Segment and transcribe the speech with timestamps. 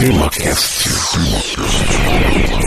[0.00, 0.88] TemaCast.
[1.18, 2.59] Muito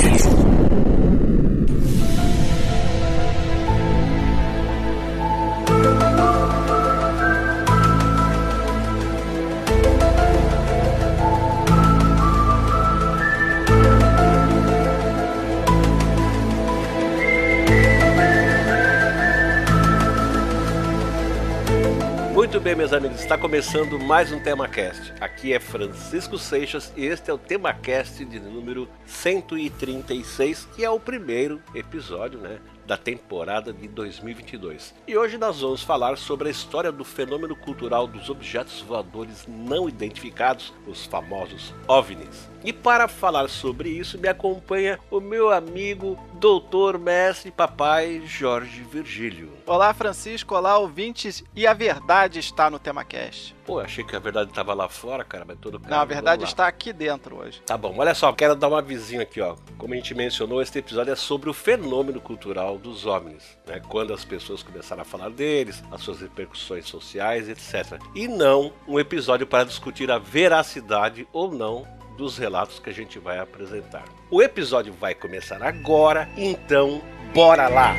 [23.04, 25.14] amigos, está começando mais um TemaCast.
[25.20, 30.98] Aqui é Francisco Seixas e este é o TemaCast de número 136, que é o
[30.98, 32.60] primeiro episódio, né?
[32.88, 34.96] Da temporada de 2022.
[35.06, 39.90] E hoje nós vamos falar sobre a história do fenômeno cultural dos objetos voadores não
[39.90, 42.53] identificados, os famosos OVNIs.
[42.64, 49.52] E para falar sobre isso, me acompanha o meu amigo, doutor, mestre, papai Jorge Virgílio.
[49.66, 50.56] Olá, Francisco.
[50.56, 51.44] Olá, ouvintes.
[51.54, 53.54] E a verdade está no TemaCast.
[53.66, 56.68] Pô, achei que a verdade estava lá fora, cara, mas todo Não, a verdade está
[56.68, 57.62] aqui dentro hoje.
[57.66, 59.56] Tá bom, olha só, quero dar um avisinho aqui, ó.
[59.78, 63.82] Como a gente mencionou, este episódio é sobre o fenômeno cultural dos homens, né?
[63.90, 68.02] Quando as pessoas começaram a falar deles, as suas repercussões sociais, etc.
[68.16, 73.20] E não um episódio para discutir a veracidade ou não dos relatos que a gente
[73.20, 74.06] vai apresentar.
[74.30, 77.02] O episódio vai começar agora, então
[77.34, 77.96] bora lá!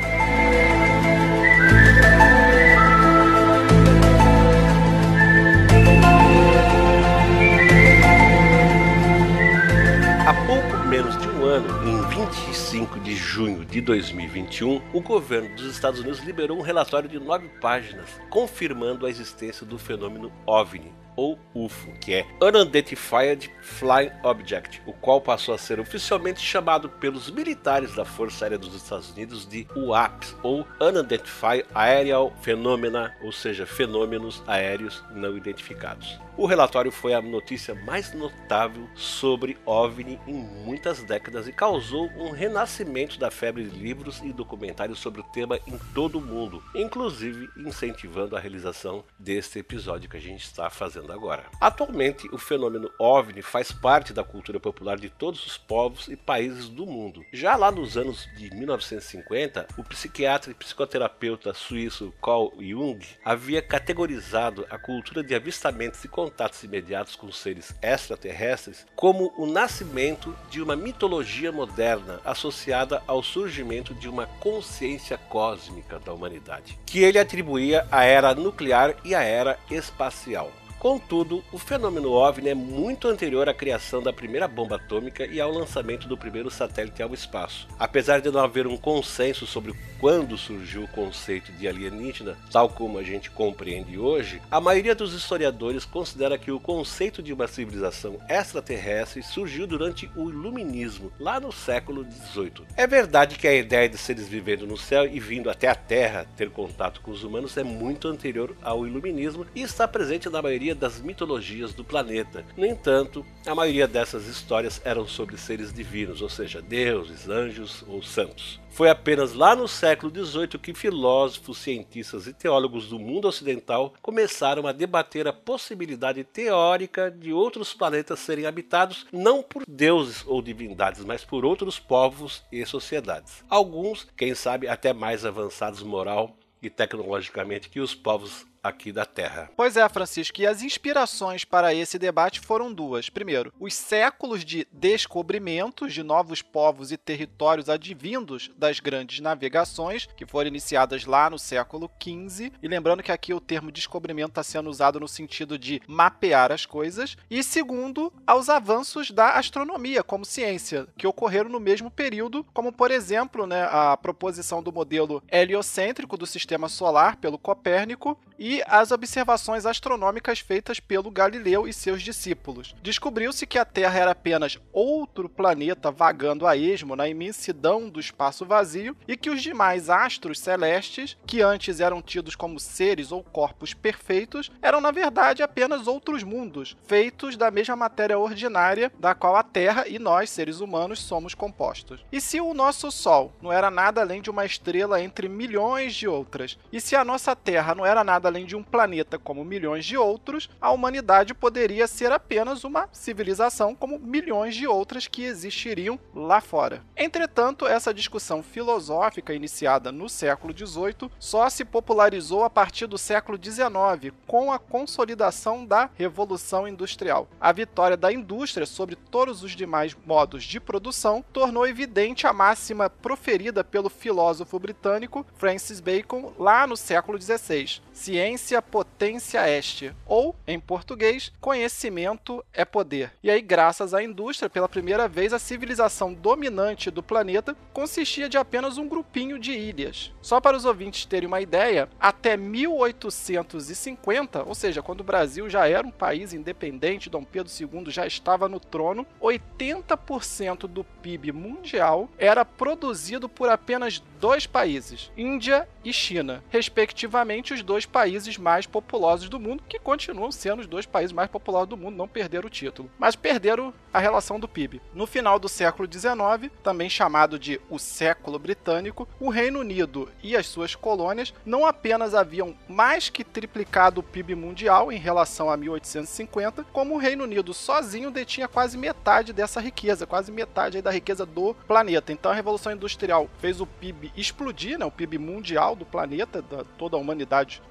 [10.27, 15.67] Há pouco menos de um ano, em 25 de junho de 2021, o governo dos
[15.67, 21.39] Estados Unidos liberou um relatório de nove páginas confirmando a existência do fenômeno OVNI, ou
[21.53, 27.95] UFO, que é Unidentified Flying Object, o qual passou a ser oficialmente chamado pelos militares
[27.95, 34.43] da Força Aérea dos Estados Unidos de UAPS, ou Unidentified Aerial Phenomena, ou seja, fenômenos
[34.47, 36.19] aéreos não identificados.
[36.37, 42.31] O relatório foi a notícia mais notável sobre OVNI em muitas décadas e causou um
[42.31, 47.49] renascimento da febre de livros e documentários sobre o tema em todo o mundo, inclusive
[47.55, 51.45] incentivando a realização deste episódio que a gente está fazendo agora.
[51.59, 56.69] Atualmente, o fenômeno OVNI faz parte da cultura popular de todos os povos e países
[56.69, 57.23] do mundo.
[57.31, 64.65] Já lá nos anos de 1950, o psiquiatra e psicoterapeuta suíço Carl Jung havia categorizado
[64.69, 70.75] a cultura de avistamentos e contatos imediatos com seres extraterrestres como o nascimento de uma
[70.75, 78.03] mitologia moderna associada ao surgimento de uma consciência cósmica da humanidade, que ele atribuía à
[78.03, 80.51] era nuclear e à era espacial.
[80.85, 85.51] Contudo, o fenômeno OVNI é muito anterior à criação da primeira bomba atômica e ao
[85.51, 87.67] lançamento do primeiro satélite ao espaço.
[87.79, 92.99] Apesar de não haver um consenso sobre quando surgiu o conceito de alienígena, tal como
[92.99, 98.19] a gente compreende hoje, a maioria dos historiadores considera que o conceito de uma civilização
[98.29, 102.67] extraterrestre surgiu durante o Iluminismo, lá no século XVIII.
[102.77, 106.27] É verdade que a ideia de seres vivendo no céu e vindo até a Terra
[106.37, 110.74] ter contato com os humanos é muito anterior ao Iluminismo e está presente na maioria
[110.75, 112.45] das mitologias do planeta.
[112.55, 118.01] No entanto, a maioria dessas histórias eram sobre seres divinos, ou seja, deuses, anjos ou
[118.03, 118.59] santos.
[118.75, 124.67] Foi apenas lá no século XVIII que filósofos, cientistas e teólogos do mundo ocidental começaram
[124.67, 131.05] a debater a possibilidade teórica de outros planetas serem habitados não por deuses ou divindades,
[131.05, 133.45] mas por outros povos e sociedades.
[133.49, 139.49] Alguns, quem sabe, até mais avançados moral e tecnologicamente que os povos aqui da Terra.
[139.55, 143.09] Pois é, Francisco, e as inspirações para esse debate foram duas.
[143.09, 150.25] Primeiro, os séculos de descobrimentos de novos povos e territórios advindos das grandes navegações, que
[150.25, 152.51] foram iniciadas lá no século XV.
[152.61, 156.65] E lembrando que aqui o termo descobrimento está sendo usado no sentido de mapear as
[156.65, 157.15] coisas.
[157.29, 162.89] E segundo, aos avanços da astronomia como ciência, que ocorreram no mesmo período, como por
[162.89, 169.65] exemplo, né, a proposição do modelo heliocêntrico do sistema solar pelo Copérnico e as observações
[169.65, 172.75] astronômicas feitas pelo Galileu e seus discípulos.
[172.81, 178.45] Descobriu-se que a Terra era apenas outro planeta vagando a esmo na imensidão do espaço
[178.45, 183.73] vazio e que os demais astros celestes, que antes eram tidos como seres ou corpos
[183.73, 189.43] perfeitos, eram na verdade apenas outros mundos, feitos da mesma matéria ordinária da qual a
[189.43, 192.03] Terra e nós, seres humanos, somos compostos.
[192.11, 196.07] E se o nosso Sol não era nada além de uma estrela entre milhões de
[196.07, 199.85] outras, e se a nossa Terra não era nada além de um planeta como milhões
[199.85, 205.99] de outros, a humanidade poderia ser apenas uma civilização como milhões de outras que existiriam
[206.13, 206.83] lá fora.
[206.95, 213.39] Entretanto, essa discussão filosófica iniciada no século XVIII só se popularizou a partir do século
[213.41, 217.27] XIX, com a consolidação da Revolução Industrial.
[217.39, 222.89] A vitória da indústria sobre todos os demais modos de produção tornou evidente a máxima
[222.89, 230.59] proferida pelo filósofo britânico Francis Bacon lá no século XVI: ciência potência est, ou, em
[230.59, 233.11] português, conhecimento é poder.
[233.23, 238.37] E aí, graças à indústria, pela primeira vez a civilização dominante do planeta consistia de
[238.37, 240.13] apenas um grupinho de ilhas.
[240.21, 245.67] Só para os ouvintes terem uma ideia, até 1850, ou seja, quando o Brasil já
[245.67, 252.09] era um país independente, Dom Pedro II já estava no trono, 80% do PIB mundial
[252.17, 259.29] era produzido por apenas dois países, Índia e China, respectivamente os dois países mais populosos
[259.29, 262.49] do mundo, que continuam sendo os dois países mais populosos do mundo, não perderam o
[262.49, 264.81] título, mas perderam a relação do PIB.
[264.93, 270.35] No final do século XIX, também chamado de o século britânico, o Reino Unido e
[270.35, 275.57] as suas colônias não apenas haviam mais que triplicado o PIB mundial em relação a
[275.57, 281.25] 1850, como o Reino Unido sozinho detinha quase metade dessa riqueza, quase metade da riqueza
[281.25, 282.11] do planeta.
[282.11, 286.63] Então a Revolução Industrial fez o PIB explodir, né, o PIB mundial do planeta, da
[286.77, 287.61] toda a humanidade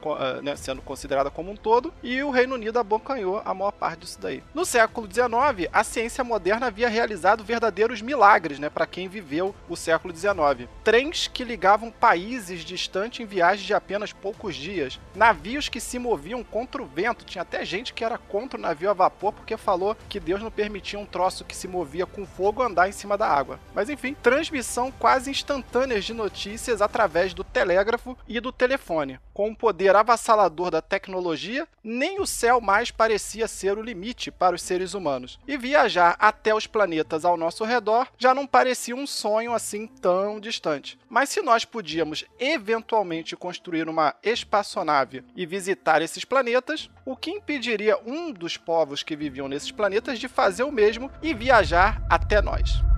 [0.42, 4.18] né, sendo considerada como um todo, e o Reino Unido abocanhou a maior parte disso
[4.20, 4.42] daí.
[4.54, 9.76] No século XIX, a ciência moderna havia realizado verdadeiros milagres né, para quem viveu o
[9.76, 10.68] século XIX.
[10.82, 16.42] Trens que ligavam países distantes em viagens de apenas poucos dias, navios que se moviam
[16.42, 19.96] contra o vento, tinha até gente que era contra o navio a vapor porque falou
[20.08, 23.26] que Deus não permitia um troço que se movia com fogo andar em cima da
[23.26, 23.58] água.
[23.74, 29.18] Mas enfim, transmissão quase instantânea de notícias através do telégrafo e do telefone.
[29.32, 30.23] Com o poder avassalador
[30.70, 35.38] da tecnologia, nem o céu mais parecia ser o limite para os seres humanos.
[35.46, 40.40] E viajar até os planetas ao nosso redor já não parecia um sonho assim tão
[40.40, 40.98] distante.
[41.10, 47.98] Mas se nós podíamos eventualmente construir uma espaçonave e visitar esses planetas, o que impediria
[48.06, 52.93] um dos povos que viviam nesses planetas de fazer o mesmo e viajar até nós?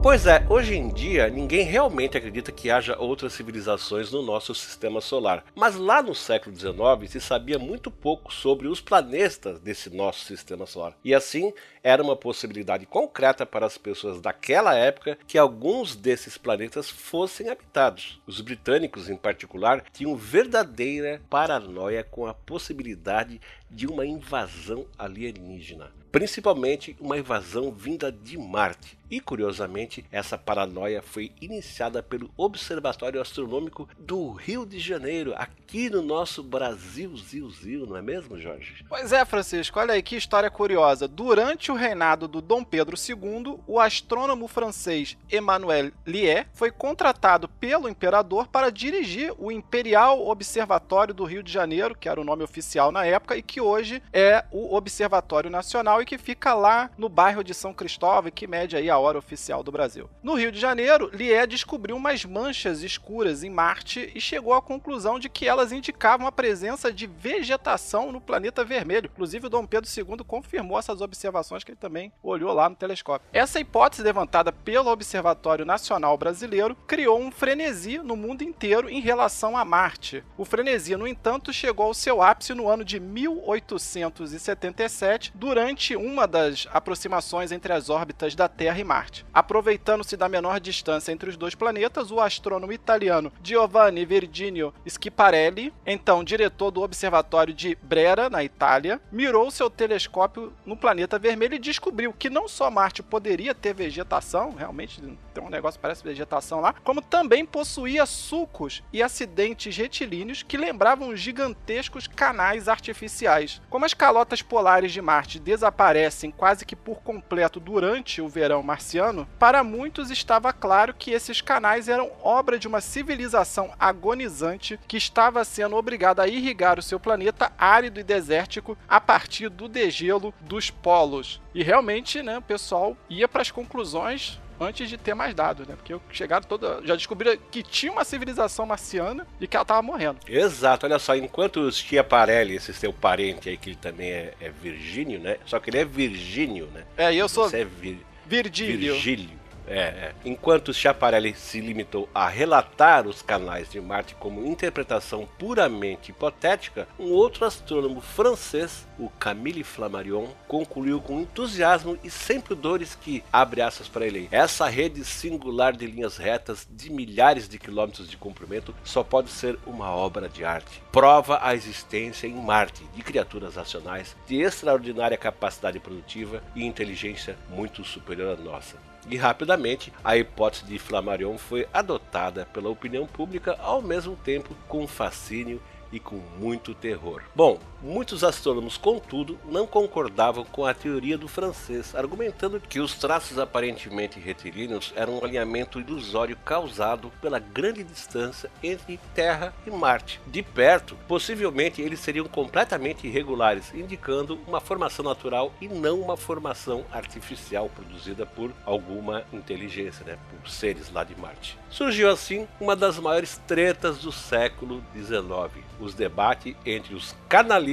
[0.00, 5.00] Pois é, hoje em dia ninguém realmente acredita que haja outras civilizações no nosso sistema
[5.00, 5.44] solar.
[5.56, 10.66] Mas lá no século XIX se sabia muito pouco sobre os planetas desse nosso sistema
[10.66, 10.96] solar.
[11.04, 11.52] E assim
[11.82, 18.22] era uma possibilidade concreta para as pessoas daquela época que alguns desses planetas fossem habitados.
[18.24, 26.96] Os britânicos, em particular, tinham verdadeira paranoia com a possibilidade de uma invasão alienígena, principalmente
[27.00, 28.97] uma invasão vinda de Marte.
[29.10, 36.02] E curiosamente, essa paranoia foi iniciada pelo Observatório Astronômico do Rio de Janeiro, aqui no
[36.02, 38.84] nosso Brasil, Zil, Zil, não é mesmo, Jorge?
[38.88, 41.08] Pois é, Francisco, olha aí que história curiosa.
[41.08, 47.88] Durante o reinado do Dom Pedro II, o astrônomo francês Emmanuel Lier foi contratado pelo
[47.88, 52.92] imperador para dirigir o Imperial Observatório do Rio de Janeiro, que era o nome oficial
[52.92, 57.44] na época, e que hoje é o Observatório Nacional e que fica lá no bairro
[57.44, 60.08] de São Cristóvão, que mede aí a hora oficial do Brasil.
[60.22, 65.18] No Rio de Janeiro, Lier descobriu umas manchas escuras em Marte e chegou à conclusão
[65.18, 69.10] de que elas indicavam a presença de vegetação no planeta vermelho.
[69.12, 73.28] Inclusive, o Dom Pedro II confirmou essas observações que ele também olhou lá no telescópio.
[73.32, 79.56] Essa hipótese levantada pelo Observatório Nacional Brasileiro criou um frenesi no mundo inteiro em relação
[79.56, 80.24] a Marte.
[80.36, 86.66] O frenesi, no entanto, chegou ao seu ápice no ano de 1877, durante uma das
[86.72, 89.24] aproximações entre as órbitas da Terra e Marte.
[89.34, 96.24] Aproveitando-se da menor distância entre os dois planetas, o astrônomo italiano Giovanni Virginio Schiaparelli, então
[96.24, 102.14] diretor do Observatório de Brera, na Itália, mirou seu telescópio no planeta vermelho e descobriu
[102.14, 105.02] que não só Marte poderia ter vegetação, realmente
[105.38, 110.56] tem um negócio que parece vegetação lá, como também possuía sulcos e acidentes retilíneos que
[110.56, 113.62] lembravam gigantescos canais artificiais.
[113.70, 119.28] Como as calotas polares de Marte desaparecem quase que por completo durante o verão marciano,
[119.38, 125.44] para muitos estava claro que esses canais eram obra de uma civilização agonizante que estava
[125.44, 130.70] sendo obrigada a irrigar o seu planeta árido e desértico a partir do degelo dos
[130.70, 131.40] polos.
[131.54, 135.74] E realmente, né, o pessoal ia para as conclusões antes de ter mais dados, né?
[135.76, 136.80] Porque chegaram toda.
[136.84, 140.18] Já descobriram que tinha uma civilização marciana e que ela tava morrendo.
[140.26, 144.50] Exato, olha só, enquanto o Schiaparelli, esse seu parente aí, que ele também é, é
[144.50, 145.38] Virgínio, né?
[145.46, 146.84] Só que ele é Virgínio, né?
[146.96, 147.48] É, e eu sou.
[147.48, 148.04] Você é vir...
[148.26, 148.92] Virgílio.
[148.92, 149.37] Virgílio.
[149.68, 150.14] É, é.
[150.24, 157.10] Enquanto Schiaparelli se limitou a relatar os canais de Marte como interpretação puramente hipotética, um
[157.10, 163.88] outro astrônomo francês, o Camille Flammarion, concluiu com entusiasmo e sem pudores que, abre aspas
[163.88, 169.02] para ele, essa rede singular de linhas retas de milhares de quilômetros de comprimento só
[169.02, 170.82] pode ser uma obra de arte.
[170.90, 177.84] Prova a existência em Marte de criaturas racionais de extraordinária capacidade produtiva e inteligência muito
[177.84, 178.87] superior à nossa.
[179.10, 184.86] E rapidamente a hipótese de Flammarion foi adotada pela opinião pública ao mesmo tempo com
[184.86, 185.60] fascínio
[185.90, 187.22] e com muito terror.
[187.34, 193.38] Bom, muitos astrônomos, contudo, não concordavam com a teoria do francês, argumentando que os traços
[193.38, 200.20] aparentemente retilíneos eram um alinhamento ilusório causado pela grande distância entre Terra e Marte.
[200.26, 206.84] De perto, possivelmente eles seriam completamente irregulares, indicando uma formação natural e não uma formação
[206.90, 211.58] artificial produzida por alguma inteligência, né, por seres lá de Marte.
[211.70, 217.67] Surgiu assim uma das maiores tretas do século XIX, os debates entre os canalistas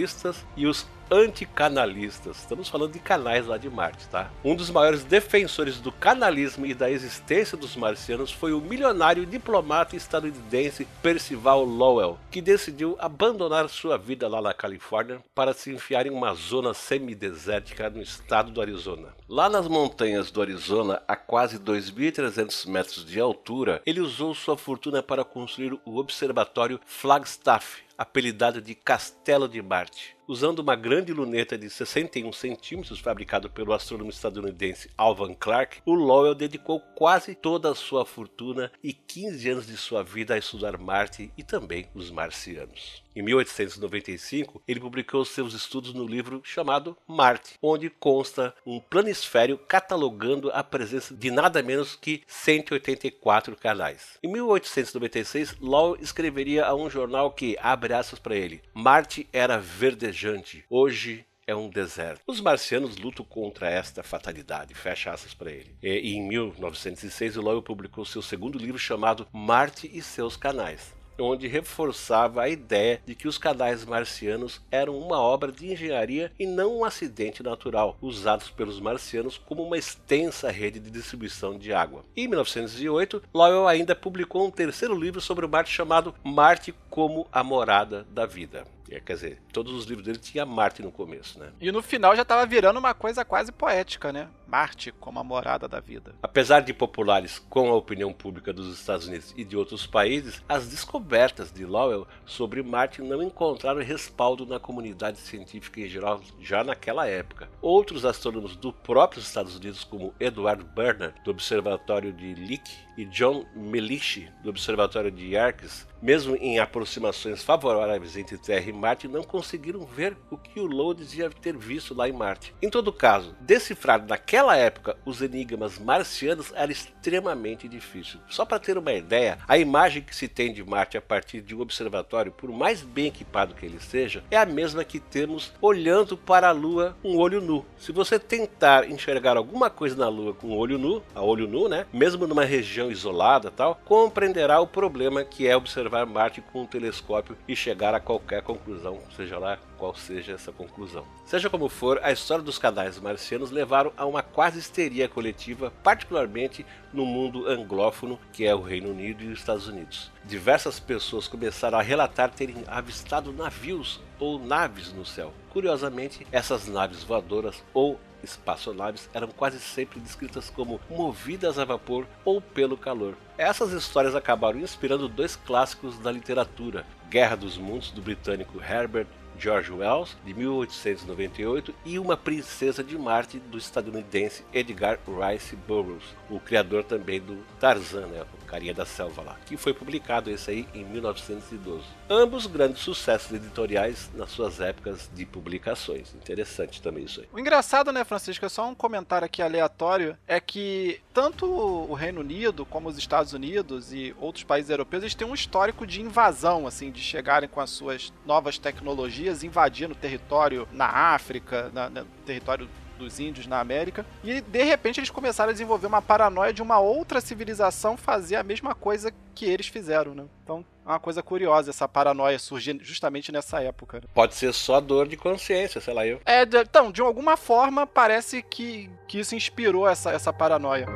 [0.57, 2.37] e os anticanalistas.
[2.37, 4.31] Estamos falando de canais lá de Marte, tá?
[4.43, 9.95] Um dos maiores defensores do canalismo e da existência dos marcianos foi o milionário diplomata
[9.95, 16.11] estadunidense Percival Lowell, que decidiu abandonar sua vida lá na Califórnia para se enfiar em
[16.11, 19.09] uma zona semidesértica no estado do Arizona.
[19.27, 25.01] Lá nas montanhas do Arizona, a quase 2.300 metros de altura, ele usou sua fortuna
[25.01, 30.15] para construir o observatório Flagstaff, apelidado de Castelo de Marte.
[30.27, 36.33] Usando uma grande luneta de 61 centímetros fabricado pelo astrônomo estadunidense Alvan Clark, o Lowell
[36.33, 41.31] dedicou quase toda a sua fortuna e 15 anos de sua vida a estudar Marte
[41.37, 43.04] e também os marcianos.
[43.15, 50.51] Em 1895, ele publicou seus estudos no livro chamado Marte, onde consta um planisfério catalogando
[50.51, 54.19] a presença de nada menos que 184 canais.
[54.21, 61.25] Em 1896, Lowell escreveria a um jornal que, abre para ele, Marte era verdejante, hoje
[61.47, 62.21] é um deserto.
[62.27, 65.73] Os marcianos lutam contra esta fatalidade, fecha aspas para ele.
[65.81, 72.41] E, em 1906, Lowell publicou seu segundo livro chamado Marte e seus canais onde reforçava
[72.41, 76.85] a ideia de que os canais marcianos eram uma obra de engenharia e não um
[76.85, 82.03] acidente natural, usados pelos marcianos como uma extensa rede de distribuição de água.
[82.15, 88.05] Em 1908, Lowell ainda publicou um terceiro livro sobre Marte chamado Marte como a morada
[88.11, 88.65] da vida.
[88.99, 91.51] Quer dizer, todos os livros dele tinha Marte no começo, né?
[91.59, 94.27] E no final já estava virando uma coisa quase poética, né?
[94.47, 96.15] Marte como a morada da vida.
[96.21, 100.67] Apesar de populares com a opinião pública dos Estados Unidos e de outros países, as
[100.67, 107.07] descobertas de Lowell sobre Marte não encontraram respaldo na comunidade científica em geral já naquela
[107.07, 107.49] época.
[107.61, 113.45] Outros astrônomos do próprio Estados Unidos, como Edward Burner, do Observatório de Lick, e John
[113.55, 119.83] Melishi, do Observatório de Yerkes, mesmo em aproximações favoráveis entre Terra e Marte, não conseguiram
[119.85, 122.53] ver o que o Lowe dizia ter visto lá em Marte.
[122.61, 128.19] Em todo caso, decifrar naquela época os enigmas marcianos era extremamente difícil.
[128.29, 131.55] Só para ter uma ideia, a imagem que se tem de Marte a partir de
[131.55, 136.15] um observatório, por mais bem equipado que ele seja, é a mesma que temos olhando
[136.15, 137.65] para a Lua com um olho nu.
[137.77, 141.67] Se você tentar enxergar alguma coisa na Lua com um olho nu, a olho nu,
[141.67, 142.45] né, mesmo numa
[142.85, 147.93] região isolada, tal, compreenderá o problema que é observar Marte com um telescópio e chegar
[147.93, 151.05] a qualquer conclusão, seja lá qual seja essa conclusão.
[151.25, 156.65] Seja como for, a história dos canais marcianos levaram a uma quase histeria coletiva, particularmente
[156.93, 160.11] no mundo anglófono, que é o Reino Unido e os Estados Unidos.
[160.23, 165.33] Diversas pessoas começaram a relatar terem avistado navios ou naves no céu.
[165.49, 167.99] Curiosamente, essas naves voadoras ou
[168.29, 173.15] espaçonaves eram quase sempre descritas como movidas a vapor ou pelo calor.
[173.37, 179.71] Essas histórias acabaram inspirando dois clássicos da literatura, Guerra dos Mundos do britânico Herbert George
[179.71, 186.83] Wells, de 1898, e Uma Princesa de Marte, do estadunidense Edgar Rice Burroughs, o criador
[186.83, 190.83] também do Tarzan, né, o carinha da selva lá, que foi publicado esse aí em
[190.85, 191.83] 1912.
[192.09, 196.13] Ambos grandes sucessos editoriais nas suas épocas de publicações.
[196.13, 197.27] Interessante também isso aí.
[197.33, 202.21] O engraçado, né, Francisco, é só um comentário aqui aleatório, é que tanto o Reino
[202.21, 206.67] Unido como os Estados Unidos e outros países europeus, eles têm um histórico de invasão,
[206.67, 212.69] assim, de chegarem com as suas novas tecnologias, invadindo território na África, na, no território
[212.97, 214.05] dos índios na América.
[214.23, 218.43] E de repente eles começaram a desenvolver uma paranoia de uma outra civilização fazer a
[218.43, 220.25] mesma coisa que eles fizeram, né?
[220.43, 223.97] Então é uma coisa curiosa essa paranoia surgir justamente nessa época.
[223.97, 224.03] Né?
[224.13, 226.21] Pode ser só dor de consciência, sei lá eu.
[226.25, 230.87] É, então, de alguma forma parece que, que isso inspirou essa, essa paranoia.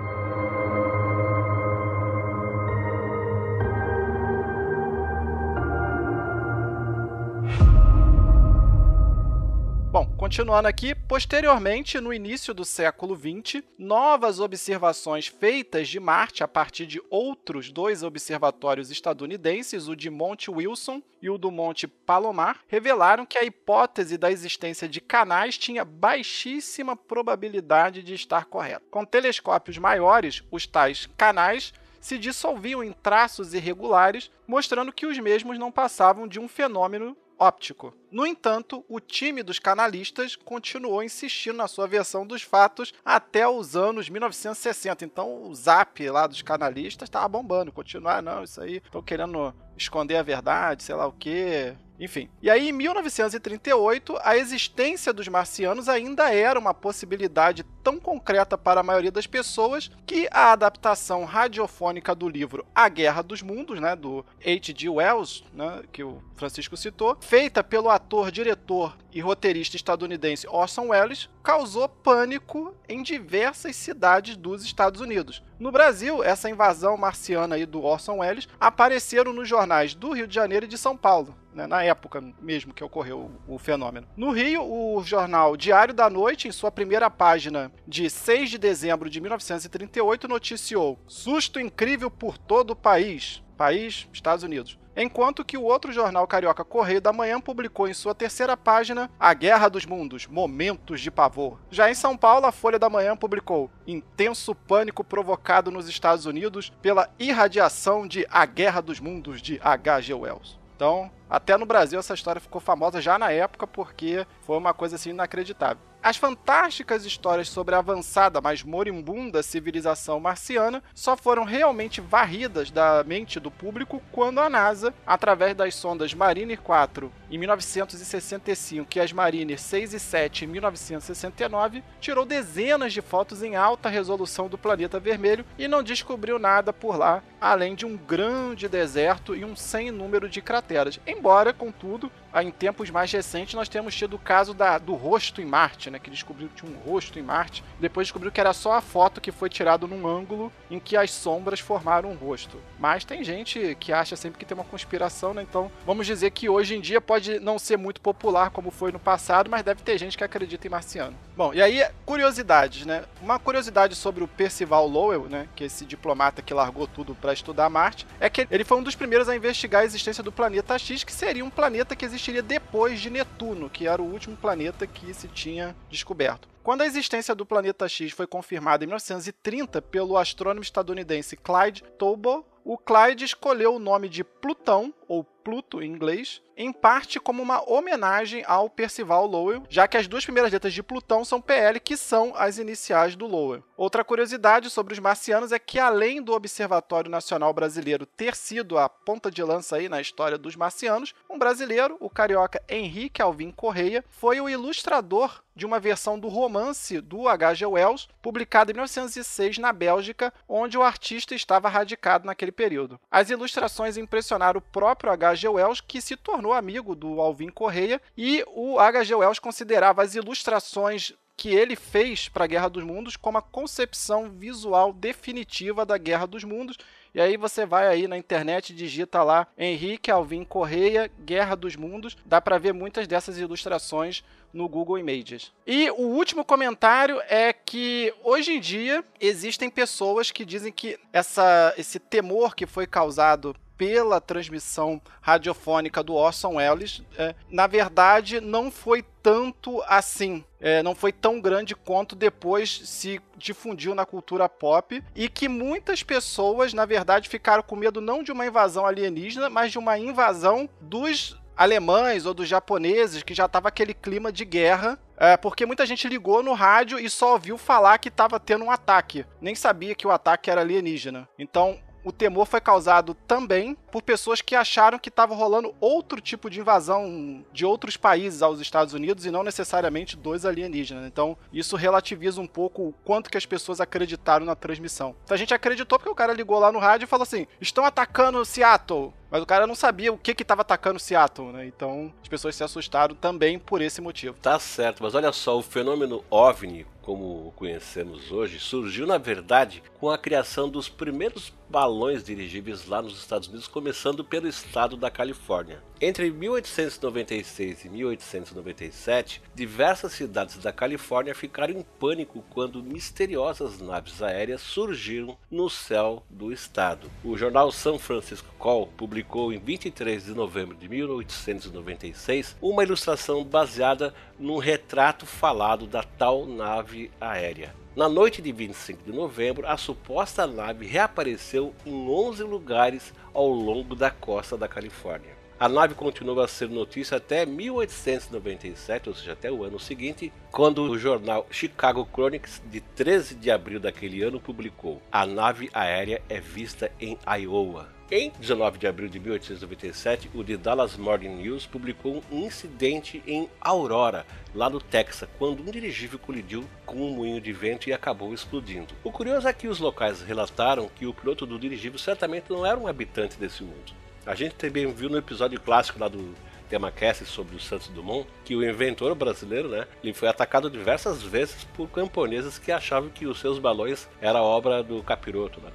[10.00, 16.48] Bom, continuando aqui, posteriormente, no início do século XX, novas observações feitas de Marte a
[16.48, 22.62] partir de outros dois observatórios estadunidenses, o de Monte Wilson e o do Monte Palomar,
[22.66, 28.86] revelaram que a hipótese da existência de canais tinha baixíssima probabilidade de estar correta.
[28.90, 35.60] Com telescópios maiores, os tais canais se dissolviam em traços irregulares, mostrando que os mesmos
[35.60, 37.94] não passavam de um fenômeno óptico.
[38.12, 43.76] No entanto, o time dos canalistas continuou insistindo na sua versão dos fatos até os
[43.76, 45.06] anos 1960.
[45.06, 47.72] Então, o zap lá dos canalistas estava bombando.
[47.72, 51.76] Continuar, não, isso aí, estão querendo esconder a verdade, sei lá o quê.
[52.00, 52.30] Enfim.
[52.42, 58.82] E aí, em 1938, a existência dos marcianos ainda era uma possibilidade tão concreta para
[58.82, 63.96] a maioria das pessoas que a adaptação radiofônica do livro A Guerra dos Mundos, né,
[63.96, 64.88] do H.G.
[64.90, 71.28] Wells, né, que o Francisco citou, feita pelo ator, diretor e roteirista estadunidense Orson Welles,
[71.42, 75.42] causou pânico em diversas cidades dos Estados Unidos.
[75.58, 80.36] No Brasil, essa invasão marciana aí do Orson Welles apareceram nos jornais do Rio de
[80.36, 84.08] Janeiro e de São Paulo né, na época mesmo que ocorreu o, o fenômeno.
[84.16, 89.10] No Rio, o jornal Diário da Noite, em sua primeira página de 6 de dezembro
[89.10, 93.44] de 1938, noticiou: Susto incrível por todo o país.
[93.58, 94.80] País, Estados Unidos.
[95.02, 99.34] Enquanto que o outro jornal carioca Correio da Manhã publicou em sua terceira página A
[99.34, 101.58] Guerra dos Mundos, Momentos de Pavor.
[101.72, 106.72] Já em São Paulo, a Folha da Manhã publicou Intenso pânico provocado nos Estados Unidos
[106.82, 110.14] pela irradiação de A Guerra dos Mundos de H.G.
[110.14, 110.60] Wells.
[110.76, 114.96] Então, até no Brasil essa história ficou famosa já na época porque foi uma coisa
[114.96, 115.89] assim inacreditável.
[116.02, 123.04] As fantásticas histórias sobre a avançada, mas moribunda civilização marciana só foram realmente varridas da
[123.04, 129.12] mente do público quando a NASA, através das sondas Mariner 4 em 1965 e as
[129.12, 135.02] Mariner 6 e 7 em 1969, tirou dezenas de fotos em alta resolução do planeta
[135.02, 139.92] vermelho e não descobriu nada por lá, além de um grande deserto e um sem
[139.92, 140.98] número de crateras.
[141.06, 145.46] Embora, contudo, em tempos mais recentes nós temos tido o caso da, do rosto em
[145.46, 148.74] Marte, né, que descobriu que tinha um rosto em Marte, depois descobriu que era só
[148.74, 152.58] a foto que foi tirada num ângulo em que as sombras formaram um rosto.
[152.78, 155.42] Mas tem gente que acha sempre que tem uma conspiração, né?
[155.42, 159.00] Então, vamos dizer que hoje em dia pode não ser muito popular como foi no
[159.00, 161.16] passado, mas deve ter gente que acredita em marciano.
[161.40, 163.06] Bom, e aí curiosidades, né?
[163.22, 167.32] Uma curiosidade sobre o Percival Lowell, né, que é esse diplomata que largou tudo para
[167.32, 170.78] estudar Marte, é que ele foi um dos primeiros a investigar a existência do planeta
[170.78, 174.86] X, que seria um planeta que existiria depois de Netuno, que era o último planeta
[174.86, 176.50] que se tinha descoberto.
[176.62, 182.44] Quando a existência do planeta X foi confirmada em 1930 pelo astrônomo estadunidense Clyde Tombaugh,
[182.66, 187.68] o Clyde escolheu o nome de Plutão, ou Pluto em inglês, em parte como uma
[187.68, 191.98] homenagem ao Percival Lowell, já que as duas primeiras letras de Plutão são PL, que
[191.98, 193.64] são as iniciais do Lowell.
[193.76, 198.88] Outra curiosidade sobre os marcianos é que, além do Observatório Nacional Brasileiro ter sido a
[198.88, 204.04] ponta de lança aí na história dos marcianos, um brasileiro, o carioca Henrique Alvim Correia,
[204.10, 207.66] foi o ilustrador de uma versão do romance do H.G.
[207.66, 213.00] Wells, publicado em 1906 na Bélgica, onde o artista estava radicado naquele período.
[213.12, 215.48] As ilustrações impressionaram o próprio H.G.
[215.48, 219.16] Wells, que se tornou amigo do Alvin Correia, e o H.G.
[219.16, 224.30] Wells considerava as ilustrações que ele fez para a Guerra dos Mundos como a concepção
[224.30, 226.78] visual definitiva da Guerra dos Mundos
[227.14, 232.16] e aí você vai aí na internet, digita lá Henrique Alvim Correia, Guerra dos Mundos.
[232.26, 235.52] Dá para ver muitas dessas ilustrações no Google Images.
[235.66, 241.74] E o último comentário é que hoje em dia existem pessoas que dizem que essa,
[241.78, 248.70] esse temor que foi causado pela transmissão radiofônica do Orson Welles, é, na verdade, não
[248.70, 250.44] foi tanto assim.
[250.60, 256.04] É, não foi tão grande quanto depois se difundiu na cultura pop e que muitas
[256.04, 260.70] pessoas, na verdade, ficaram com medo não de uma invasão alienígena, mas de uma invasão
[260.82, 265.00] dos alemães ou dos japoneses, que já estava aquele clima de guerra.
[265.16, 268.72] É, porque muita gente ligou no rádio e só ouviu falar que estava tendo um
[268.72, 269.26] ataque.
[269.40, 271.30] Nem sabia que o ataque era alienígena.
[271.38, 276.50] Então, o temor foi causado também por pessoas que acharam que estava rolando outro tipo
[276.50, 281.06] de invasão de outros países aos Estados Unidos e não necessariamente dos alienígenas.
[281.06, 285.16] Então, isso relativiza um pouco o quanto que as pessoas acreditaram na transmissão.
[285.24, 287.86] Então, a gente acreditou porque o cara ligou lá no rádio e falou assim: estão
[287.86, 289.14] atacando Seattle.
[289.30, 291.66] Mas o cara não sabia o que que estava atacando Seattle, né?
[291.66, 294.36] Então as pessoas se assustaram também por esse motivo.
[294.42, 300.10] Tá certo, mas olha só, o fenômeno OVNI, como conhecemos hoje, surgiu na verdade com
[300.10, 305.82] a criação dos primeiros balões dirigíveis lá nos Estados Unidos, começando pelo estado da Califórnia.
[306.02, 314.62] Entre 1896 e 1897, diversas cidades da Califórnia ficaram em pânico quando misteriosas naves aéreas
[314.62, 317.12] surgiram no céu do estado.
[317.22, 324.14] O jornal San Francisco Call publicou em 23 de novembro de 1896 uma ilustração baseada
[324.40, 327.76] num retrato falado da tal nave aérea.
[327.94, 333.96] Na noite de 25 de novembro, a suposta nave reapareceu em 11 lugares ao longo
[333.96, 335.39] da costa da Califórnia.
[335.60, 340.84] A nave continuou a ser notícia até 1897, ou seja, até o ano seguinte, quando
[340.84, 346.40] o jornal Chicago Chronicle, de 13 de abril daquele ano, publicou: A nave aérea é
[346.40, 347.90] vista em Iowa.
[348.10, 353.50] Em 19 de abril de 1897, o The Dallas Morning News publicou um incidente em
[353.60, 358.34] Aurora, lá no Texas, quando um dirigível colidiu com um moinho de vento e acabou
[358.34, 358.94] explodindo.
[359.04, 362.80] O curioso é que os locais relataram que o piloto do dirigível certamente não era
[362.80, 364.00] um habitante desse mundo.
[364.30, 366.36] A gente também viu no episódio clássico lá do
[366.70, 371.64] TemaCast sobre o Santos Dumont que o inventor brasileiro, né, ele foi atacado diversas vezes
[371.74, 375.72] por camponeses que achavam que os seus balões era obra do capiroto, né,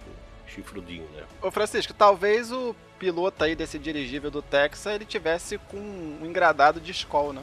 [0.47, 1.25] chifrudinho, né?
[1.43, 6.81] Ô Francisco, talvez o piloto aí desse dirigível do Texas ele tivesse com um engradado
[6.81, 7.43] de escola, né?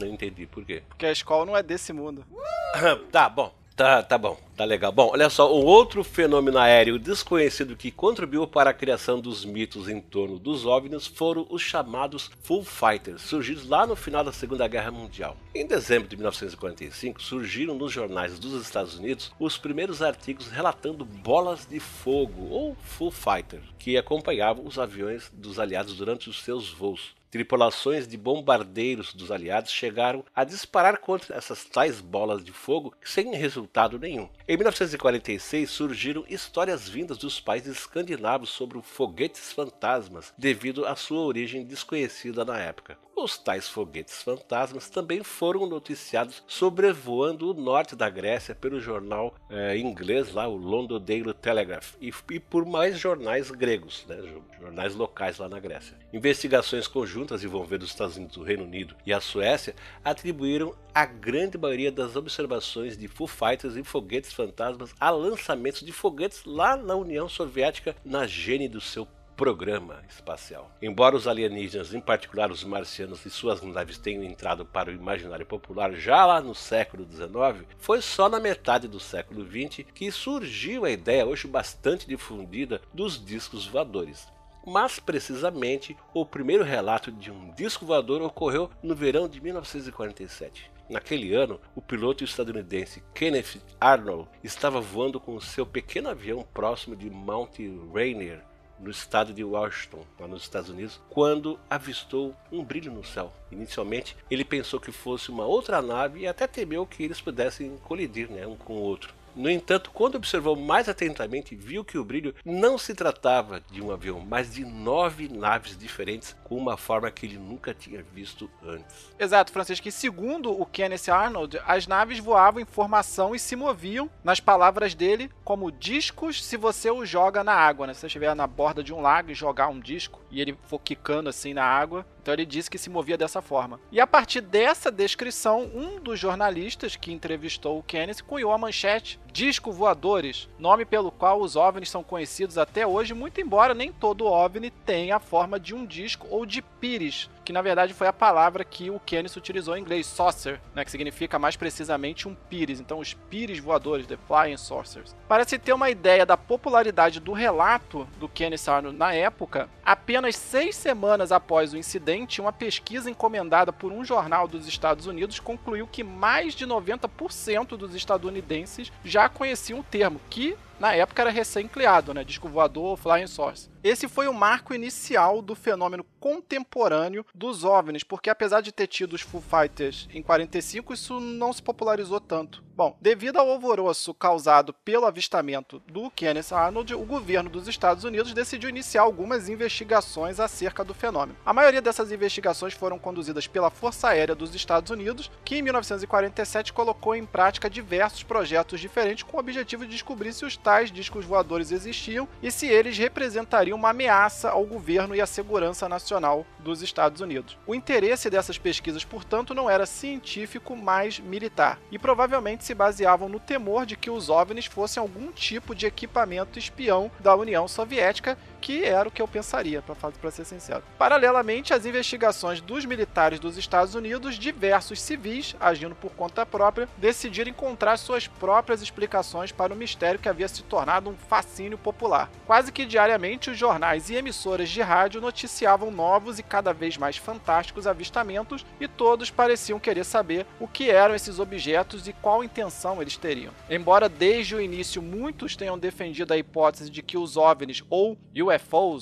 [0.00, 0.82] Não entendi por quê.
[0.88, 2.24] Porque a escola não é desse mundo.
[3.12, 3.59] tá, bom.
[3.76, 4.92] Tá, tá bom, tá legal.
[4.92, 9.88] Bom, olha só, um outro fenômeno aéreo desconhecido que contribuiu para a criação dos mitos
[9.88, 14.68] em torno dos OVNIs foram os chamados Full Fighters, surgidos lá no final da Segunda
[14.68, 15.36] Guerra Mundial.
[15.54, 21.66] Em dezembro de 1945, surgiram nos jornais dos Estados Unidos os primeiros artigos relatando bolas
[21.66, 27.18] de fogo, ou Full Fighter, que acompanhavam os aviões dos aliados durante os seus voos.
[27.30, 33.34] Tripulações de bombardeiros dos aliados chegaram a disparar contra essas tais bolas de fogo sem
[33.36, 34.28] resultado nenhum.
[34.48, 41.64] Em 1946 surgiram histórias vindas dos países escandinavos sobre foguetes fantasmas, devido à sua origem
[41.64, 42.98] desconhecida na época.
[43.22, 49.76] Os tais foguetes fantasmas também foram noticiados sobrevoando o norte da Grécia pelo jornal é,
[49.76, 54.16] inglês lá, o London Daily Telegraph, e, e por mais jornais gregos, né,
[54.58, 55.98] jornais locais lá na Grécia.
[56.14, 61.58] Investigações conjuntas envolvendo os Estados Unidos, o Reino Unido e a Suécia atribuíram a grande
[61.58, 66.94] maioria das observações de Foo Fighters e foguetes fantasmas a lançamentos de foguetes lá na
[66.94, 69.06] União Soviética na gene do seu
[69.40, 70.70] programa espacial.
[70.82, 75.46] Embora os alienígenas, em particular os marcianos e suas naves tenham entrado para o imaginário
[75.46, 80.84] popular já lá no século XIX, foi só na metade do século XX que surgiu
[80.84, 84.28] a ideia, hoje bastante difundida, dos discos voadores.
[84.66, 90.70] Mas precisamente o primeiro relato de um disco voador ocorreu no verão de 1947.
[90.90, 97.08] Naquele ano, o piloto estadunidense Kenneth Arnold estava voando com seu pequeno avião próximo de
[97.08, 97.56] Mount
[97.94, 98.49] Rainier,
[98.80, 103.32] no estado de Washington, lá nos Estados Unidos, quando avistou um brilho no céu.
[103.52, 108.30] Inicialmente, ele pensou que fosse uma outra nave e até temeu que eles pudessem colidir
[108.30, 109.14] né, um com o outro.
[109.34, 113.90] No entanto, quando observou mais atentamente, viu que o brilho não se tratava de um
[113.90, 119.12] avião, mas de nove naves diferentes com uma forma que ele nunca tinha visto antes.
[119.18, 119.88] Exato, Francisco.
[119.88, 124.94] E segundo o Kenneth Arnold, as naves voavam em formação e se moviam, nas palavras
[124.94, 127.86] dele, como discos se você os joga na água.
[127.86, 127.94] Né?
[127.94, 130.80] Se você estiver na borda de um lago e jogar um disco e ele for
[130.80, 133.80] quicando assim na água, então ele disse que se movia dessa forma.
[133.90, 139.18] E a partir dessa descrição, um dos jornalistas que entrevistou o Kenneth cunhou a manchete
[139.32, 144.26] Disco Voadores, nome pelo qual os OVNIs são conhecidos até hoje, muito embora nem todo
[144.26, 148.12] OVNI tenha a forma de um disco ou de pires, que na verdade foi a
[148.12, 152.78] palavra que o Kenneth utilizou em inglês, saucer, né, que significa mais precisamente um pires.
[152.78, 155.16] Então, os pires voadores, the flying saucers.
[155.26, 160.36] Para se ter uma ideia da popularidade do relato do Kenneth Arnold na época, apenas
[160.36, 165.88] seis semanas após o incidente, uma pesquisa encomendada por um jornal dos Estados Unidos concluiu
[165.88, 172.14] que mais de 90% dos estadunidenses já conheciam o termo, que na época era recém-criado,
[172.14, 172.24] né?
[172.24, 173.68] Disco voador, flying saucer.
[173.82, 179.14] Esse foi o marco inicial do fenômeno contemporâneo dos OVNIs, porque apesar de ter tido
[179.14, 182.62] os Foo Fighters em 45, isso não se popularizou tanto.
[182.76, 188.32] Bom, devido ao alvoroço causado pelo avistamento do Kenneth Arnold, o governo dos Estados Unidos
[188.32, 191.36] decidiu iniciar algumas investigações acerca do fenômeno.
[191.44, 196.72] A maioria dessas investigações foram conduzidas pela Força Aérea dos Estados Unidos, que em 1947
[196.72, 201.26] colocou em prática diversos projetos diferentes com o objetivo de descobrir se os tais discos
[201.26, 206.82] voadores existiam e se eles representariam uma ameaça ao governo e à segurança nacional dos
[206.82, 207.58] Estados Unidos.
[207.66, 213.40] O interesse dessas pesquisas, portanto, não era científico, mas militar, e provavelmente se baseavam no
[213.40, 218.84] temor de que os OVNIs fossem algum tipo de equipamento espião da União Soviética, que
[218.84, 220.82] era o que eu pensaria, para ser sincero.
[220.98, 227.50] Paralelamente às investigações dos militares dos Estados Unidos, diversos civis, agindo por conta própria, decidiram
[227.50, 232.30] encontrar suas próprias explicações para o mistério que havia se tornado um fascínio popular.
[232.46, 237.16] Quase que diariamente, os jornais e emissoras de rádio noticiavam novos e cada vez mais
[237.16, 243.00] fantásticos avistamentos, e todos pareciam querer saber o que eram esses objetos e qual intenção
[243.00, 243.52] eles teriam.
[243.68, 248.18] Embora desde o início muitos tenham defendido a hipótese de que os OVNIs ou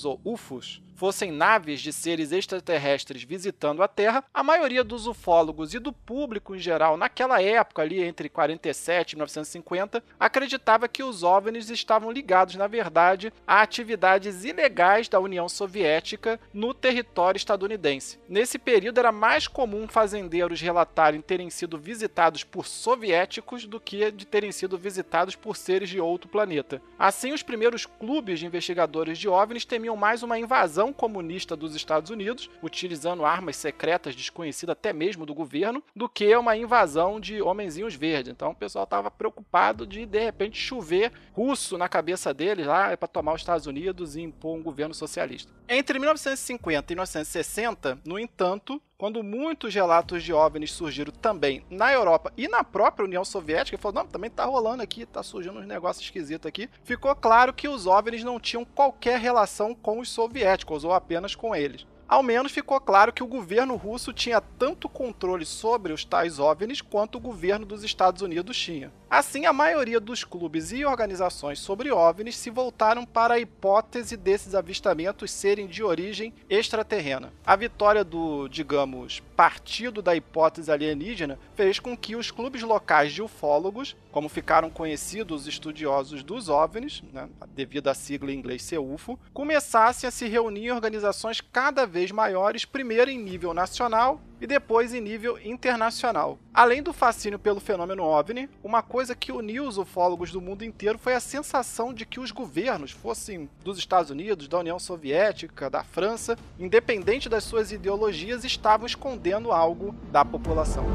[0.05, 5.79] ou UFOs fossem naves de seres extraterrestres visitando a Terra, a maioria dos ufólogos e
[5.79, 11.69] do público em geral naquela época, ali entre 47 e 1950, acreditava que os OVNIs
[11.69, 18.19] estavam ligados, na verdade, a atividades ilegais da União Soviética no território estadunidense.
[18.27, 24.27] Nesse período era mais comum fazendeiros relatarem terem sido visitados por soviéticos do que de
[24.27, 26.81] terem sido visitados por seres de outro planeta.
[26.97, 32.09] Assim, os primeiros clubes de investigadores de OVNIs temiam mais uma invasão comunista dos Estados
[32.09, 37.95] Unidos, utilizando armas secretas desconhecidas até mesmo do governo, do que uma invasão de homenzinhos
[37.95, 38.31] verdes.
[38.31, 43.07] Então o pessoal estava preocupado de de repente chover russo na cabeça deles lá para
[43.07, 45.58] tomar os Estados Unidos e impor um governo socialista.
[45.71, 52.33] Entre 1950 e 1960, no entanto, quando muitos relatos de OVNIs surgiram também na Europa
[52.35, 56.03] e na própria União Soviética, falou, não, também tá rolando aqui, tá surgindo uns negócios
[56.03, 60.91] esquisitos aqui, ficou claro que os OVNIs não tinham qualquer relação com os soviéticos, ou
[60.91, 65.93] apenas com eles ao menos ficou claro que o governo russo tinha tanto controle sobre
[65.93, 68.91] os tais OVNIs quanto o governo dos Estados Unidos tinha.
[69.09, 74.53] Assim, a maioria dos clubes e organizações sobre OVNIs se voltaram para a hipótese desses
[74.53, 77.33] avistamentos serem de origem extraterrena.
[77.43, 83.21] A vitória do, digamos, partido da hipótese alienígena fez com que os clubes locais de
[83.21, 88.79] ufólogos, como ficaram conhecidos os estudiosos dos OVNIs, né, devido à sigla em inglês ser
[88.79, 94.47] UFO, começassem a se reunir em organizações cada vez maiores, primeiro em nível nacional e
[94.47, 96.39] depois em nível internacional.
[96.53, 100.97] Além do fascínio pelo fenômeno OVNI, uma coisa que uniu os ufólogos do mundo inteiro
[100.97, 105.83] foi a sensação de que os governos, fossem dos Estados Unidos, da União Soviética, da
[105.83, 110.85] França, independente das suas ideologias, estavam escondendo algo da população.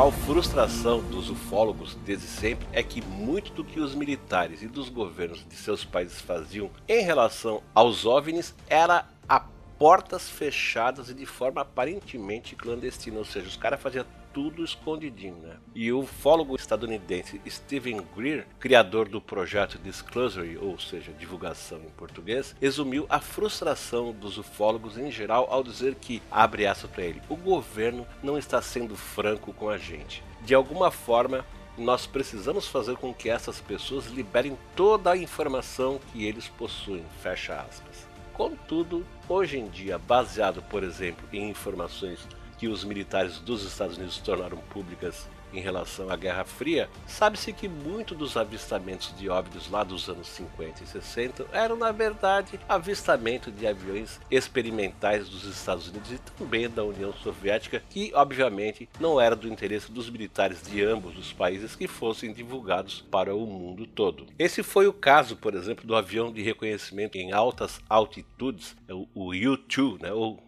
[0.00, 4.88] Principal frustração dos ufólogos desde sempre é que muito do que os militares e dos
[4.88, 9.40] governos de seus países faziam em relação aos OVNIs era a
[9.78, 15.56] portas fechadas e de forma aparentemente clandestina, ou seja, os caras faziam tudo escondidinho, né?
[15.74, 22.54] E o ufólogo estadunidense Stephen Greer, criador do projeto Disclosure, ou seja, divulgação em português,
[22.60, 27.36] resumiu a frustração dos ufólogos em geral ao dizer que, abre aspas para ele, o
[27.36, 30.22] governo não está sendo franco com a gente.
[30.42, 31.44] De alguma forma,
[31.76, 37.54] nós precisamos fazer com que essas pessoas liberem toda a informação que eles possuem, fecha
[37.54, 38.08] aspas.
[38.32, 42.26] Contudo, hoje em dia, baseado, por exemplo, em informações
[42.60, 47.66] que os militares dos Estados Unidos tornaram públicas em relação à Guerra Fria, sabe-se que
[47.66, 53.50] muito dos avistamentos de óbvios lá dos anos 50 e 60 eram, na verdade, avistamento
[53.50, 59.34] de aviões experimentais dos Estados Unidos e também da União Soviética, que, obviamente, não era
[59.34, 64.26] do interesse dos militares de ambos os países que fossem divulgados para o mundo todo.
[64.38, 70.00] Esse foi o caso, por exemplo, do avião de reconhecimento em altas altitudes, o U-2,
[70.00, 70.38] né, ou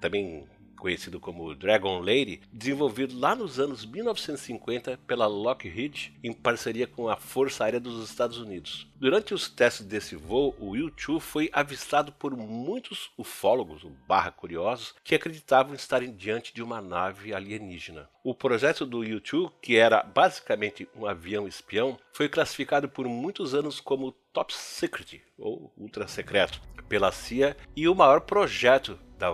[0.00, 0.44] também
[0.80, 7.16] conhecido como Dragon Lady, desenvolvido lá nos anos 1950 pela Lockheed em parceria com a
[7.16, 8.88] Força Aérea dos Estados Unidos.
[8.96, 15.14] Durante os testes desse voo, o U-2 foi avistado por muitos ufólogos, barra curiosos, que
[15.14, 18.08] acreditavam estarem diante de uma nave alienígena.
[18.24, 23.80] O projeto do U-2, que era basicamente um avião espião, foi classificado por muitos anos
[23.80, 29.30] como Top Secret, ou ultra secreto, pela CIA, e o maior projeto da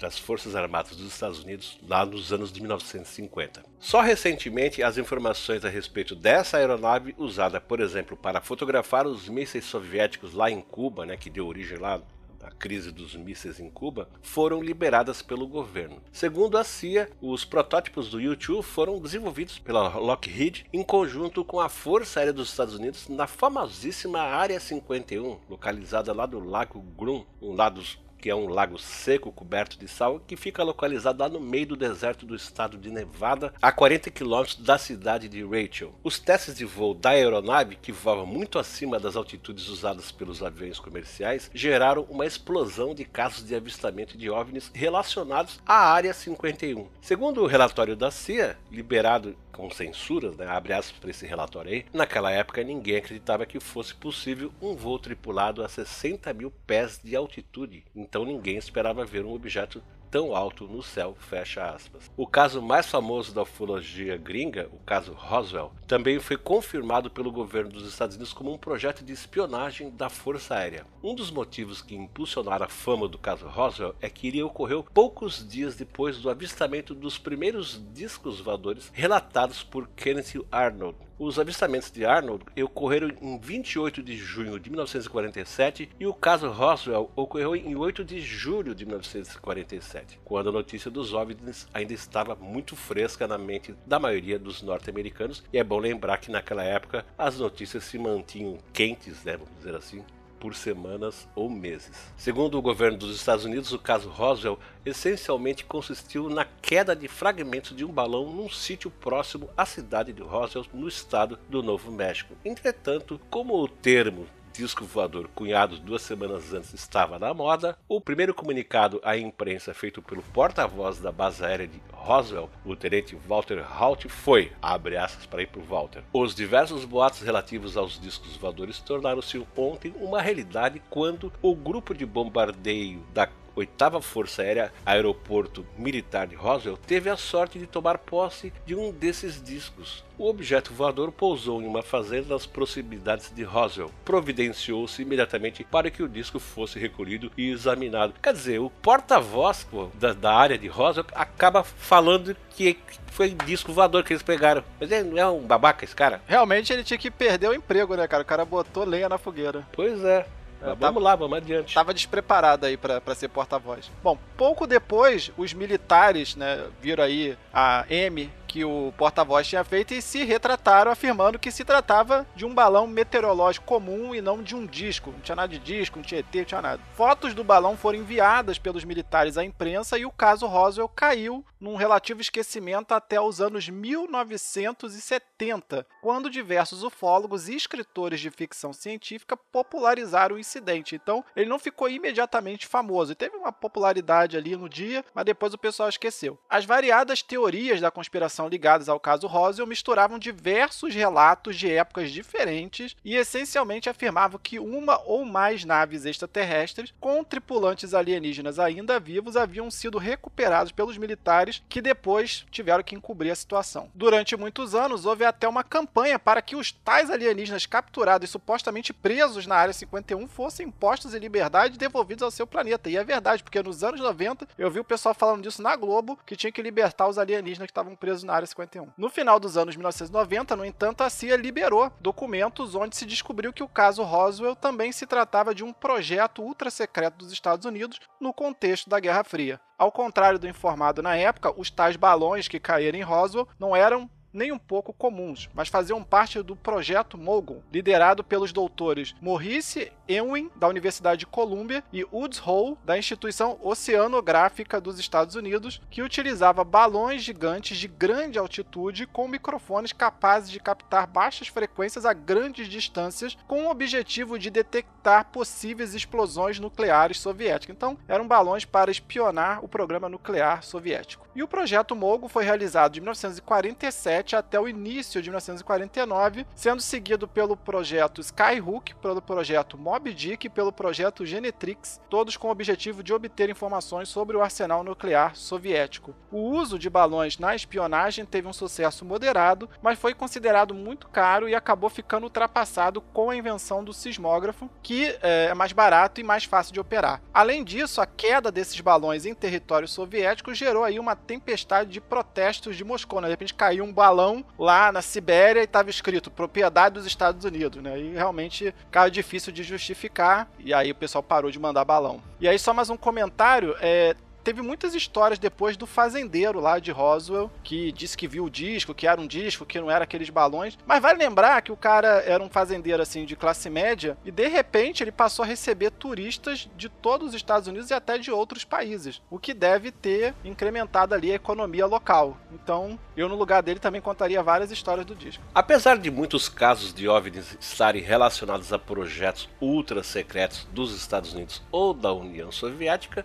[0.00, 3.62] das Forças Armadas dos Estados Unidos lá nos anos de 1950.
[3.78, 9.64] Só recentemente as informações a respeito dessa aeronave usada, por exemplo, para fotografar os mísseis
[9.66, 12.00] soviéticos lá em Cuba, né, que deu origem lá
[12.42, 16.00] a crise dos mísseis em Cuba, foram liberadas pelo governo.
[16.10, 21.68] Segundo a CIA, os protótipos do U-2 foram desenvolvidos pela Lockheed em conjunto com a
[21.68, 27.54] Força Aérea dos Estados Unidos na famosíssima Área 51, localizada lá do Lago Grum, um
[27.54, 27.82] lado
[28.20, 31.76] que é um lago seco coberto de sal que fica localizado lá no meio do
[31.76, 35.94] deserto do estado de Nevada, a 40 quilômetros da cidade de Rachel.
[36.04, 40.78] Os testes de voo da aeronave, que voava muito acima das altitudes usadas pelos aviões
[40.78, 46.86] comerciais, geraram uma explosão de casos de avistamento de OVNIs relacionados à Área 51.
[47.00, 51.84] Segundo o relatório da CIA, liberado com censuras, né, abre aspas para esse relatório aí,
[51.92, 57.14] naquela época ninguém acreditava que fosse possível um voo tripulado a 60 mil pés de
[57.14, 62.10] altitude, então ninguém esperava ver um objeto tão alto no céu, fecha aspas.
[62.16, 67.70] O caso mais famoso da ufologia gringa, o caso Roswell, também foi confirmado pelo governo
[67.70, 70.84] dos Estados Unidos como um projeto de espionagem da Força Aérea.
[71.00, 75.48] Um dos motivos que impulsionaram a fama do caso Roswell é que ele ocorreu poucos
[75.48, 82.06] dias depois do avistamento dos primeiros discos voadores relatados por Kenneth Arnold, os avistamentos de
[82.06, 88.02] Arnold ocorreram em 28 de junho de 1947 e o caso Roswell ocorreu em 8
[88.02, 93.74] de julho de 1947, quando a notícia dos OVNIs ainda estava muito fresca na mente
[93.86, 95.44] da maioria dos norte-americanos.
[95.52, 99.74] E é bom lembrar que naquela época as notícias se mantinham quentes, né, vamos dizer
[99.74, 100.02] assim,
[100.40, 101.92] por semanas ou meses.
[102.16, 107.76] Segundo o governo dos Estados Unidos, o caso Roswell essencialmente consistiu na queda de fragmentos
[107.76, 112.34] de um balão num sítio próximo à cidade de Roswell, no estado do Novo México.
[112.44, 118.34] Entretanto, como o termo disco voador cunhado duas semanas antes estava na moda, o primeiro
[118.34, 124.08] comunicado à imprensa feito pelo porta-voz da base aérea de Roswell, o tenente Walter Halt,
[124.08, 129.44] foi, abre aspas para ir para Walter, os diversos boatos relativos aos discos voadores tornaram-se
[129.56, 136.34] ontem uma realidade quando o grupo de bombardeio da oitava Força Aérea Aeroporto Militar de
[136.34, 140.04] Roswell teve a sorte de tomar posse de um desses discos.
[140.18, 143.90] O objeto voador pousou em uma fazenda nas proximidades de Roswell.
[144.04, 148.12] Providenciou-se imediatamente para que o disco fosse recolhido e examinado.
[148.22, 154.04] Quer dizer, o porta-voz da, da, área de Roswell acaba falando que foi disco voador
[154.04, 154.62] que eles pegaram.
[154.78, 156.20] Mas ele não é um babaca esse cara?
[156.26, 158.22] Realmente ele tinha que perder o emprego, né, cara?
[158.22, 159.66] O cara botou lenha na fogueira.
[159.72, 160.26] Pois é.
[160.62, 161.74] Mas vamos lá, vamos adiante.
[161.74, 163.90] Tava despreparado aí para ser porta-voz.
[164.02, 169.94] Bom, pouco depois, os militares, né, viram aí a M que o porta-voz tinha feito
[169.94, 174.56] e se retrataram afirmando que se tratava de um balão meteorológico comum e não de
[174.56, 175.12] um disco.
[175.12, 176.82] Não tinha nada de disco, não tinha ET, não tinha nada.
[176.96, 181.76] Fotos do balão foram enviadas pelos militares à imprensa e o caso Roswell caiu num
[181.76, 190.36] relativo esquecimento até os anos 1970, quando diversos ufólogos e escritores de ficção científica popularizaram
[190.36, 190.94] o incidente.
[190.94, 193.14] Então, ele não ficou imediatamente famoso.
[193.14, 196.38] Teve uma popularidade ali no dia, mas depois o pessoal esqueceu.
[196.48, 202.10] As variadas teorias da conspiração investigação ligadas ao caso Roswell misturavam diversos relatos de épocas
[202.10, 209.36] diferentes e essencialmente afirmavam que uma ou mais naves extraterrestres com tripulantes alienígenas ainda vivos
[209.36, 213.90] haviam sido recuperados pelos militares que depois tiveram que encobrir a situação.
[213.94, 218.92] Durante muitos anos houve até uma campanha para que os tais alienígenas capturados e supostamente
[218.92, 222.88] presos na Área 51 fossem postos em liberdade e devolvidos ao seu planeta.
[222.88, 226.18] E é verdade, porque nos anos 90 eu vi o pessoal falando disso na Globo
[226.24, 228.88] que tinha que libertar os alienígenas que estavam presos na Área 51.
[228.96, 233.62] No final dos anos 1990, no entanto, a CIA liberou documentos onde se descobriu que
[233.62, 238.32] o caso Roswell também se tratava de um projeto ultra secreto dos Estados Unidos no
[238.32, 239.60] contexto da Guerra Fria.
[239.78, 244.10] Ao contrário do informado na época, os tais balões que caíram em Roswell não eram
[244.32, 250.50] nem um pouco comuns, mas faziam parte do projeto Mogul, liderado pelos doutores Maurice Ewing,
[250.56, 256.64] da Universidade de Columbia, e Woods Hole, da Instituição Oceanográfica dos Estados Unidos, que utilizava
[256.64, 263.36] balões gigantes de grande altitude com microfones capazes de captar baixas frequências a grandes distâncias,
[263.46, 267.74] com o objetivo de detectar possíveis explosões nucleares soviéticas.
[267.74, 271.26] Então, eram balões para espionar o programa nuclear soviético.
[271.34, 276.80] E o projeto Mogul foi realizado de 1947 1947 até o início de 1949, sendo
[276.80, 282.50] seguido pelo projeto Skyhook, pelo projeto Moby Dick e pelo projeto Genetrix, todos com o
[282.50, 286.14] objetivo de obter informações sobre o arsenal nuclear soviético.
[286.30, 291.48] O uso de balões na espionagem teve um sucesso moderado, mas foi considerado muito caro
[291.48, 296.24] e acabou ficando ultrapassado com a invenção do sismógrafo, que é, é mais barato e
[296.24, 297.22] mais fácil de operar.
[297.32, 302.76] Além disso, a queda desses balões em território soviético gerou aí uma tempestade de protestos
[302.76, 303.20] de Moscou.
[303.20, 303.28] Né?
[303.28, 304.09] De repente caiu um balão
[304.58, 307.82] lá na Sibéria e estava escrito propriedade dos Estados Unidos.
[307.82, 307.98] Né?
[307.98, 312.22] E realmente caiu difícil de justificar, e aí o pessoal parou de mandar balão.
[312.40, 316.90] E aí, só mais um comentário: é, teve muitas histórias depois do fazendeiro lá de
[316.90, 320.30] Roswell, que disse que viu o disco, que era um disco, que não era aqueles
[320.30, 320.78] balões.
[320.86, 324.48] Mas vale lembrar que o cara era um fazendeiro assim de classe média e de
[324.48, 328.64] repente ele passou a receber turistas de todos os Estados Unidos e até de outros
[328.64, 332.36] países, o que deve ter incrementado ali a economia local.
[332.52, 335.42] Então, eu no lugar dele também contaria várias histórias do disco.
[335.54, 341.62] Apesar de muitos casos de OVNIs estarem relacionados a projetos ultra secretos dos Estados Unidos
[341.70, 343.24] ou da União Soviética,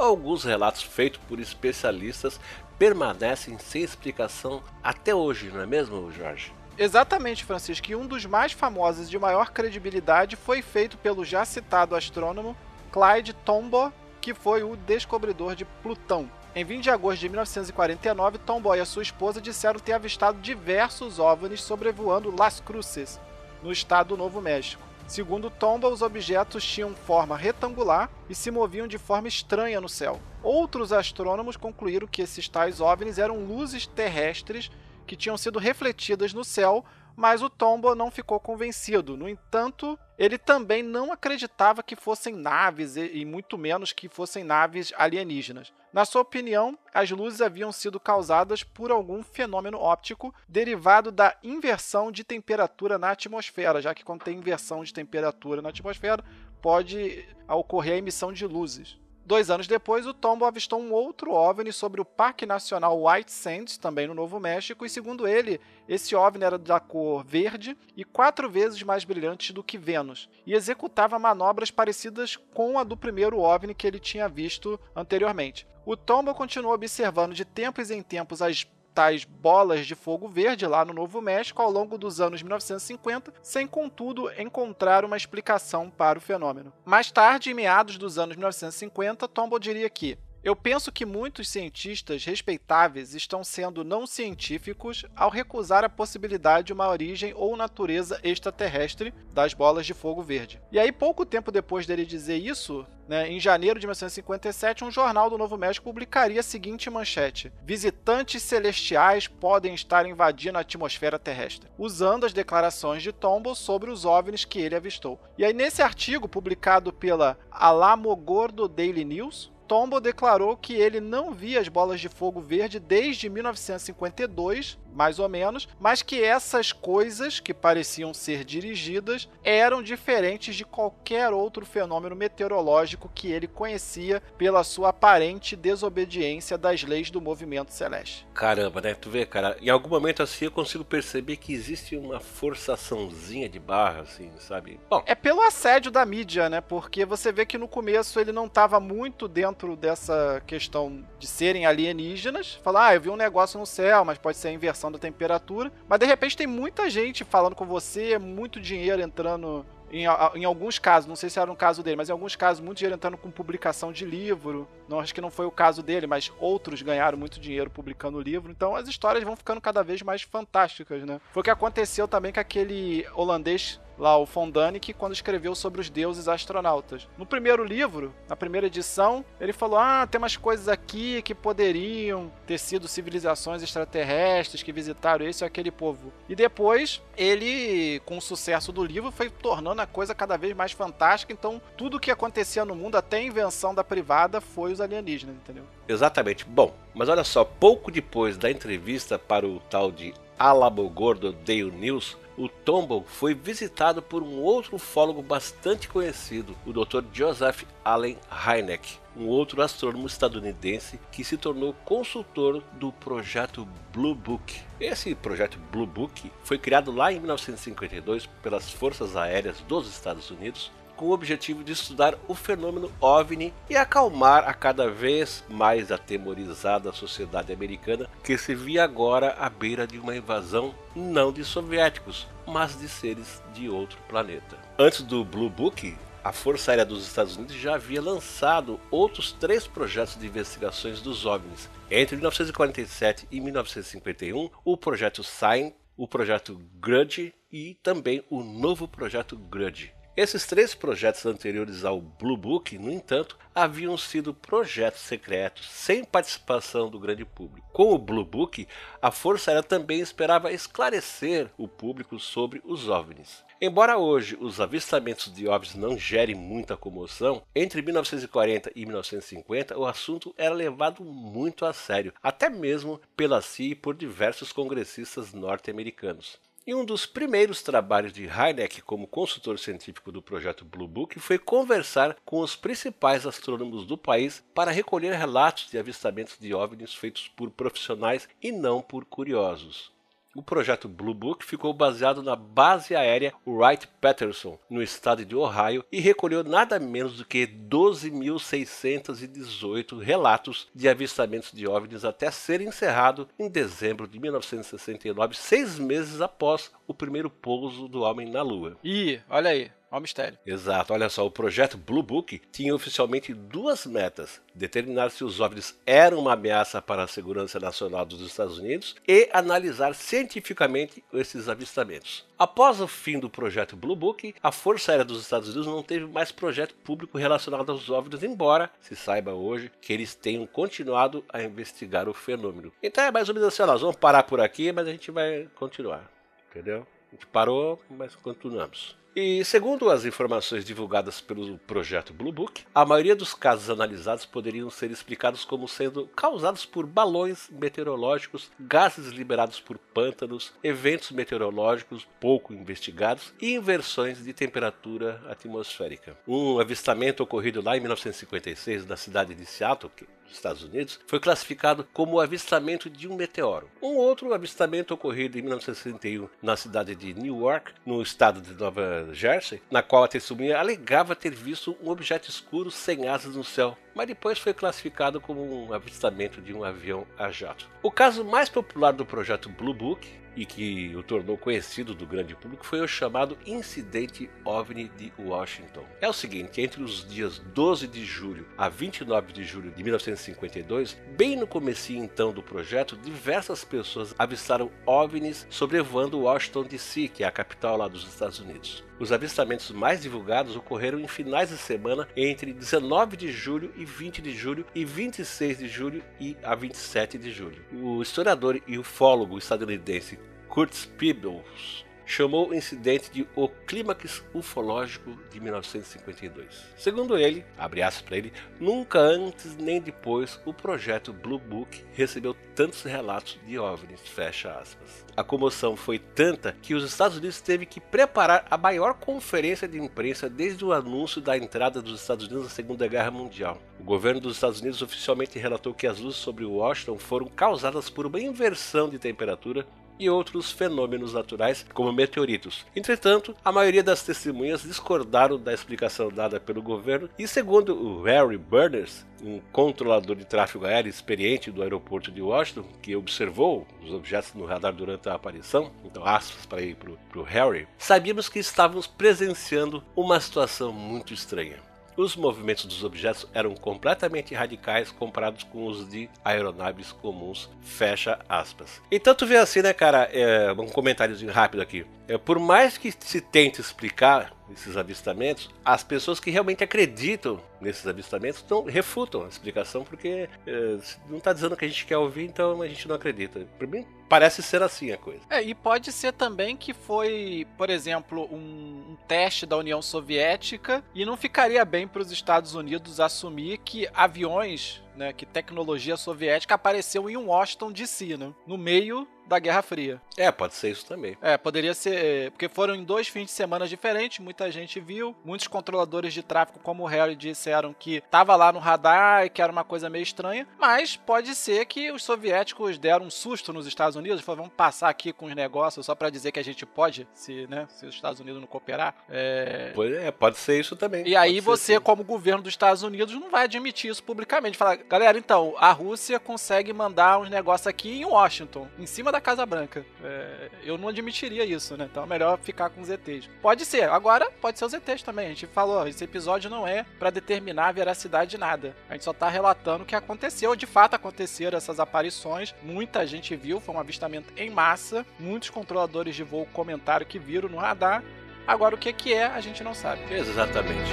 [0.00, 2.40] Alguns relatos feitos por especialistas
[2.78, 6.54] permanecem sem explicação até hoje, não é mesmo, Jorge?
[6.78, 7.90] Exatamente, Francisco.
[7.90, 12.56] E um dos mais famosos de maior credibilidade foi feito pelo já citado astrônomo
[12.90, 13.92] Clyde Tombaugh,
[14.22, 16.30] que foi o descobridor de Plutão.
[16.54, 21.18] Em 20 de agosto de 1949, Tombaugh e a sua esposa disseram ter avistado diversos
[21.18, 23.20] OVNIs sobrevoando Las Cruces,
[23.62, 24.89] no estado do Novo México.
[25.10, 30.20] Segundo Tomba, os objetos tinham forma retangular e se moviam de forma estranha no céu.
[30.40, 34.70] Outros astrônomos concluíram que esses tais OVNIs eram luzes terrestres
[35.08, 36.84] que tinham sido refletidas no céu,
[37.16, 39.16] mas o Tomba não ficou convencido.
[39.16, 44.92] No entanto, ele também não acreditava que fossem naves e muito menos que fossem naves
[44.96, 45.72] alienígenas.
[45.92, 52.12] Na sua opinião, as luzes haviam sido causadas por algum fenômeno óptico derivado da inversão
[52.12, 56.24] de temperatura na atmosfera, já que quando tem inversão de temperatura na atmosfera,
[56.62, 58.98] pode ocorrer a emissão de luzes.
[59.30, 63.78] Dois anos depois, o Tombo avistou um outro OVNI sobre o Parque Nacional White Sands,
[63.78, 68.50] também no Novo México, e segundo ele, esse OVNI era da cor verde e quatro
[68.50, 73.72] vezes mais brilhante do que Vênus, e executava manobras parecidas com a do primeiro OVNI
[73.72, 75.64] que ele tinha visto anteriormente.
[75.86, 80.84] O Tombo continuou observando de tempos em tempos as tais bolas de fogo verde lá
[80.84, 86.22] no Novo México ao longo dos anos 1950, sem contudo encontrar uma explicação para o
[86.22, 86.72] fenômeno.
[86.84, 92.24] Mais tarde, em meados dos anos 1950, Tombaugh diria que eu penso que muitos cientistas
[92.24, 99.12] respeitáveis estão sendo não científicos ao recusar a possibilidade de uma origem ou natureza extraterrestre
[99.32, 100.60] das bolas de fogo verde.
[100.72, 105.28] E aí, pouco tempo depois dele dizer isso, né, em janeiro de 1957, um jornal
[105.28, 111.68] do Novo México publicaria a seguinte manchete: Visitantes celestiais podem estar invadindo a atmosfera terrestre,
[111.76, 115.20] usando as declarações de Tombaugh sobre os OVNIs que ele avistou.
[115.36, 121.60] E aí, nesse artigo publicado pela Alamogordo Daily News, Tombo declarou que ele não via
[121.60, 127.54] as bolas de fogo verde desde 1952, mais ou menos, mas que essas coisas que
[127.54, 134.88] pareciam ser dirigidas eram diferentes de qualquer outro fenômeno meteorológico que ele conhecia pela sua
[134.88, 138.26] aparente desobediência das leis do movimento celeste.
[138.34, 138.94] Caramba, né?
[138.94, 143.60] Tu vê, cara, em algum momento assim eu consigo perceber que existe uma forçaçãozinha de
[143.60, 144.80] barra, assim, sabe?
[144.90, 146.60] Bom, é pelo assédio da mídia, né?
[146.60, 151.26] Porque você vê que no começo ele não estava muito dentro dentro dessa questão de
[151.26, 154.90] serem alienígenas, falar, ah, eu vi um negócio no céu, mas pode ser a inversão
[154.90, 155.70] da temperatura.
[155.86, 160.04] Mas de repente tem muita gente falando com você, muito dinheiro entrando em,
[160.34, 162.78] em, alguns casos, não sei se era um caso dele, mas em alguns casos, muito
[162.78, 164.66] dinheiro entrando com publicação de livro.
[164.88, 168.50] Não, acho que não foi o caso dele, mas outros ganharam muito dinheiro publicando livro.
[168.50, 171.20] Então as histórias vão ficando cada vez mais fantásticas, né?
[171.32, 175.90] Foi o que aconteceu também com aquele holandês lá o Fondanic quando escreveu sobre os
[175.90, 177.06] deuses astronautas.
[177.16, 182.32] No primeiro livro, na primeira edição, ele falou: "Ah, tem umas coisas aqui que poderiam
[182.46, 186.12] ter sido civilizações extraterrestres que visitaram esse ou aquele povo".
[186.28, 190.72] E depois, ele, com o sucesso do livro, foi tornando a coisa cada vez mais
[190.72, 195.36] fantástica, então tudo que acontecia no mundo, até a invenção da privada, foi os alienígenas,
[195.36, 195.64] entendeu?
[195.86, 196.44] Exatamente.
[196.44, 202.16] Bom, mas olha só, pouco depois da entrevista para o tal de Alabogordo Daily News,
[202.34, 207.04] o Tombaugh foi visitado por um outro ufólogo bastante conhecido, o Dr.
[207.12, 214.58] Joseph Allen Hynek, um outro astrônomo estadunidense que se tornou consultor do projeto Blue Book.
[214.80, 220.72] Esse projeto Blue Book foi criado lá em 1952 pelas Forças Aéreas dos Estados Unidos
[221.00, 226.92] com o objetivo de estudar o fenômeno OVNI e acalmar a cada vez mais atemorizada
[226.92, 232.78] sociedade americana que se via agora à beira de uma invasão não de soviéticos, mas
[232.78, 234.58] de seres de outro planeta.
[234.78, 239.66] Antes do Blue Book, a Força Aérea dos Estados Unidos já havia lançado outros três
[239.66, 241.70] projetos de investigações dos OVNIs.
[241.90, 249.34] Entre 1947 e 1951, o projeto SIGN, o projeto Grudge e também o novo projeto
[249.34, 249.94] Grudge.
[250.16, 256.90] Esses três projetos anteriores ao Blue Book, no entanto, haviam sido projetos secretos, sem participação
[256.90, 257.68] do grande público.
[257.72, 258.66] Com o Blue Book,
[259.00, 263.44] a Força Aérea também esperava esclarecer o público sobre os OVNIs.
[263.62, 269.86] Embora hoje os avistamentos de OVNIs não gerem muita comoção, entre 1940 e 1950 o
[269.86, 276.38] assunto era levado muito a sério, até mesmo pela CIA e por diversos congressistas norte-americanos.
[276.70, 281.36] E um dos primeiros trabalhos de Heineck como consultor científico do projeto Blue Book foi
[281.36, 287.26] conversar com os principais astrônomos do país para recolher relatos de avistamentos de OVNIs feitos
[287.26, 289.90] por profissionais e não por curiosos.
[290.34, 295.98] O projeto Blue Book ficou baseado na base aérea Wright-Patterson, no estado de Ohio, e
[295.98, 303.48] recolheu nada menos do que 12.618 relatos de avistamentos de OVNIs até ser encerrado em
[303.48, 308.76] dezembro de 1969, seis meses após o primeiro pouso do homem na Lua.
[308.84, 309.72] Ih, olha aí.
[309.90, 310.38] Olha o mistério.
[310.46, 315.76] Exato, olha só, o projeto Blue Book tinha oficialmente duas metas: determinar se os OVNIs
[315.84, 322.24] eram uma ameaça para a segurança nacional dos Estados Unidos e analisar cientificamente esses avistamentos.
[322.38, 326.06] Após o fim do projeto Blue Book, a Força Aérea dos Estados Unidos não teve
[326.06, 331.42] mais projeto público relacionado aos OVNIs, embora se saiba hoje que eles tenham continuado a
[331.42, 332.72] investigar o fenômeno.
[332.80, 335.48] Então é mais ou menos assim, nós vamos parar por aqui, mas a gente vai
[335.56, 336.08] continuar,
[336.48, 336.86] entendeu?
[337.08, 338.96] A gente parou, mas continuamos.
[339.14, 344.70] E segundo as informações divulgadas pelo projeto Blue Book, a maioria dos casos analisados poderiam
[344.70, 352.54] ser explicados como sendo causados por balões meteorológicos, gases liberados por pântanos, eventos meteorológicos pouco
[352.54, 356.16] investigados e inversões de temperatura atmosférica.
[356.26, 359.90] Um avistamento ocorrido lá em 1956 na cidade de Seattle,
[360.32, 363.68] Estados Unidos, foi classificado como o avistamento de um meteoro.
[363.82, 369.62] Um outro avistamento ocorrido em 1961 na cidade de Newark, no estado de Nova Jersey,
[369.70, 374.06] na qual a testemunha alegava ter visto um objeto escuro sem asas no céu, mas
[374.06, 377.68] depois foi classificado como um avistamento de um avião a jato.
[377.82, 382.34] O caso mais popular do projeto Blue Book e que o tornou conhecido do grande
[382.34, 385.84] público foi o chamado Incidente OVNI de Washington.
[386.00, 390.96] É o seguinte, entre os dias 12 de julho a 29 de julho de 1952,
[391.16, 397.26] bem no comecinho então do projeto, diversas pessoas avistaram OVNIs sobrevoando Washington DC, que é
[397.26, 398.84] a capital lá dos Estados Unidos.
[399.00, 404.20] Os avistamentos mais divulgados ocorreram em finais de semana entre 19 de julho e 20
[404.20, 407.64] de julho e 26 de julho e a 27 de julho.
[407.72, 410.18] O historiador e ufólogo estadunidense
[410.50, 416.66] Kurt Peebles chamou o incidente de o clímax ufológico de 1952.
[416.76, 422.34] Segundo ele, abre aspas para ele, nunca antes nem depois o projeto Blue Book recebeu
[422.54, 425.04] tantos relatos de OVNIs, fecha aspas.
[425.16, 429.78] A comoção foi tanta que os Estados Unidos teve que preparar a maior conferência de
[429.78, 433.60] imprensa desde o anúncio da entrada dos Estados Unidos na Segunda Guerra Mundial.
[433.78, 438.06] O governo dos Estados Unidos oficialmente relatou que as luzes sobre Washington foram causadas por
[438.06, 439.66] uma inversão de temperatura
[440.00, 442.64] e outros fenômenos naturais, como meteoritos.
[442.74, 448.38] Entretanto, a maioria das testemunhas discordaram da explicação dada pelo governo e, segundo o Harry
[448.38, 454.32] Burners, um controlador de tráfego aéreo experiente do aeroporto de Washington, que observou os objetos
[454.34, 458.86] no radar durante a aparição, então aspas para ir para o Harry, sabíamos que estávamos
[458.86, 461.69] presenciando uma situação muito estranha.
[461.96, 467.48] Os movimentos dos objetos eram completamente radicais comparados com os de aeronaves comuns.
[467.60, 468.80] Fecha aspas.
[468.90, 470.08] Então tu vê assim, né, cara?
[470.12, 471.86] É, um comentáriozinho rápido aqui.
[472.08, 477.86] É, por mais que se tente explicar esses avistamentos, as pessoas que realmente acreditam nesses
[477.86, 480.78] avistamentos não refutam a explicação porque é,
[481.08, 483.40] não está dizendo o que a gente quer ouvir, então a gente não acredita.
[483.58, 485.20] Para mim parece ser assim a coisa.
[485.30, 490.82] É, e pode ser também que foi, por exemplo, um, um teste da União Soviética
[490.92, 496.54] e não ficaria bem para os Estados Unidos assumir que aviões né, que tecnologia soviética
[496.54, 500.02] apareceu em Washington DC, né, no meio da Guerra Fria.
[500.16, 501.16] É, pode ser isso também.
[501.22, 501.94] É, poderia ser.
[501.94, 505.14] É, porque foram em dois fins de semana diferentes, muita gente viu.
[505.24, 509.40] Muitos controladores de tráfego, como o Harry, disseram que estava lá no radar e que
[509.40, 510.48] era uma coisa meio estranha.
[510.58, 514.88] Mas pode ser que os soviéticos deram um susto nos Estados Unidos, falaram, vamos passar
[514.88, 517.94] aqui com os negócios só para dizer que a gente pode, se, né, se os
[517.94, 518.96] Estados Unidos não cooperar.
[519.08, 519.70] É...
[519.76, 521.06] Pois é, pode ser isso também.
[521.06, 521.80] E aí você, sim.
[521.80, 524.58] como governo dos Estados Unidos, não vai admitir isso publicamente.
[524.58, 529.20] Falar, galera, então, a Rússia consegue mandar uns negócios aqui em Washington, em cima da
[529.20, 529.86] Casa Branca.
[530.02, 531.88] É, eu não admitiria isso, né?
[531.88, 533.30] Então é melhor ficar com os ETs.
[533.40, 535.26] Pode ser, agora pode ser os ETs também.
[535.26, 538.74] A gente falou, esse episódio não é para determinar a veracidade de nada.
[538.88, 540.56] A gente só tá relatando o que aconteceu.
[540.56, 545.06] De fato aconteceram essas aparições, muita gente viu, foi um avistamento em massa.
[545.20, 548.02] Muitos controladores de voo comentaram que viram no radar.
[548.44, 550.02] Agora o que, é, a gente não sabe.
[550.12, 550.90] Exatamente.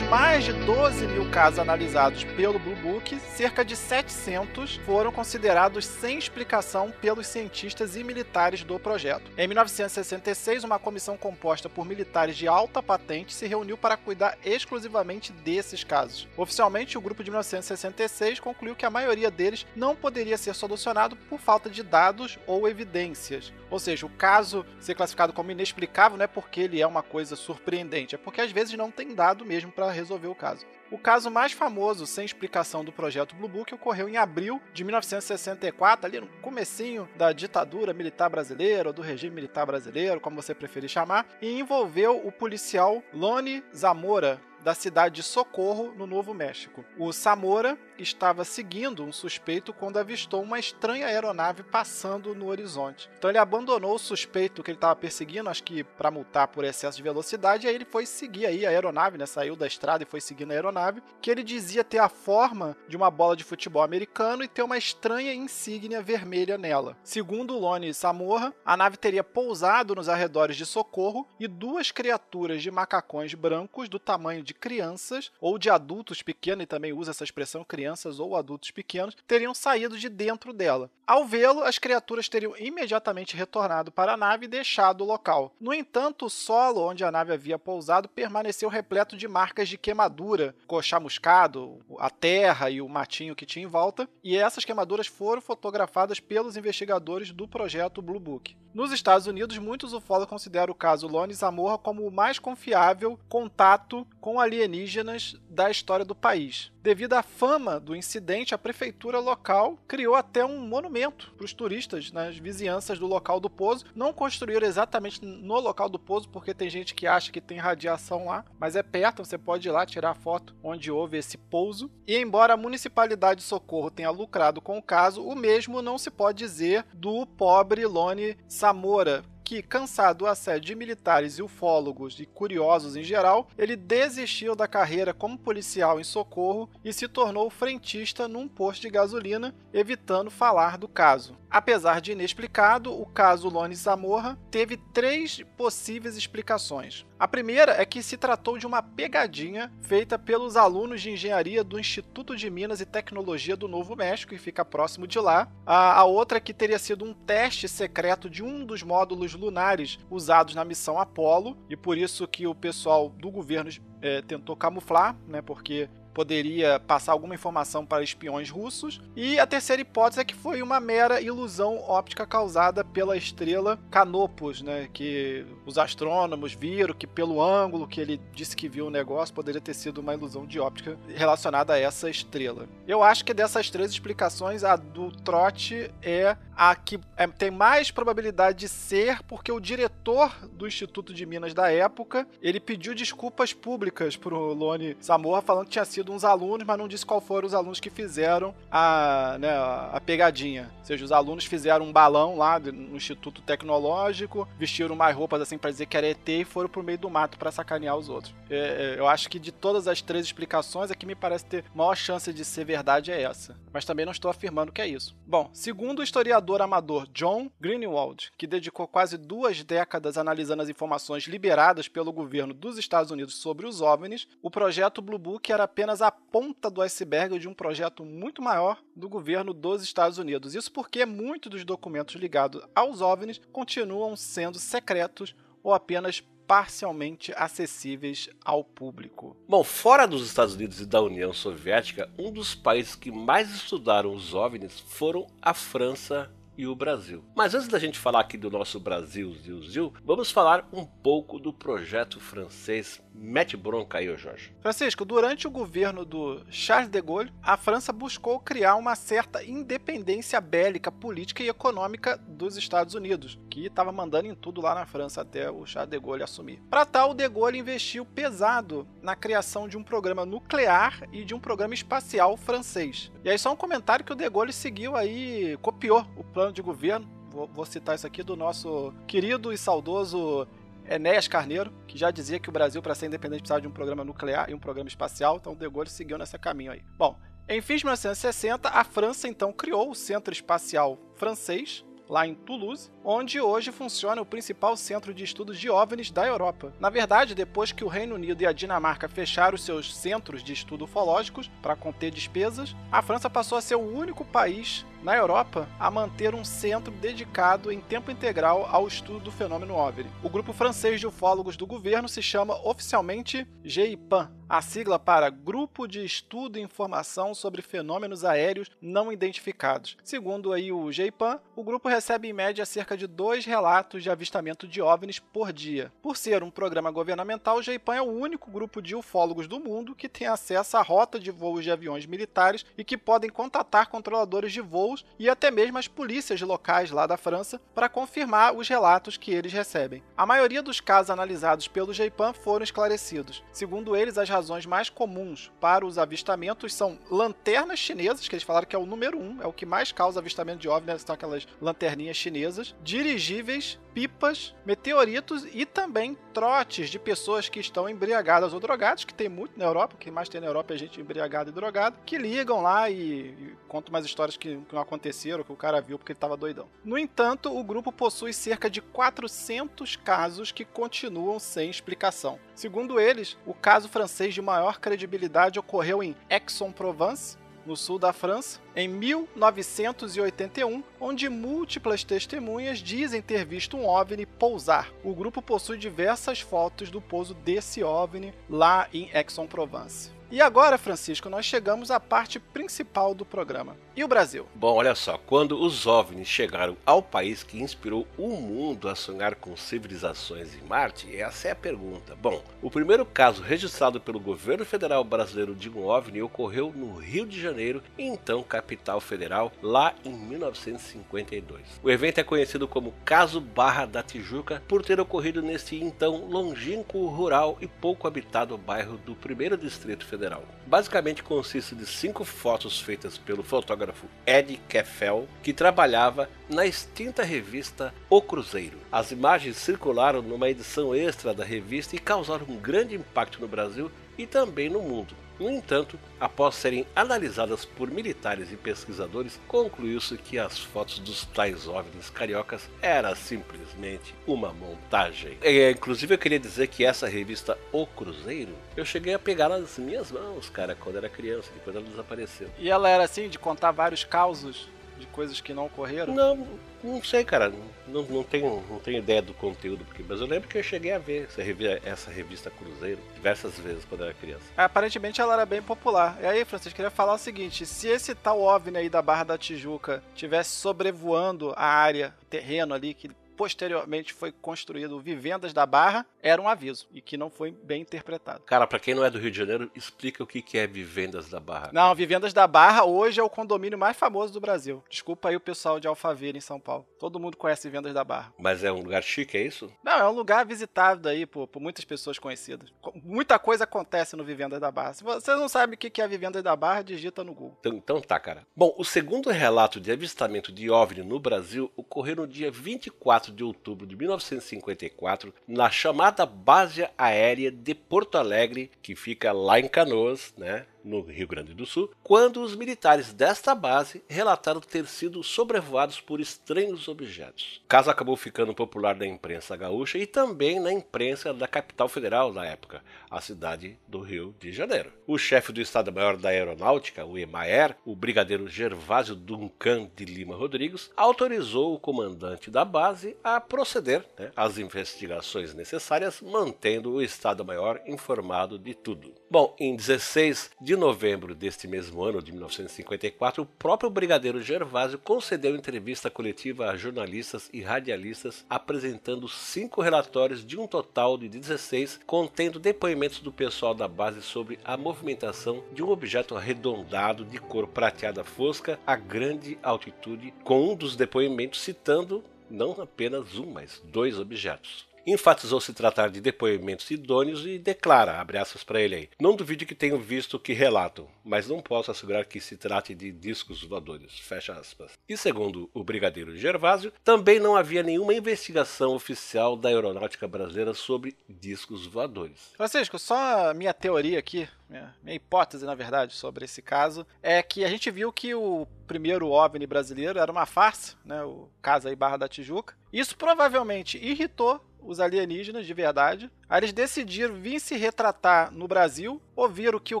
[0.02, 6.18] Mais de 12 mil casos analisados pelo Blue Book, cerca de 700 foram considerados sem
[6.18, 9.30] explicação pelos cientistas e militares do projeto.
[9.36, 15.32] Em 1966, uma comissão composta por militares de alta patente se reuniu para cuidar exclusivamente
[15.32, 16.28] desses casos.
[16.36, 21.40] Oficialmente, o grupo de 1966 concluiu que a maioria deles não poderia ser solucionado por
[21.40, 23.52] falta de dados ou evidências.
[23.70, 27.36] Ou seja, o caso ser classificado como inexplicável não é porque ele é uma coisa
[27.36, 30.66] surpreendente, é porque às vezes não tem dado mesmo para resolver o caso.
[30.90, 36.06] O caso mais famoso sem explicação do projeto Blue Book ocorreu em abril de 1964,
[36.06, 40.88] ali no comecinho da ditadura militar brasileira ou do regime militar brasileiro, como você preferir
[40.88, 46.84] chamar, e envolveu o policial Lone Zamora, da cidade de Socorro, no Novo México.
[46.98, 53.10] O Samora estava seguindo um suspeito quando avistou uma estranha aeronave passando no horizonte.
[53.18, 56.96] Então ele abandonou o suspeito que ele estava perseguindo, acho que para multar por excesso
[56.96, 59.26] de velocidade, e aí ele foi seguir aí a aeronave, né?
[59.26, 62.96] Saiu da estrada e foi seguindo a aeronave, que ele dizia ter a forma de
[62.96, 66.96] uma bola de futebol americano e ter uma estranha insígnia vermelha nela.
[67.02, 72.70] Segundo Lone Samorra, a nave teria pousado nos arredores de Socorro e duas criaturas de
[72.70, 77.62] macacões brancos do tamanho de crianças ou de adultos pequenos, e também usa essa expressão
[77.62, 80.90] crianças ou adultos pequenos, teriam saído de dentro dela.
[81.06, 85.54] Ao vê-lo, as criaturas teriam imediatamente retornado para a nave e deixado o local.
[85.60, 90.54] No entanto, o solo onde a nave havia pousado permaneceu repleto de marcas de queimadura,
[90.82, 96.20] chamuscado, a terra e o matinho que tinha em volta, e essas queimaduras foram fotografadas
[96.20, 98.56] pelos investigadores do projeto Blue Book.
[98.74, 104.06] Nos Estados Unidos, muitos ufólogos consideram o caso Lone Zamorra como o mais confiável contato
[104.20, 106.70] com alienígenas da história do país.
[106.82, 112.10] Devido à fama do incidente, a prefeitura local criou até um monumento para os turistas
[112.12, 113.84] nas vizinhanças do local do pouso.
[113.94, 118.26] Não construíram exatamente no local do pouso, porque tem gente que acha que tem radiação
[118.26, 121.90] lá, mas é perto, você pode ir lá tirar foto onde houve esse pouso.
[122.06, 126.10] E embora a municipalidade de Socorro tenha lucrado com o caso, o mesmo não se
[126.10, 132.26] pode dizer do pobre Lone Samora, que, cansado do assédio de militares e ufólogos e
[132.26, 138.28] curiosos em geral, ele desistiu da carreira como policial em Socorro e se tornou frentista
[138.28, 141.34] num posto de gasolina, evitando falar do caso.
[141.50, 147.06] Apesar de inexplicado, o caso Lone Zamorra teve três possíveis explicações.
[147.18, 151.78] A primeira é que se tratou de uma pegadinha feita pelos alunos de engenharia do
[151.78, 155.48] Instituto de Minas e Tecnologia do Novo México, e fica próximo de lá.
[155.66, 159.98] A, a outra é que teria sido um teste secreto de um dos módulos lunares
[160.08, 165.16] usados na missão Apollo, e por isso que o pessoal do governo é, tentou camuflar,
[165.26, 169.00] né, porque poderia passar alguma informação para espiões russos.
[169.14, 174.60] E a terceira hipótese é que foi uma mera ilusão óptica causada pela estrela Canopus,
[174.60, 174.88] né?
[174.92, 179.60] Que os astrônomos viram que pelo ângulo que ele disse que viu o negócio poderia
[179.60, 182.66] ter sido uma ilusão de óptica relacionada a essa estrela.
[182.84, 187.92] Eu acho que dessas três explicações, a do trote é a que é, tem mais
[187.92, 193.52] probabilidade de ser, porque o diretor do Instituto de Minas da época ele pediu desculpas
[193.52, 197.46] públicas pro Lone Zamorra falando que tinha sido uns alunos, mas não disse qual foram
[197.46, 200.70] os alunos que fizeram a, né, a pegadinha.
[200.78, 205.58] Ou seja, os alunos fizeram um balão lá no Instituto Tecnológico, vestiram mais roupas assim
[205.58, 208.34] para dizer que era ET e foram pro meio do mato para sacanear os outros.
[208.50, 211.64] É, é, eu acho que de todas as três explicações, a que me parece ter
[211.74, 213.56] maior chance de ser verdade é essa.
[213.72, 215.16] Mas também não estou afirmando que é isso.
[215.26, 221.24] Bom, segundo o historiador amador John Greenwald, que dedicou quase duas décadas analisando as informações
[221.24, 225.97] liberadas pelo governo dos Estados Unidos sobre os OVNIs, o projeto Blue Book era apenas
[225.98, 230.54] apenas a ponta do iceberg de um projeto muito maior do governo dos Estados Unidos.
[230.54, 238.30] Isso porque muitos dos documentos ligados aos OVNIs continuam sendo secretos ou apenas parcialmente acessíveis
[238.42, 239.36] ao público.
[239.46, 244.14] Bom, fora dos Estados Unidos e da União Soviética, um dos países que mais estudaram
[244.14, 247.22] os OVNIs foram a França e o Brasil.
[247.36, 251.38] Mas antes da gente falar aqui do nosso Brasil, Zil, Zil, vamos falar um pouco
[251.38, 253.00] do projeto francês.
[253.20, 254.52] Mete bronca aí, Jorge.
[254.60, 260.40] Francisco, durante o governo do Charles de Gaulle, a França buscou criar uma certa independência
[260.40, 265.22] bélica, política e econômica dos Estados Unidos, que estava mandando em tudo lá na França
[265.22, 266.62] até o Charles de Gaulle assumir.
[266.70, 271.34] Para tal, o de Gaulle investiu pesado na criação de um programa nuclear e de
[271.34, 273.10] um programa espacial francês.
[273.24, 276.62] E aí só um comentário que o de Gaulle seguiu aí, copiou o plano de
[276.62, 277.18] governo,
[277.52, 280.46] vou citar isso aqui, do nosso querido e saudoso
[280.88, 284.04] Enéas Carneiro, que já dizia que o Brasil, para ser independente, precisava de um programa
[284.04, 286.82] nuclear e um programa espacial, então o De Gaulle seguiu nesse caminho aí.
[286.96, 292.34] Bom, em fins de 1960, a França então criou o Centro Espacial Francês, lá em
[292.34, 296.72] Toulouse, onde hoje funciona o principal centro de estudos de OVNIs da Europa.
[296.80, 300.84] Na verdade, depois que o Reino Unido e a Dinamarca fecharam seus centros de estudo
[300.84, 305.90] ufológicos para conter despesas, a França passou a ser o único país na Europa a
[305.90, 310.10] manter um centro dedicado em tempo integral ao estudo do fenômeno OVNI.
[310.22, 315.86] O grupo francês de ufólogos do governo se chama oficialmente GIPAN, a sigla para Grupo
[315.86, 319.98] de Estudo e Informação sobre Fenômenos Aéreos Não Identificados.
[320.02, 324.66] Segundo aí o GIPAN, o grupo recebe em média cerca de dois relatos de avistamento
[324.66, 325.92] de OVNIs por dia.
[326.00, 329.94] Por ser um programa governamental, o GIPAN é o único grupo de ufólogos do mundo
[329.94, 334.52] que tem acesso à rota de voos de aviões militares e que podem contatar controladores
[334.52, 338.68] de voo voos e até mesmo as polícias locais lá da França para confirmar os
[338.68, 340.02] relatos que eles recebem.
[340.16, 343.42] A maioria dos casos analisados pelo JPAN foram esclarecidos.
[343.52, 348.66] Segundo eles, as razões mais comuns para os avistamentos são lanternas chinesas, que eles falaram
[348.66, 350.98] que é o número um, é o que mais causa avistamento de OVNI, né?
[350.98, 358.52] são aquelas lanterninhas chinesas, dirigíveis, pipas, meteoritos e também trotes de pessoas que estão embriagadas
[358.52, 361.50] ou drogadas, que tem muito na Europa, que mais tem na Europa é gente embriagada
[361.50, 365.52] e drogada, que ligam lá e, e contam umas histórias que, que não aconteceram, que
[365.52, 366.68] o cara viu porque ele estava doidão.
[366.84, 372.38] No entanto, o grupo possui cerca de 400 casos que continuam sem explicação.
[372.54, 378.60] Segundo eles, o caso francês de maior credibilidade ocorreu em Aix-en-Provence, no sul da França,
[378.74, 384.90] em 1981, onde múltiplas testemunhas dizem ter visto um OVNI pousar.
[385.04, 390.16] O grupo possui diversas fotos do pouso desse OVNI lá em Aix-en-Provence.
[390.30, 393.76] E agora, Francisco, nós chegamos à parte principal do programa.
[393.98, 394.46] E o Brasil?
[394.54, 399.34] Bom, olha só, quando os OVNIs chegaram ao país que inspirou o mundo a sonhar
[399.34, 402.14] com civilizações em Marte, essa é a pergunta.
[402.14, 407.26] Bom, o primeiro caso registrado pelo governo federal brasileiro de um OVNI ocorreu no Rio
[407.26, 411.60] de Janeiro, então capital federal, lá em 1952.
[411.82, 417.08] O evento é conhecido como Caso Barra da Tijuca por ter ocorrido nesse então longínquo,
[417.08, 420.44] rural e pouco habitado bairro do primeiro distrito Federal.
[420.68, 423.87] Basicamente consiste de cinco fotos feitas pelo fotógrafo
[424.26, 428.78] Ed Keffel, que trabalhava na extinta revista O Cruzeiro.
[428.90, 433.90] As imagens circularam numa edição extra da revista e causaram um grande impacto no Brasil
[434.16, 435.14] e também no mundo.
[435.38, 441.68] No entanto, após serem analisadas por militares e pesquisadores, concluiu-se que as fotos dos tais
[441.68, 445.38] OVNIs cariocas era simplesmente uma montagem.
[445.40, 449.78] É, inclusive eu queria dizer que essa revista O Cruzeiro, eu cheguei a pegar nas
[449.78, 452.50] minhas mãos, cara, quando era criança, depois ela desapareceu.
[452.58, 454.68] E ela era assim, de contar vários causos
[454.98, 456.14] de coisas que não ocorreram?
[456.14, 456.46] Não,
[456.82, 457.52] não sei, cara.
[457.86, 460.92] Não, não, tenho, não tenho ideia do conteúdo, porque, mas eu lembro que eu cheguei
[460.92, 464.44] a ver essa revista, essa revista Cruzeiro diversas vezes quando eu era criança.
[464.56, 466.18] Aparentemente ela era bem popular.
[466.20, 469.38] E aí, Francisco, queria falar o seguinte: se esse tal OVNI aí da Barra da
[469.38, 476.42] Tijuca tivesse sobrevoando a área, terreno ali, que posteriormente foi construído Vivendas da Barra, era
[476.42, 478.40] um aviso e que não foi bem interpretado.
[478.40, 481.38] Cara, para quem não é do Rio de Janeiro, explica o que é Vivendas da
[481.38, 481.70] Barra.
[481.72, 484.82] Não, Vivendas da Barra hoje é o condomínio mais famoso do Brasil.
[484.90, 486.84] Desculpa aí o pessoal de Alphaville em São Paulo.
[486.98, 488.32] Todo mundo conhece Vivendas da Barra.
[488.36, 489.72] Mas é um lugar chique, é isso?
[489.84, 492.72] Não, é um lugar visitado aí por, por muitas pessoas conhecidas.
[493.04, 494.94] Muita coisa acontece no Vivendas da Barra.
[494.94, 497.56] Se você não sabe o que é Vivendas da Barra, digita no Google.
[497.60, 498.44] Então, então tá, cara.
[498.56, 503.44] Bom, o segundo relato de avistamento de OVNI no Brasil ocorreu no dia 24 de
[503.44, 510.32] outubro de 1954 na chamada Base Aérea de Porto Alegre, que fica lá em Canoas,
[510.36, 510.66] né?
[510.88, 516.20] No Rio Grande do Sul, quando os militares desta base relataram ter sido sobrevoados por
[516.20, 517.60] estranhos objetos.
[517.64, 522.32] O caso acabou ficando popular na imprensa gaúcha e também na imprensa da capital federal
[522.32, 524.92] da época, a cidade do Rio de Janeiro.
[525.06, 530.90] O chefe do Estado-Maior da Aeronáutica, o EMAER, o brigadeiro Gervásio Duncan de Lima Rodrigues,
[530.96, 538.58] autorizou o comandante da base a proceder né, às investigações necessárias, mantendo o Estado-Maior informado
[538.58, 539.12] de tudo.
[539.30, 545.54] Bom, em 16 de novembro deste mesmo ano, de 1954, o próprio Brigadeiro Gervásio concedeu
[545.54, 552.58] entrevista coletiva a jornalistas e radialistas, apresentando cinco relatórios de um total de 16, contendo
[552.58, 558.24] depoimentos do pessoal da base sobre a movimentação de um objeto arredondado de cor prateada
[558.24, 564.87] fosca a grande altitude, com um dos depoimentos citando não apenas um, mas dois objetos
[565.12, 569.66] enfatizou se tratar de depoimentos idôneos e declara, abre aspas para ele aí, não duvide
[569.66, 573.62] que tenho visto o que relatam, mas não posso assegurar que se trate de discos
[573.62, 574.92] voadores, fecha aspas.
[575.08, 581.16] E segundo o brigadeiro Gervásio, também não havia nenhuma investigação oficial da aeronáutica brasileira sobre
[581.28, 582.52] discos voadores.
[582.56, 587.64] Francisco, só minha teoria aqui, minha, minha, hipótese, na verdade, sobre esse caso, é que
[587.64, 591.96] a gente viu que o primeiro OVNI brasileiro era uma farsa, né, o caso aí
[591.96, 592.77] Barra da Tijuca.
[592.92, 596.30] Isso provavelmente irritou os alienígenas de verdade.
[596.48, 600.00] Aí eles decidiram vir se retratar no Brasil, ouviram que o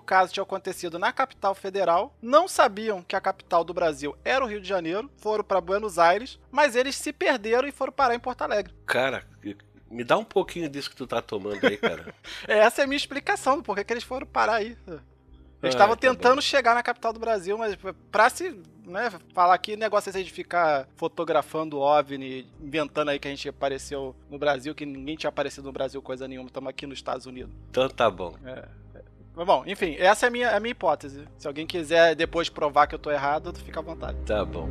[0.00, 4.48] caso tinha acontecido na capital federal, não sabiam que a capital do Brasil era o
[4.48, 8.20] Rio de Janeiro, foram para Buenos Aires, mas eles se perderam e foram parar em
[8.20, 8.72] Porto Alegre.
[8.86, 9.26] Cara,
[9.90, 12.14] me dá um pouquinho disso que tu tá tomando aí, cara.
[12.46, 14.76] Essa é a minha explicação do porquê que eles foram parar aí.
[15.62, 16.40] Eles estavam ah, tá tentando bom.
[16.40, 17.76] chegar na capital do Brasil, mas
[18.12, 23.30] pra se né, falar que negócio é de ficar fotografando OVNI, inventando aí que a
[23.30, 26.98] gente apareceu no Brasil, que ninguém tinha aparecido no Brasil coisa nenhuma, estamos aqui nos
[26.98, 27.52] Estados Unidos.
[27.70, 28.34] Então tá bom.
[28.44, 28.64] É.
[29.34, 31.28] Mas bom, enfim, essa é a minha, é a minha hipótese.
[31.38, 34.18] Se alguém quiser depois provar que eu tô errado, fica à vontade.
[34.26, 34.68] Tá bom.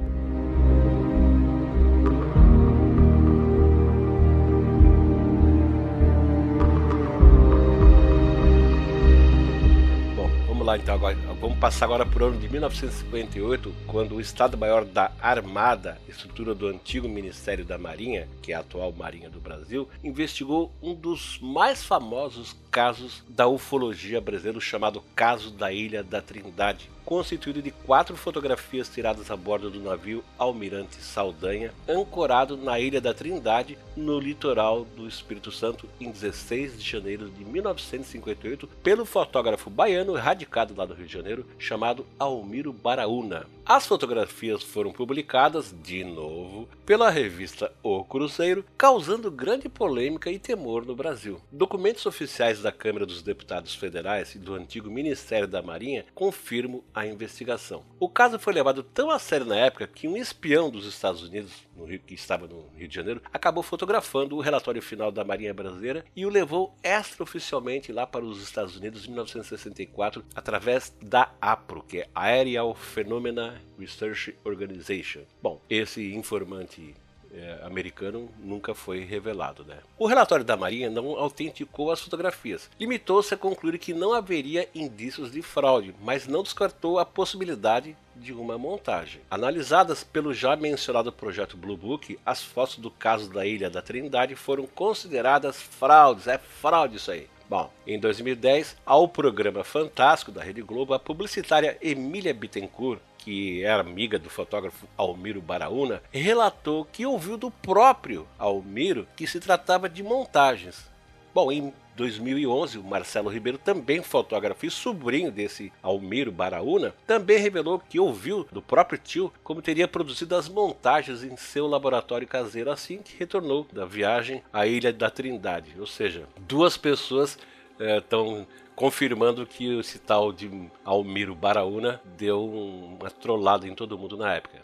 [10.68, 11.16] Lá então agora.
[11.40, 17.08] Vamos passar agora o ano de 1958, quando o Estado-Maior da Armada, estrutura do antigo
[17.08, 22.54] Ministério da Marinha, que é a atual Marinha do Brasil, investigou um dos mais famosos
[22.78, 29.32] casos da ufologia brasileira, chamado Caso da Ilha da Trindade, constituído de quatro fotografias tiradas
[29.32, 35.52] a bordo do navio Almirante Saldanha, ancorado na Ilha da Trindade, no litoral do Espírito
[35.52, 41.14] Santo, em 16 de janeiro de 1958, pelo fotógrafo baiano radicado lá no Rio de
[41.14, 43.48] Janeiro, chamado Almiro Baraúna.
[43.66, 50.86] As fotografias foram publicadas, de novo, pela revista O Cruzeiro, causando grande polêmica e temor
[50.86, 51.42] no Brasil.
[51.52, 57.08] Documentos oficiais da Câmara dos Deputados Federais e do antigo Ministério da Marinha confirmam a
[57.08, 57.86] investigação.
[57.98, 61.54] O caso foi levado tão a sério na época que um espião dos Estados Unidos,
[61.86, 66.04] Rio, que estava no Rio de Janeiro, acabou fotografando o relatório final da Marinha Brasileira
[66.14, 72.00] e o levou extraoficialmente lá para os Estados Unidos em 1964 através da APRO, que
[72.00, 75.22] é Aerial Phenomena Research Organization.
[75.42, 76.94] Bom, esse informante
[77.38, 79.64] é, americano nunca foi revelado.
[79.64, 79.78] Né?
[79.98, 85.32] O relatório da Marinha não autenticou as fotografias, limitou-se a concluir que não haveria indícios
[85.32, 89.22] de fraude, mas não descartou a possibilidade de uma montagem.
[89.30, 94.36] Analisadas pelo já mencionado projeto Blue Book, as fotos do caso da Ilha da Trindade
[94.36, 96.28] foram consideradas fraudes.
[96.28, 97.28] É fraude isso aí.
[97.50, 103.82] Bom, em 2010, ao programa Fantástico da Rede Globo, a publicitária Emília Bittencourt, que era
[103.82, 110.02] amiga do fotógrafo Almiro Baraúna, relatou que ouviu do próprio Almiro que se tratava de
[110.02, 110.90] montagens.
[111.36, 117.80] Bom, em 2011, o Marcelo Ribeiro, também fotógrafo e sobrinho desse Almiro Baraúna, também revelou
[117.80, 123.00] que ouviu do próprio tio como teria produzido as montagens em seu laboratório caseiro assim
[123.00, 125.76] que retornou da viagem à Ilha da Trindade.
[125.78, 127.38] Ou seja, duas pessoas
[127.78, 134.16] estão é, confirmando que esse tal de Almiro Baraúna deu uma trollada em todo mundo
[134.16, 134.60] na época.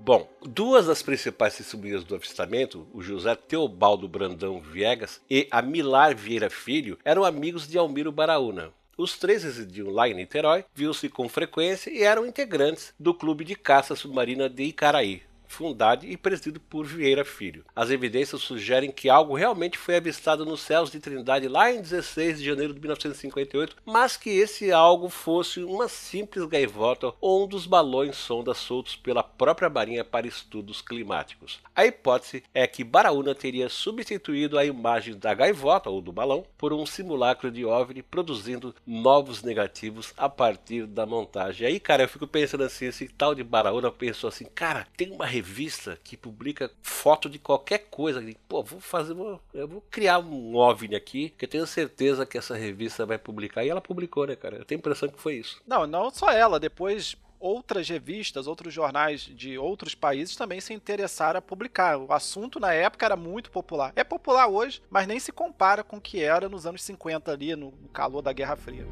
[0.00, 6.16] Bom, duas das principais testemunhas do avistamento, o José Teobaldo Brandão Viegas e a Milar
[6.16, 8.70] Vieira Filho, eram amigos de Almiro Baraúna.
[8.98, 13.54] Os três residiam lá em Niterói, viu-se com frequência e eram integrantes do Clube de
[13.54, 15.22] Caça Submarina de Icaraí,
[15.52, 17.64] fundado e presidido por Vieira Filho.
[17.76, 22.38] As evidências sugerem que algo realmente foi avistado nos céus de Trindade lá em 16
[22.38, 27.66] de janeiro de 1958, mas que esse algo fosse uma simples gaivota ou um dos
[27.66, 31.60] balões sonda soltos pela própria Marinha para estudos climáticos.
[31.76, 36.72] A hipótese é que Baraúna teria substituído a imagem da gaivota ou do balão por
[36.72, 41.66] um simulacro de OVNI produzindo novos negativos a partir da montagem.
[41.66, 45.26] Aí, cara, eu fico pensando assim, esse tal de Baraúna pensou assim, cara, tem uma
[45.42, 50.54] revista que publica foto de qualquer coisa, pô, vou fazer, vou, eu vou criar um
[50.54, 53.64] OVNI aqui, que eu tenho certeza que essa revista vai publicar.
[53.64, 54.56] E ela publicou, né, cara?
[54.56, 55.60] Eu tenho a impressão que foi isso.
[55.66, 61.38] Não, não só ela, depois outras revistas, outros jornais de outros países também se interessaram
[61.38, 61.98] a publicar.
[61.98, 63.92] O assunto na época era muito popular.
[63.96, 67.56] É popular hoje, mas nem se compara com o que era nos anos 50 ali,
[67.56, 68.86] no calor da Guerra Fria.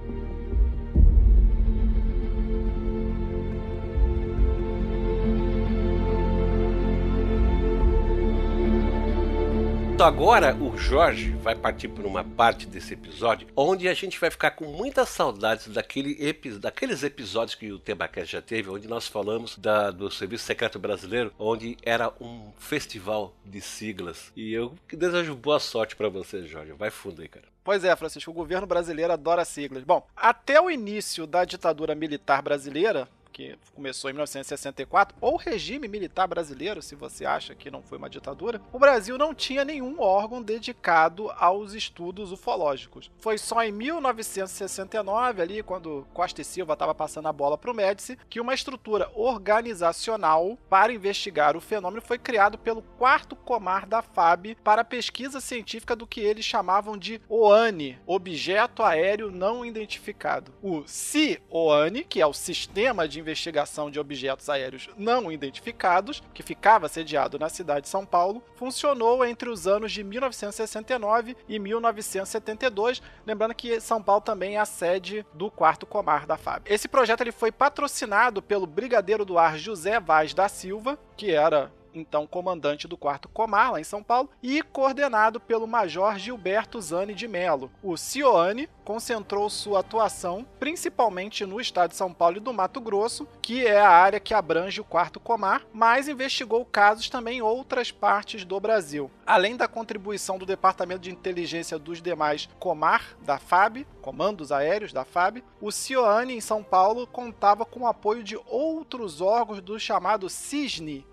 [10.01, 14.31] Então agora o Jorge vai partir por uma parte desse episódio onde a gente vai
[14.31, 19.07] ficar com muitas saudades daquele epi daqueles episódios que o Tebacast já teve, onde nós
[19.07, 24.33] falamos da, do Serviço Secreto Brasileiro, onde era um festival de siglas.
[24.35, 26.73] E eu desejo boa sorte para você, Jorge.
[26.73, 27.45] Vai fundo aí, cara.
[27.63, 29.85] Pois é, Francisco, o governo brasileiro adora siglas.
[29.85, 36.26] Bom, até o início da ditadura militar brasileira, que começou em 1964, ou regime militar
[36.26, 40.43] brasileiro, se você acha que não foi uma ditadura, o Brasil não tinha nenhum órgão
[40.43, 43.11] dedicado aos estudos ufológicos.
[43.18, 47.74] Foi só em 1969, ali, quando Costa e Silva estava passando a bola para o
[47.74, 54.03] Médici, que uma estrutura organizacional para investigar o fenômeno foi criado pelo quarto comar da
[54.03, 60.53] FAB para pesquisa científica do que eles chamavam de OANI, Objeto Aéreo Não Identificado.
[60.62, 67.39] O CIOANI, que é o Sistema investigação de objetos aéreos não identificados, que ficava sediado
[67.39, 73.81] na cidade de São Paulo, funcionou entre os anos de 1969 e 1972, lembrando que
[73.81, 76.62] São Paulo também é a sede do quarto comar da FAB.
[76.66, 81.71] Esse projeto ele foi patrocinado pelo brigadeiro do ar José Vaz da Silva, que era
[81.95, 87.14] então comandante do 4 Comar, lá em São Paulo, e coordenado pelo Major Gilberto Zani
[87.14, 87.71] de Melo.
[87.83, 93.26] O CIOANE concentrou sua atuação principalmente no estado de São Paulo e do Mato Grosso,
[93.41, 97.93] que é a área que abrange o 4 Comar, mas investigou casos também em outras
[97.93, 99.09] partes do Brasil.
[99.24, 105.05] Além da contribuição do Departamento de Inteligência dos demais Comar da FAB, Comandos Aéreos da
[105.05, 110.28] FAB, o CIOANE em São Paulo contava com o apoio de outros órgãos do chamado
[110.28, 111.07] CISNE,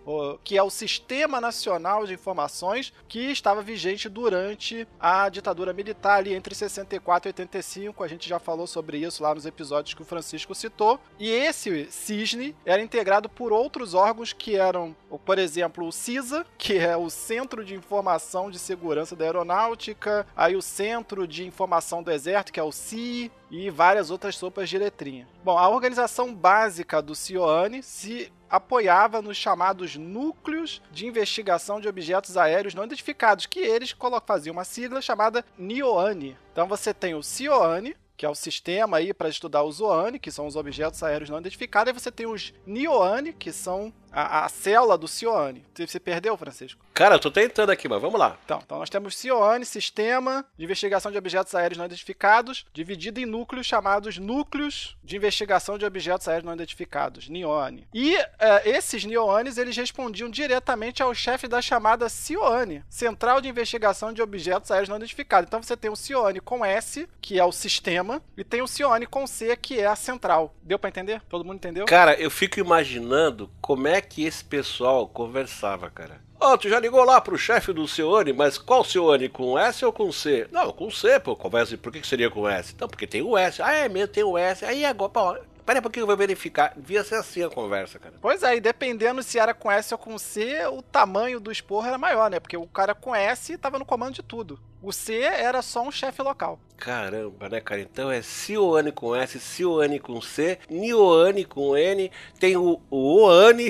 [0.43, 6.33] que é o Sistema Nacional de Informações, que estava vigente durante a ditadura militar ali
[6.33, 7.66] entre 64 e 85.
[7.99, 10.99] A gente já falou sobre isso lá nos episódios que o Francisco citou.
[11.19, 16.77] E esse CISNE era integrado por outros órgãos que eram, por exemplo, o CISA, que
[16.77, 22.11] é o Centro de Informação de Segurança da Aeronáutica, aí o Centro de Informação do
[22.11, 25.27] Exército, que é o CI, e várias outras sopas de letrinha.
[25.43, 32.37] Bom, a organização básica do CIOANE se apoiava nos chamados núcleos de investigação de objetos
[32.37, 33.95] aéreos não identificados, que eles
[34.25, 36.37] faziam uma sigla chamada NIOANE.
[36.51, 40.31] Então você tem o CIOANE, que é o sistema aí para estudar os OANE, que
[40.31, 44.49] são os objetos aéreos não identificados, e você tem os NIOANE, que são a, a
[44.49, 45.63] célula do Cioane.
[45.77, 46.83] Você perdeu, Francisco?
[46.91, 48.35] Cara, eu tô tentando aqui, mas vamos lá.
[48.43, 53.27] Então, então nós temos Cioane, Sistema de Investigação de Objetos Aéreos Não Identificados, dividido em
[53.27, 57.87] núcleos chamados Núcleos de Investigação de Objetos Aéreos Não Identificados, NIONE.
[57.93, 58.25] E uh,
[58.65, 64.71] esses NIONES, eles respondiam diretamente ao chefe da chamada CIOANE, Central de Investigação de Objetos
[64.71, 65.47] Aéreos Não Identificados.
[65.47, 69.05] Então você tem o CIOANE com S, que é o sistema, e tem o CIOANE
[69.05, 70.55] com C, que é a central.
[70.63, 71.21] Deu para entender?
[71.29, 71.85] Todo mundo entendeu?
[71.85, 76.21] Cara, eu fico imaginando como é que esse pessoal conversava, cara.
[76.39, 79.27] Ó, oh, tu já ligou lá pro chefe do Cione, mas qual Cione?
[79.27, 80.47] Com S ou com C?
[80.51, 81.77] Não, com C, pô, conversa.
[81.77, 82.75] Por que, que seria com S?
[82.79, 83.61] Não, porque tem o S.
[83.61, 84.63] Ah, é mesmo, tem o S.
[84.63, 85.37] Aí agora, pô,
[85.67, 86.71] Pera aí, porque eu vou verificar.
[86.77, 88.15] Devia ser assim a conversa, cara.
[88.21, 91.85] Pois é, e dependendo se era com S ou com C, o tamanho do esporro
[91.85, 92.39] era maior, né?
[92.39, 94.57] Porque o cara com S tava no comando de tudo.
[94.81, 96.57] O C era só um chefe local.
[96.77, 97.81] Caramba, né, cara?
[97.81, 102.09] Então é Cioane com S, Cioane com C, Nioane com N,
[102.39, 103.69] tem o, o Oane.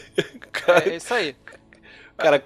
[0.50, 1.36] cara, é isso aí.
[2.16, 2.42] Cara,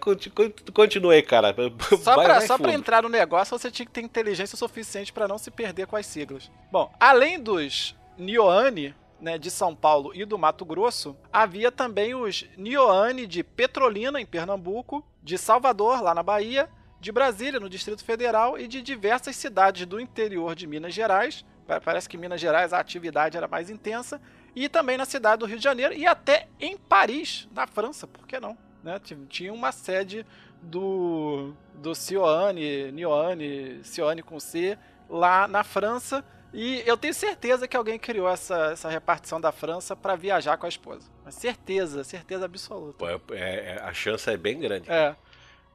[0.75, 1.55] continue cara.
[2.03, 5.13] Só, vai, pra, vai só pra, entrar no negócio, você tinha que ter inteligência suficiente
[5.13, 6.51] para não se perder com as siglas.
[6.73, 12.45] Bom, além dos Nioane, né, de São Paulo e do Mato Grosso, havia também os
[12.57, 16.69] Nioane de Petrolina, em Pernambuco, de Salvador, lá na Bahia,
[17.01, 21.45] de Brasília, no Distrito Federal, e de diversas cidades do interior de Minas Gerais.
[21.85, 24.21] Parece que em Minas Gerais a atividade era mais intensa.
[24.57, 28.27] E também na cidade do Rio de Janeiro e até em Paris, na França, por
[28.27, 28.57] que não?
[28.83, 29.01] né?
[29.29, 30.25] Tinha uma sede
[30.63, 36.25] do, do Cioane, Nioane, Cione com C, lá na França.
[36.53, 40.67] E eu tenho certeza que alguém criou essa, essa repartição da França para viajar com
[40.67, 41.09] a esposa.
[41.31, 42.99] Certeza, certeza absoluta.
[42.99, 44.91] Pô, é, é, a chance é bem grande.
[44.91, 45.15] É.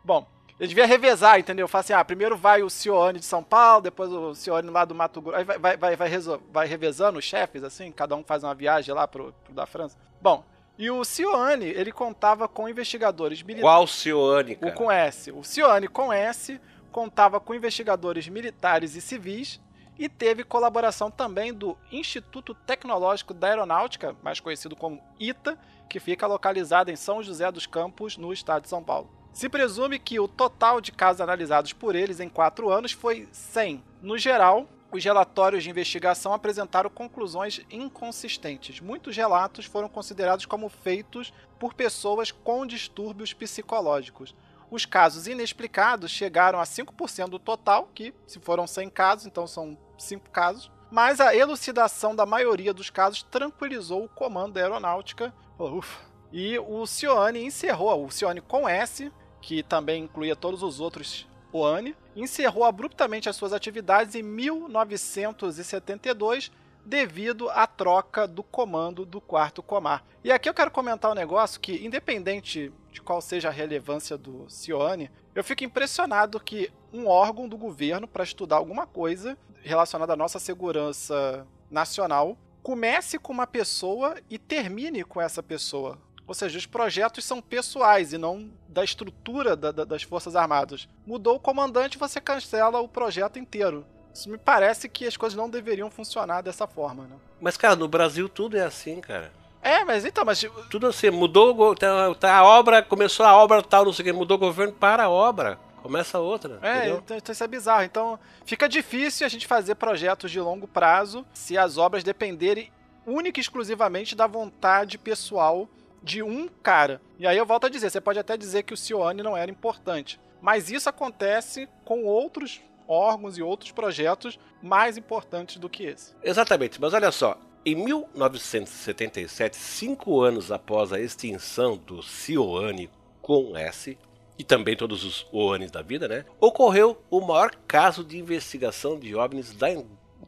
[0.03, 0.27] Bom,
[0.59, 1.67] eu devia revezar, entendeu?
[1.67, 4.95] Falar assim, ah, primeiro vai o Cione de São Paulo, depois o Cione lá do
[4.95, 5.37] Mato Grosso.
[5.37, 6.09] Aí vai, vai, vai, vai,
[6.51, 9.97] vai revezando os chefes, assim, cada um faz uma viagem lá pro, pro da França.
[10.21, 10.43] Bom,
[10.77, 13.61] e o Cione, ele contava com investigadores militares.
[13.61, 14.73] Qual Cione, cara?
[14.73, 15.31] O com S.
[15.31, 16.59] O Cione com S
[16.91, 19.59] contava com investigadores militares e civis
[19.97, 25.57] e teve colaboração também do Instituto Tecnológico da Aeronáutica, mais conhecido como ITA,
[25.89, 29.09] que fica localizado em São José dos Campos, no estado de São Paulo.
[29.31, 33.83] Se presume que o total de casos analisados por eles em quatro anos foi 100.
[34.01, 38.79] No geral, os relatórios de investigação apresentaram conclusões inconsistentes.
[38.79, 44.35] Muitos relatos foram considerados como feitos por pessoas com distúrbios psicológicos.
[44.73, 49.77] Os casos inexplicados chegaram a 5% do total, que se foram 100 casos, então são
[49.99, 50.71] 5 casos.
[50.89, 55.31] Mas a elucidação da maioria dos casos tranquilizou o comando da aeronáutica.
[55.59, 55.99] Ufa.
[56.31, 61.95] E o Cione encerrou, o Cione com S, que também incluía todos os outros OANI,
[62.15, 66.51] encerrou abruptamente as suas atividades em 1972
[66.85, 70.05] devido à troca do comando do quarto comar.
[70.23, 74.49] E aqui eu quero comentar um negócio que, independente de qual seja a relevância do
[74.49, 80.15] Cione, eu fico impressionado que um órgão do governo para estudar alguma coisa relacionada à
[80.15, 85.97] nossa segurança nacional comece com uma pessoa e termine com essa pessoa.
[86.25, 90.87] Ou seja, os projetos são pessoais e não da estrutura da, da, das Forças Armadas.
[91.05, 93.85] Mudou o comandante, você cancela o projeto inteiro.
[94.13, 97.15] Isso me parece que as coisas não deveriam funcionar dessa forma, né?
[97.41, 99.31] Mas, cara, no Brasil tudo é assim, cara.
[99.61, 100.45] É, mas então, mas.
[100.69, 104.13] Tudo assim, mudou tá, tá, a obra, começou a obra tal, não sei o que,
[104.13, 105.57] mudou o governo, para a obra.
[105.81, 106.59] Começa outra.
[106.61, 107.83] É, então, então, isso é bizarro.
[107.83, 112.71] Então, fica difícil a gente fazer projetos de longo prazo se as obras dependerem
[113.05, 115.67] única e exclusivamente da vontade pessoal
[116.01, 117.01] de um cara.
[117.17, 119.51] E aí eu volto a dizer, você pode até dizer que o Cione não era
[119.51, 126.13] importante, mas isso acontece com outros órgãos e outros projetos mais importantes do que esse.
[126.23, 132.89] Exatamente, mas olha só, em 1977, cinco anos após a extinção do Cioane
[133.21, 133.97] com S,
[134.37, 136.25] e também todos os OANs da vida, né?
[136.39, 139.69] Ocorreu o maior caso de investigação de OVNIs da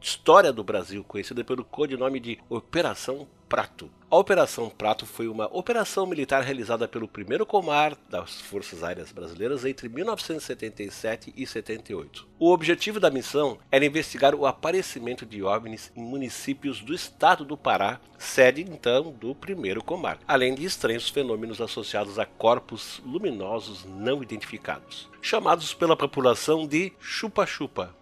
[0.00, 3.88] história do Brasil, conhecida pelo codinome de Operação Prato.
[4.10, 9.64] A Operação Prato foi uma operação militar realizada pelo primeiro Comar das Forças Aéreas Brasileiras
[9.64, 12.26] entre 1977 e 78.
[12.38, 17.56] O objetivo da missão era investigar o aparecimento de OVNIs em municípios do estado do
[17.56, 24.22] Pará, sede então do primeiro Comar, além de estranhos fenômenos associados a corpos luminosos não
[24.22, 27.94] identificados, chamados pela população de chupa-chupa.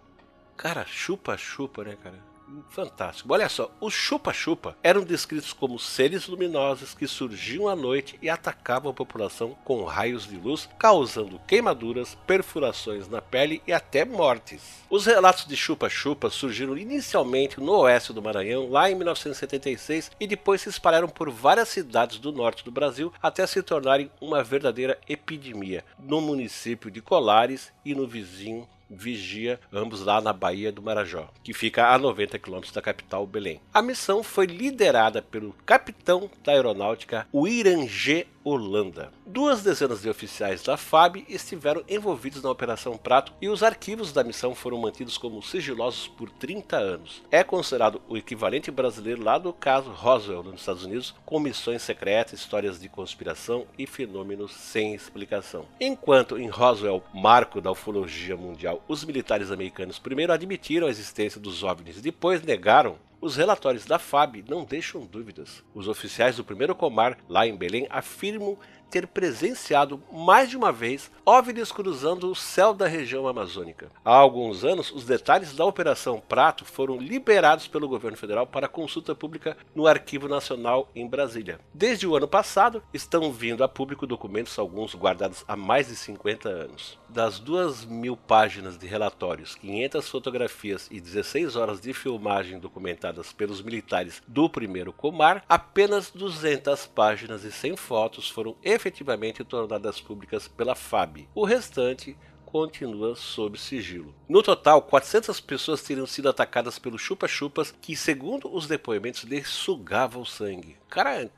[0.57, 2.34] Cara, chupa-chupa, né, cara?
[2.69, 3.31] Fantástico.
[3.33, 8.91] Olha só, os chupa-chupa eram descritos como seres luminosos que surgiam à noite e atacavam
[8.91, 14.83] a população com raios de luz, causando queimaduras, perfurações na pele e até mortes.
[14.89, 20.61] Os relatos de chupa-chupa surgiram inicialmente no oeste do Maranhão, lá em 1976, e depois
[20.61, 25.83] se espalharam por várias cidades do norte do Brasil até se tornarem uma verdadeira epidemia
[25.99, 31.53] no município de Colares e no vizinho Vigia, ambos lá na Baía do Marajó, que
[31.53, 33.59] fica a 90 quilômetros da capital Belém.
[33.73, 39.11] A missão foi liderada pelo capitão da aeronáutica Wirangê Holanda.
[39.27, 44.23] Duas dezenas de oficiais da FAB estiveram envolvidos na Operação Prato e os arquivos da
[44.23, 47.23] missão foram mantidos como sigilosos por 30 anos.
[47.31, 52.39] É considerado o equivalente brasileiro lá do caso Roswell nos Estados Unidos, com missões secretas,
[52.39, 55.65] histórias de conspiração e fenômenos sem explicação.
[55.81, 61.63] Enquanto em Roswell, marco da ufologia mundial, os militares americanos primeiro admitiram a existência dos
[61.63, 65.63] OVNIs e depois negaram, os relatórios da FAB não deixam dúvidas.
[65.73, 68.57] Os oficiais do primeiro comar lá em Belém afirmam
[68.89, 73.91] ter presenciado mais de uma vez OVNIs cruzando o céu da região amazônica.
[74.03, 79.13] Há alguns anos, os detalhes da Operação Prato foram liberados pelo governo federal para consulta
[79.13, 81.59] pública no Arquivo Nacional em Brasília.
[81.73, 86.47] Desde o ano passado, estão vindo a público documentos, alguns guardados há mais de 50
[86.47, 86.97] anos.
[87.09, 93.61] Das duas mil páginas de relatórios, 500 fotografias e 16 horas de filmagem documentadas pelos
[93.61, 100.75] militares do primeiro Comar, apenas 200 páginas e 100 fotos foram efetivamente tornadas públicas pela
[100.75, 101.27] FAB.
[101.33, 102.17] O restante
[102.55, 104.15] continua sob sigilo.
[104.29, 110.21] No total, 400 pessoas teriam sido atacadas pelos chupa-chupas que, segundo os depoimentos, lhes sugavam
[110.21, 110.77] o sangue.
[110.87, 111.29] Cara, eh,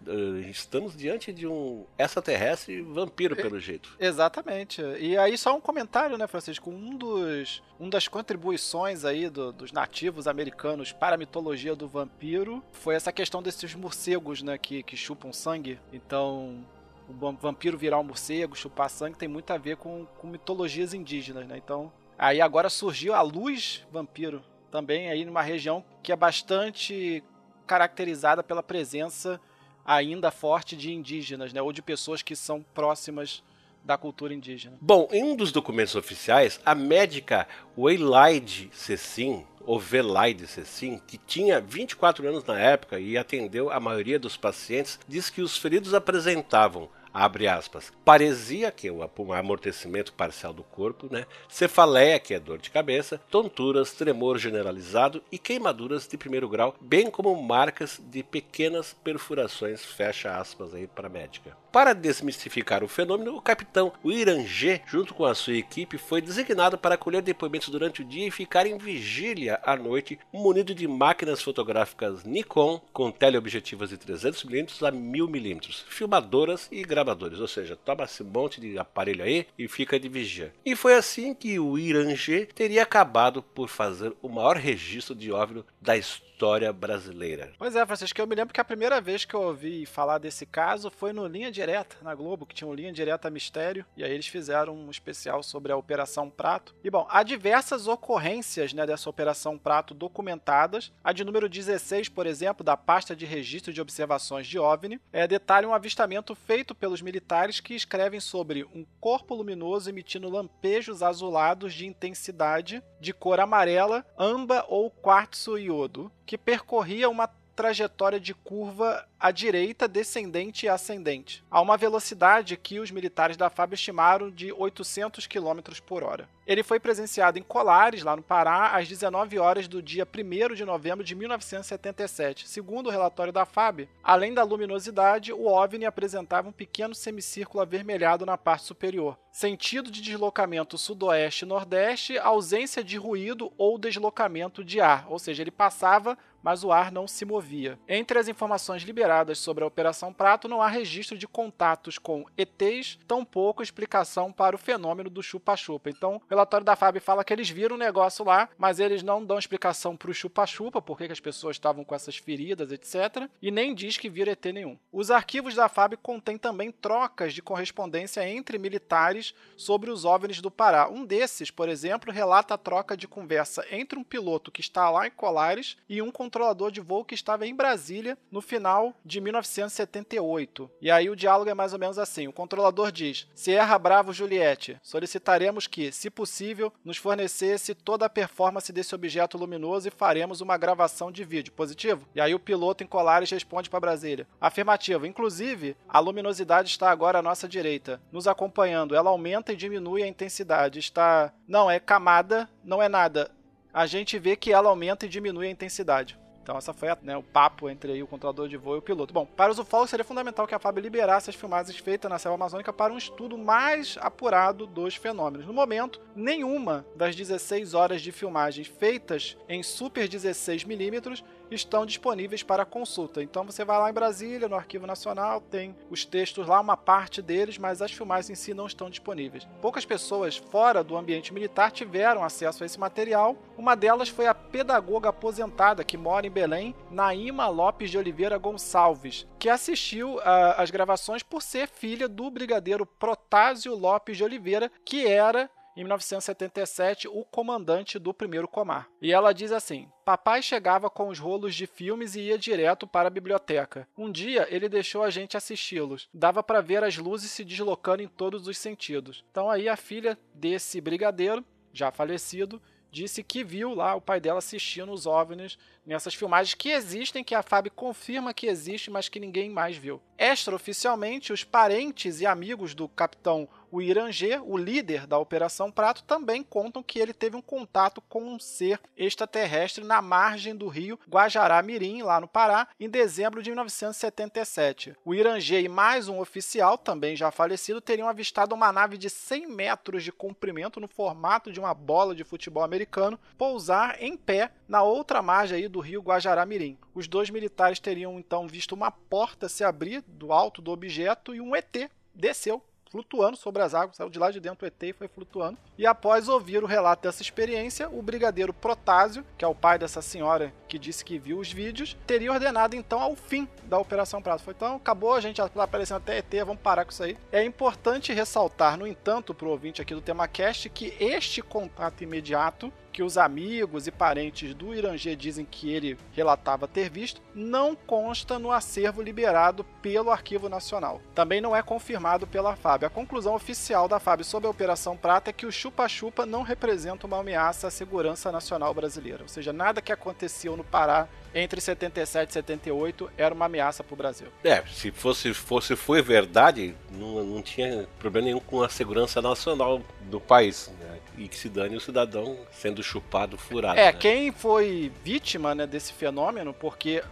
[0.47, 3.95] estamos diante de um extraterrestre vampiro, pelo jeito.
[3.99, 4.79] Exatamente.
[4.99, 6.69] E aí, só um comentário, né, Francisco?
[6.69, 12.63] Um dos, um das contribuições aí do, dos nativos americanos para a mitologia do vampiro
[12.71, 15.79] foi essa questão desses morcegos, né, que, que chupam sangue.
[15.91, 16.63] Então,
[17.09, 21.47] o vampiro virar um morcego, chupar sangue, tem muito a ver com, com mitologias indígenas,
[21.47, 21.57] né?
[21.57, 27.23] Então, aí agora surgiu a luz vampiro, também aí numa região que é bastante
[27.65, 29.39] caracterizada pela presença
[29.85, 31.61] ainda forte de indígenas, né?
[31.61, 33.41] Ou de pessoas que são próximas
[33.83, 34.77] da cultura indígena.
[34.81, 37.47] Bom, em um dos documentos oficiais, a médica
[37.77, 44.19] Weylaide Cecim, ou Velaide Cecim, que tinha 24 anos na época e atendeu a maioria
[44.19, 49.01] dos pacientes, diz que os feridos apresentavam abre aspas, paresia que é o
[49.33, 51.25] amortecimento parcial do corpo, né?
[51.49, 57.09] Cefaleia, que é dor de cabeça, tonturas, tremor generalizado e queimaduras de primeiro grau, bem
[57.09, 61.57] como marcas de pequenas perfurações, fecha aspas aí para a médica.
[61.77, 66.97] Para desmistificar o fenômeno, o capitão Irangê, junto com a sua equipe, foi designado para
[66.97, 72.23] colher depoimentos durante o dia e ficar em vigília à noite, munido de máquinas fotográficas
[72.23, 78.59] Nikon com teleobjetivas de 300mm a 1000mm, filmadoras e gravadoras ou seja, toma esse monte
[78.59, 80.51] de aparelho aí e fica de vigia.
[80.65, 85.63] E foi assim que o Irangê teria acabado por fazer o maior registro de óvulo
[85.79, 87.51] da história brasileira.
[87.57, 90.45] Pois é, Francisco, eu me lembro que a primeira vez que eu ouvi falar desse
[90.45, 94.11] caso foi no Linha Direta, na Globo, que tinha um Linha Direta Mistério, e aí
[94.13, 96.73] eles fizeram um especial sobre a Operação Prato.
[96.81, 100.93] E bom, há diversas ocorrências né, dessa Operação Prato documentadas.
[101.03, 105.27] A de número 16, por exemplo, da pasta de registro de observações de OVNI, é,
[105.27, 111.73] detalha um avistamento feito pelos militares que escrevem sobre um corpo luminoso emitindo lampejos azulados
[111.73, 117.27] de intensidade de cor amarela, amba ou quartzo iodo, que percorria uma
[117.57, 123.49] trajetória de curva à direita, descendente e ascendente, a uma velocidade que os militares da
[123.49, 126.29] FAB estimaram de 800 km por hora.
[126.45, 130.63] Ele foi presenciado em Colares, lá no Pará, às 19 horas do dia 1 de
[130.63, 132.47] novembro de 1977.
[132.47, 138.25] Segundo o relatório da FAB, além da luminosidade, o OVNI apresentava um pequeno semicírculo avermelhado
[138.25, 139.17] na parte superior.
[139.29, 146.17] Sentido de deslocamento sudoeste-nordeste, ausência de ruído ou deslocamento de ar, ou seja, ele passava
[146.47, 147.77] mas o ar não se movia.
[147.89, 152.99] Entre as informações liberadas sobre a Operação Prato, não há registro de contatos com ETs,
[153.07, 155.89] tampouco explicação para o fenômeno do chupa-chupa.
[155.89, 159.23] Então, o relatório da FAB fala que eles viram o negócio lá, mas eles não
[159.23, 163.29] dão explicação para o chupa-chupa, por que as pessoas estavam com essas feridas, etc.
[163.41, 164.77] E nem diz que viram ET nenhum.
[164.91, 170.51] Os arquivos da FAB contêm também trocas de correspondência entre militares sobre os OVNIs do
[170.51, 170.89] Pará.
[170.89, 175.07] Um desses, por exemplo, relata a troca de conversa entre um piloto que está lá
[175.07, 180.69] em Colares e um controlador de voo que estava em Brasília no final de 1978.
[180.81, 184.77] E aí o diálogo é mais ou menos assim: o controlador diz: Sierra Bravo Juliette,
[184.81, 190.57] solicitaremos que, se possível, nos fornecesse toda a performance desse objeto luminoso e faremos uma
[190.57, 191.53] gravação de vídeo.
[191.53, 192.07] Positivo?
[192.13, 195.05] E aí o piloto em Colares responde para Brasília: Afirmativo.
[195.05, 198.95] Inclusive, a luminosidade está agora à nossa direita, nos acompanhando.
[198.95, 200.79] Ela aumenta e diminui a intensidade.
[200.79, 201.33] Está.
[201.47, 203.31] Não, é camada, não é nada.
[203.73, 206.17] A gente vê que ela aumenta e diminui a intensidade.
[206.47, 209.13] Então essa foi né, o papo entre o controlador de voo e o piloto.
[209.13, 212.35] Bom, para os ufólogos seria fundamental que a FAB liberasse as filmagens feitas na selva
[212.35, 215.45] amazônica para um estudo mais apurado dos fenômenos.
[215.45, 221.21] No momento, nenhuma das 16 horas de filmagens feitas em super 16mm
[221.51, 223.21] estão disponíveis para consulta.
[223.21, 227.21] Então você vai lá em Brasília, no Arquivo Nacional, tem os textos lá, uma parte
[227.21, 229.47] deles, mas as filmagens em si não estão disponíveis.
[229.61, 233.35] Poucas pessoas fora do ambiente militar tiveram acesso a esse material.
[233.57, 239.27] Uma delas foi a pedagoga aposentada que mora em Belém, Naíma Lopes de Oliveira Gonçalves,
[239.39, 240.19] que assistiu
[240.57, 247.07] às gravações por ser filha do brigadeiro Protásio Lopes de Oliveira, que era em 1977,
[247.07, 248.89] o comandante do primeiro Comar.
[248.99, 253.07] E ela diz assim: Papai chegava com os rolos de filmes e ia direto para
[253.07, 253.87] a biblioteca.
[253.95, 256.09] Um dia ele deixou a gente assisti-los.
[256.11, 259.23] Dava para ver as luzes se deslocando em todos os sentidos.
[259.29, 262.59] Então aí a filha desse brigadeiro, já falecido,
[262.91, 267.35] disse que viu lá o pai dela assistindo os OVNIs nessas filmagens que existem, que
[267.35, 270.01] a FAB confirma que existe, mas que ninguém mais viu.
[270.17, 276.41] Extraoficialmente, os parentes e amigos do capitão O Irangê, o líder da Operação Prato, também
[276.41, 282.01] contam que ele teve um contato com um ser extraterrestre na margem do rio Guajará-Mirim,
[282.01, 284.95] lá no Pará, em dezembro de 1977.
[285.03, 289.47] O Irangê e mais um oficial, também já falecido, teriam avistado uma nave de 100
[289.47, 294.81] metros de comprimento no formato de uma bola de futebol americano pousar em pé na
[294.81, 296.77] outra margem aí do rio Guajará-Mirim.
[296.95, 301.41] Os dois militares teriam então visto uma porta se abrir do alto do objeto e
[301.41, 304.93] um ET desceu flutuando sobre as águas, saiu de lá de dentro o ET e
[304.93, 305.57] foi flutuando.
[305.77, 310.01] E após ouvir o relato dessa experiência, o brigadeiro Protásio, que é o pai dessa
[310.01, 314.43] senhora que disse que viu os vídeos, teria ordenado então ao fim da Operação Prato.
[314.43, 317.17] Foi então, acabou, a gente tá aparecendo até ET, vamos parar com isso aí.
[317.31, 322.71] É importante ressaltar, no entanto, para o ouvinte aqui do TemaCast, que este contato imediato
[322.97, 328.39] que os amigos e parentes do Irangê dizem que ele relatava ter visto, não consta
[328.39, 330.99] no acervo liberado pelo Arquivo Nacional.
[331.13, 332.85] Também não é confirmado pela FAB.
[332.85, 337.05] A conclusão oficial da FAB sobre a Operação Prata é que o chupa-chupa não representa
[337.05, 339.21] uma ameaça à segurança nacional brasileira.
[339.21, 343.93] Ou seja, nada que aconteceu no Pará entre 77 e 78 era uma ameaça para
[343.93, 344.27] o Brasil.
[344.43, 349.83] É, se fosse, fosse foi verdade, não, não tinha problema nenhum com a segurança nacional
[350.01, 350.71] do país.
[350.79, 350.96] Né?
[351.17, 353.79] E que se dane o cidadão sendo chupado, furado.
[353.79, 353.93] É, né?
[353.93, 357.03] quem foi vítima né, desse fenômeno, porque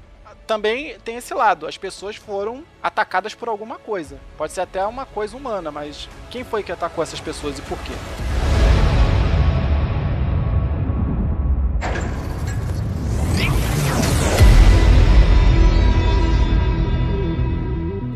[0.45, 4.19] também tem esse lado, as pessoas foram atacadas por alguma coisa.
[4.37, 7.77] Pode ser até uma coisa humana, mas quem foi que atacou essas pessoas e por
[7.79, 7.93] quê?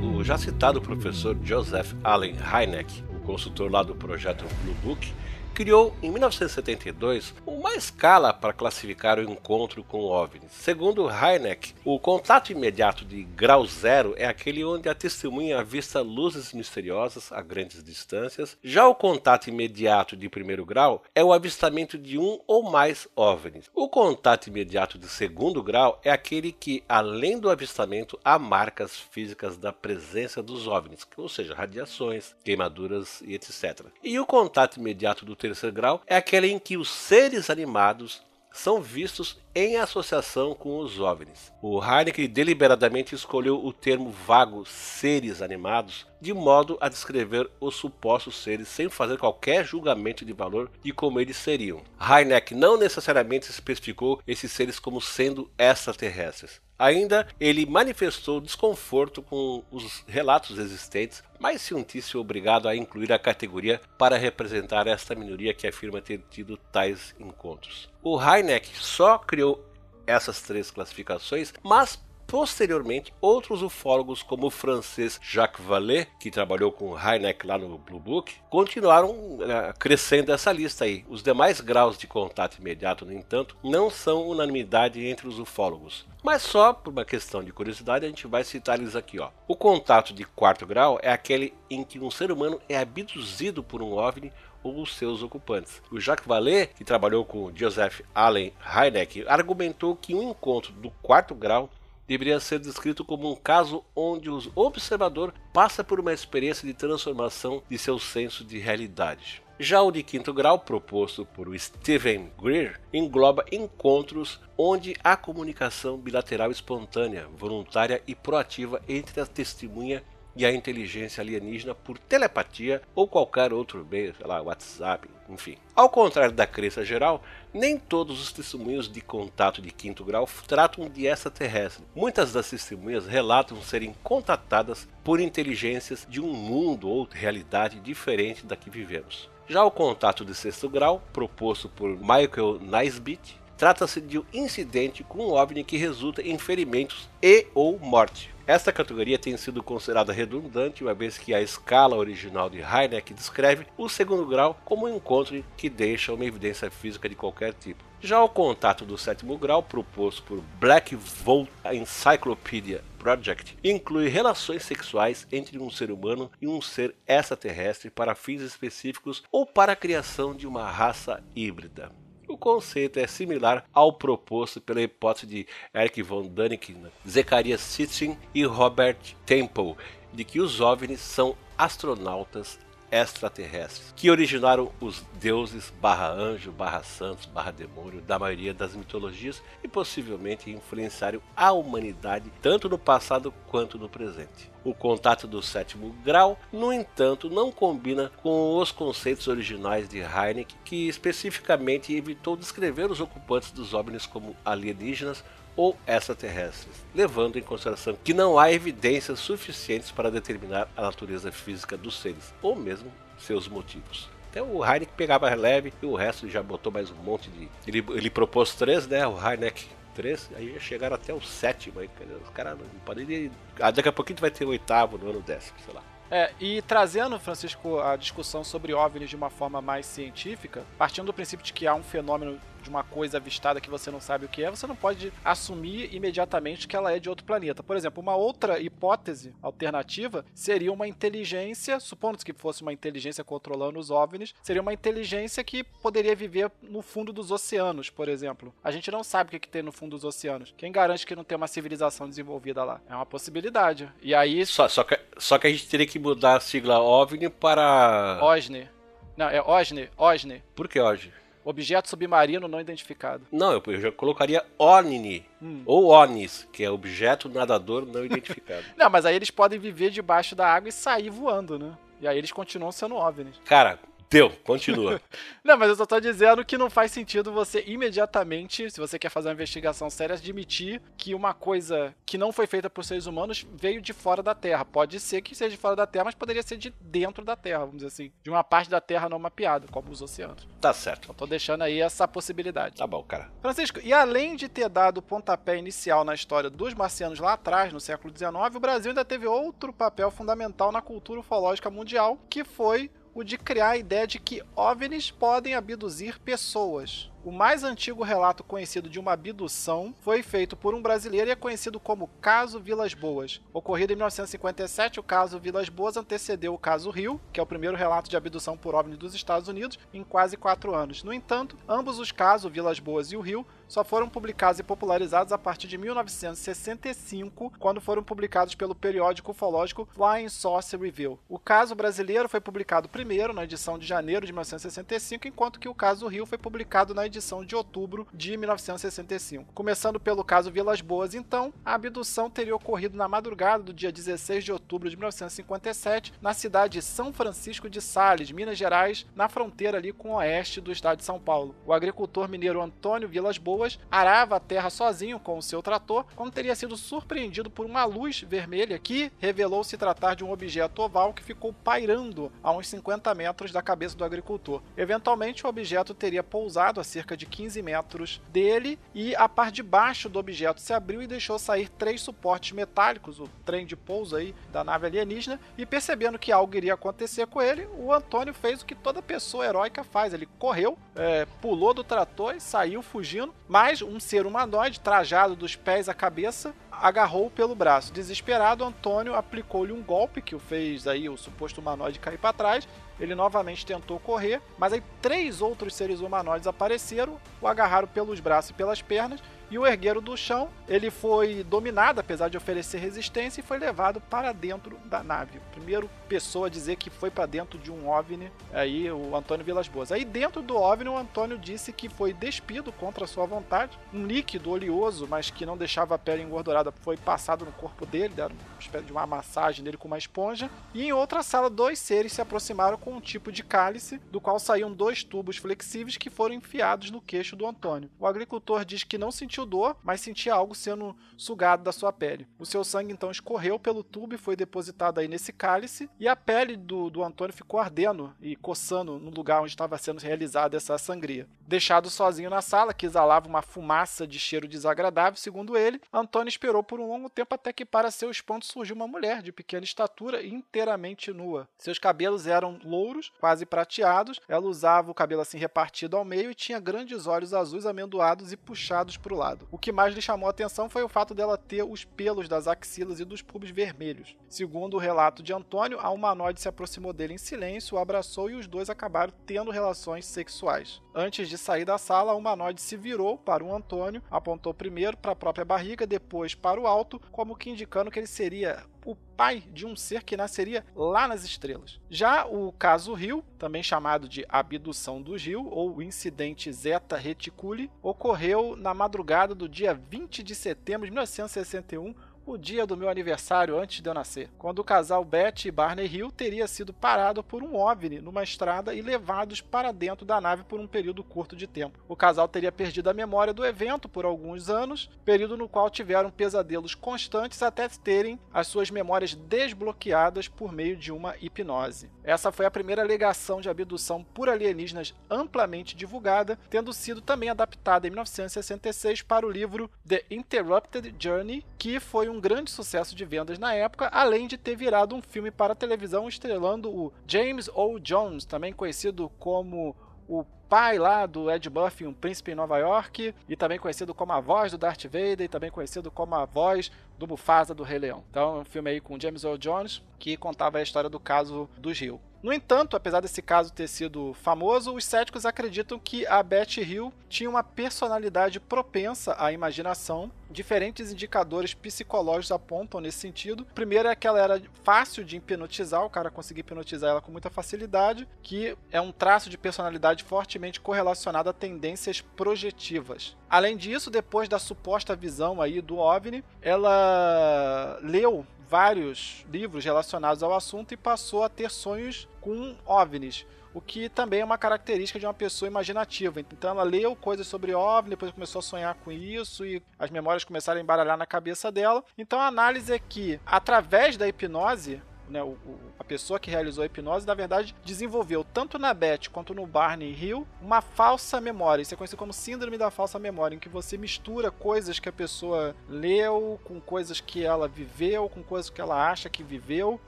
[0.03, 5.13] O já citado professor Joseph Allen Hynek, o consultor lá do projeto Blue Book,
[5.59, 10.53] criou em 1972 uma escala para classificar o encontro com OVNIs.
[10.53, 16.53] Segundo Hynek, o contato imediato de grau zero é aquele onde a testemunha avista luzes
[16.53, 18.57] misteriosas a grandes distâncias.
[18.63, 23.69] Já o contato imediato de primeiro grau é o avistamento de um ou mais OVNIs.
[23.75, 29.57] O contato imediato de segundo grau é aquele que, além do avistamento, há marcas físicas
[29.57, 33.87] da presença dos OVNIs, ou seja, radiações, queimaduras e etc.
[34.01, 38.21] E o contato imediato do terceiro grau é aquele em que os seres animados
[38.51, 41.51] são vistos em associação com os OVNIs.
[41.61, 48.41] O Heineken deliberadamente escolheu o termo vago seres animados de modo a descrever os supostos
[48.41, 51.81] seres sem fazer qualquer julgamento de valor de como eles seriam.
[51.99, 56.59] Heineck não necessariamente especificou esses seres como sendo extraterrestres.
[56.79, 63.19] Ainda ele manifestou desconforto com os relatos existentes, mas se sentisse obrigado a incluir a
[63.19, 67.89] categoria para representar esta minoria que afirma ter tido tais encontros.
[68.01, 69.69] O Heineck só criou
[70.07, 71.99] essas três classificações, mas
[72.29, 77.99] Posteriormente, outros ufólogos, como o francês Jacques Vallée, que trabalhou com Heineck lá no Blue
[77.99, 81.03] Book, continuaram uh, crescendo essa lista aí.
[81.09, 86.05] Os demais graus de contato imediato, no entanto, não são unanimidade entre os ufólogos.
[86.21, 89.19] Mas só por uma questão de curiosidade, a gente vai citar eles aqui.
[89.19, 89.31] Ó.
[89.47, 93.81] O contato de quarto grau é aquele em que um ser humano é abduzido por
[93.81, 94.31] um OVNI
[94.61, 95.81] ou seus ocupantes.
[95.91, 101.33] O Jacques Vallée, que trabalhou com Joseph Allen Hynek, argumentou que um encontro do quarto
[101.33, 101.69] grau
[102.09, 107.61] deveria ser descrito como um caso onde o observador passa por uma experiência de transformação
[107.69, 109.43] de seu senso de realidade.
[109.59, 116.49] Já o de quinto grau, proposto por Stephen Greer, engloba encontros onde há comunicação bilateral
[116.49, 120.01] espontânea, voluntária e proativa entre a testemunha
[120.35, 125.57] e a inteligência alienígena por telepatia ou qualquer outro meio, sei lá, WhatsApp, enfim.
[125.75, 127.23] Ao contrário da crença geral,
[127.53, 131.83] nem todos os testemunhos de contato de quinto grau tratam de extraterrestre.
[131.95, 138.55] Muitas das testemunhas relatam serem contatadas por inteligências de um mundo ou realidade diferente da
[138.55, 139.29] que vivemos.
[139.47, 145.25] Já o contato de sexto grau, proposto por Michael Nisbet, trata-se de um incidente com
[145.25, 148.31] um OVNI que resulta em ferimentos e ou morte.
[148.49, 153.67] Esta categoria tem sido considerada redundante, uma vez que a escala original de Heineck descreve
[153.77, 157.83] o segundo grau como um encontro que deixa uma evidência física de qualquer tipo.
[158.01, 165.27] Já o contato do sétimo grau, proposto por Black Volt Encyclopedia Project, inclui relações sexuais
[165.31, 170.33] entre um ser humano e um ser extraterrestre para fins específicos ou para a criação
[170.33, 171.91] de uma raça híbrida.
[172.29, 178.45] O conceito é similar ao proposto pela hipótese de Eric von Däniken, Zechariah Sitchin e
[178.45, 179.75] Robert Temple,
[180.13, 182.59] de que os OVNIs são astronautas
[182.91, 189.41] extraterrestres, que originaram os deuses barra anjo, barra santos, barra demônio da maioria das mitologias
[189.63, 194.49] e possivelmente influenciaram a humanidade tanto no passado quanto no presente.
[194.63, 200.53] O contato do sétimo grau, no entanto, não combina com os conceitos originais de Heineck,
[200.65, 205.23] que especificamente evitou descrever os ocupantes dos OVNIs como alienígenas
[205.59, 211.75] ou extraterrestres, levando em consideração que não há evidências suficientes para determinar a natureza física
[211.75, 214.09] dos seres, ou mesmo seus motivos.
[214.31, 217.49] Então o Heineck pegava leve e o resto já botou mais um monte de.
[217.67, 219.05] Ele, ele propôs três, né?
[219.05, 221.89] O Heineck três, aí já chegaram até o sétimo aí,
[222.23, 223.29] Os caras não podem.
[223.59, 225.83] Ah, daqui a pouquinho vai ter o oitavo, no ano décimo, sei lá.
[226.09, 231.13] É, e trazendo, Francisco, a discussão sobre OVNIs de uma forma mais científica, partindo do
[231.13, 234.29] princípio de que há um fenômeno de uma coisa avistada que você não sabe o
[234.29, 237.63] que é, você não pode assumir imediatamente que ela é de outro planeta.
[237.63, 243.79] Por exemplo, uma outra hipótese alternativa seria uma inteligência, supondo que fosse uma inteligência controlando
[243.79, 248.53] os OVNIs, seria uma inteligência que poderia viver no fundo dos oceanos, por exemplo.
[248.63, 250.53] A gente não sabe o que, que tem no fundo dos oceanos.
[250.57, 252.81] Quem garante que não tem uma civilização desenvolvida lá?
[252.89, 253.89] É uma possibilidade.
[254.01, 254.45] E aí.
[254.45, 258.19] Só, só, que, só que a gente teria que mudar a sigla OVNI para.
[258.21, 258.69] OSNI.
[259.15, 259.89] Não, é OSNI.
[259.97, 260.43] OSNI.
[260.55, 261.13] Por que OSNI?
[261.43, 263.25] Objeto submarino não identificado.
[263.31, 265.25] Não, eu, já colocaria ONNI.
[265.41, 265.63] Hum.
[265.65, 268.63] Ou ONIS, que é objeto nadador não identificado.
[268.77, 271.77] não, mas aí eles podem viver debaixo da água e sair voando, né?
[272.01, 273.41] E aí eles continuam sendo OVNIs.
[273.45, 273.79] Cara,
[274.09, 274.99] Deu, continua.
[275.43, 279.09] não, mas eu só tô dizendo que não faz sentido você imediatamente, se você quer
[279.09, 283.45] fazer uma investigação séria, admitir que uma coisa que não foi feita por seres humanos
[283.53, 284.65] veio de fora da Terra.
[284.65, 287.59] Pode ser que seja de fora da Terra, mas poderia ser de dentro da Terra,
[287.59, 288.11] vamos dizer assim.
[288.23, 290.47] De uma parte da Terra não mapeada, como os oceanos.
[290.59, 291.09] Tá certo.
[291.09, 292.77] Eu tô deixando aí essa possibilidade.
[292.77, 293.29] Tá bom, cara.
[293.41, 297.71] Francisco, e além de ter dado o pontapé inicial na história dos marcianos lá atrás,
[297.71, 302.43] no século XIX, o Brasil ainda teve outro papel fundamental na cultura ufológica mundial, que
[302.43, 307.11] foi o de criar a ideia de que OVNIs podem abduzir pessoas.
[307.21, 311.35] O mais antigo relato conhecido de uma abdução foi feito por um brasileiro e é
[311.35, 313.41] conhecido como Caso Vilas Boas.
[313.51, 317.75] Ocorrido em 1957, o caso Vilas Boas antecedeu o caso Rio, que é o primeiro
[317.75, 321.03] relato de abdução por OVNI dos Estados Unidos, em quase quatro anos.
[321.03, 325.31] No entanto, ambos os casos, Vilas Boas e o Rio, só foram publicados e popularizados
[325.31, 331.19] a partir de 1965, quando foram publicados pelo periódico ufológico Flying Saucer Review.
[331.29, 335.75] O caso brasileiro foi publicado primeiro, na edição de janeiro de 1965, enquanto que o
[335.75, 339.51] caso Rio foi publicado na edição de outubro de 1965.
[339.53, 344.43] Começando pelo caso Vilas Boas, então, a abdução teria ocorrido na madrugada do dia 16
[344.43, 349.77] de outubro de 1957, na cidade de São Francisco de Sales, Minas Gerais, na fronteira
[349.77, 351.55] ali com o oeste do estado de São Paulo.
[351.65, 356.31] O agricultor mineiro Antônio Vilas Boas arava a terra sozinho com o seu trator, quando
[356.31, 361.13] teria sido surpreendido por uma luz vermelha que revelou se tratar de um objeto oval
[361.13, 364.61] que ficou pairando a uns 50 metros da cabeça do agricultor.
[364.77, 369.63] Eventualmente, o objeto teria pousado a cerca de 15 metros dele e a parte de
[369.63, 374.15] baixo do objeto se abriu e deixou sair três suportes metálicos, o trem de pouso
[374.15, 378.61] aí da nave alienígena, e percebendo que algo iria acontecer com ele, o Antônio fez
[378.61, 383.33] o que toda pessoa heróica faz, ele correu, é, pulou do trator e saiu fugindo,
[383.47, 387.93] mas um ser humanoide, trajado dos pés à cabeça, agarrou pelo braço.
[387.93, 392.67] Desesperado, Antônio aplicou-lhe um golpe que o fez aí o suposto humanoide cair para trás.
[392.99, 398.51] Ele novamente tentou correr, mas aí três outros seres humanoides apareceram, o agarraram pelos braços
[398.51, 403.41] e pelas pernas e o ergueiro do chão, ele foi dominado, apesar de oferecer resistência,
[403.41, 405.39] e foi levado para dentro da nave.
[405.51, 409.67] Primeiro pessoa a dizer que foi para dentro de um OVNI, aí o Antônio Vilas
[409.67, 409.91] Boas.
[409.91, 413.77] Aí dentro do OVNI, o Antônio disse que foi despido contra sua vontade.
[413.93, 418.13] Um líquido oleoso, mas que não deixava a pele engordurada, foi passado no corpo dele,
[418.13, 420.49] deram uma espécie de uma massagem nele com uma esponja.
[420.73, 424.39] E em outra sala, dois seres se aproximaram com um tipo de cálice, do qual
[424.39, 427.89] saíam dois tubos flexíveis que foram enfiados no queixo do Antônio.
[427.99, 431.93] O agricultor diz que não sentiu sentiu dor, mas sentia algo sendo sugado da sua
[431.93, 432.27] pele.
[432.37, 436.15] O seu sangue então escorreu pelo tubo e foi depositado aí nesse cálice, e a
[436.15, 440.77] pele do, do Antônio ficou ardendo e coçando no lugar onde estava sendo realizada essa
[440.77, 441.27] sangria.
[441.41, 446.63] Deixado sozinho na sala, que exalava uma fumaça de cheiro desagradável, segundo ele, Antônio esperou
[446.63, 450.25] por um longo tempo até que, para seu espanto, surgiu uma mulher de pequena estatura
[450.25, 451.47] inteiramente nua.
[451.57, 456.35] Seus cabelos eram louros, quase prateados, ela usava o cabelo assim repartido ao meio e
[456.35, 459.47] tinha grandes olhos azuis amendoados e puxados para o lado lado.
[459.51, 462.47] O que mais lhe chamou a atenção foi o fato dela ter os pelos das
[462.47, 464.15] axilas e dos pubs vermelhos.
[464.27, 468.35] Segundo o relato de Antônio, a humanoide se aproximou dele em silêncio, o abraçou e
[468.35, 470.81] os dois acabaram tendo relações sexuais.
[470.93, 475.11] Antes de sair da sala, a humanoide se virou para o Antônio, apontou primeiro para
[475.11, 479.43] a própria barriga, depois para o alto, como que indicando que ele seria o pai
[479.51, 481.79] de um ser que nasceria lá nas estrelas.
[481.89, 488.55] Já o caso Rio, também chamado de abdução do Rio ou incidente Zeta Reticuli, ocorreu
[488.55, 491.93] na madrugada do dia 20 de setembro de 1961
[492.29, 495.87] o dia do meu aniversário antes de eu nascer, quando o casal Beth e Barney
[495.87, 500.43] Hill teria sido parado por um OVNI numa estrada e levados para dentro da nave
[500.43, 501.79] por um período curto de tempo.
[501.87, 506.11] O casal teria perdido a memória do evento por alguns anos, período no qual tiveram
[506.11, 511.89] pesadelos constantes até terem as suas memórias desbloqueadas por meio de uma hipnose.
[512.03, 517.87] Essa foi a primeira alegação de abdução por alienígenas amplamente divulgada, tendo sido também adaptada
[517.87, 523.05] em 1966 para o livro The Interrupted Journey, que foi um um grande sucesso de
[523.05, 527.79] vendas na época, além de ter virado um filme para televisão estrelando o James O.
[527.79, 529.73] Jones, também conhecido como
[530.05, 534.11] o pai lá do Ed Buffy, um príncipe em Nova York, e também conhecido como
[534.11, 537.77] a voz do Darth Vader, e também conhecido como a voz do Mufasa do Rei
[537.77, 538.03] Leão.
[538.09, 541.47] Então, é um filme aí com James Earl Jones que contava a história do caso
[541.57, 542.01] do Rio.
[542.21, 546.93] No entanto, apesar desse caso ter sido famoso, os céticos acreditam que a Beth Hill
[547.07, 550.11] tinha uma personalidade propensa à imaginação.
[550.29, 553.43] Diferentes indicadores psicológicos apontam nesse sentido.
[553.43, 557.11] O primeiro é que ela era fácil de hipnotizar, o cara conseguia hipnotizar ela com
[557.11, 560.03] muita facilidade, que é um traço de personalidade
[560.39, 563.17] fortemente correlacionado a tendências projetivas.
[563.29, 570.33] Além disso, depois da suposta visão aí do OVNI, ela leu vários livros relacionados ao
[570.33, 575.05] assunto e passou a ter sonhos com OVNIs, o que também é uma característica de
[575.05, 576.19] uma pessoa imaginativa.
[576.21, 580.23] Então ela leu coisas sobre OVNI, depois começou a sonhar com isso e as memórias
[580.23, 581.83] começaram a embaralhar na cabeça dela.
[581.97, 586.61] Então a análise é que, através da hipnose, né, o, o, a pessoa que realizou
[586.61, 591.61] a hipnose, na verdade, desenvolveu tanto na Beth quanto no Barney Hill uma falsa memória.
[591.61, 594.93] Isso é conhecido como síndrome da falsa memória, em que você mistura coisas que a
[594.93, 599.79] pessoa leu com coisas que ela viveu, com coisas que ela acha que viveu,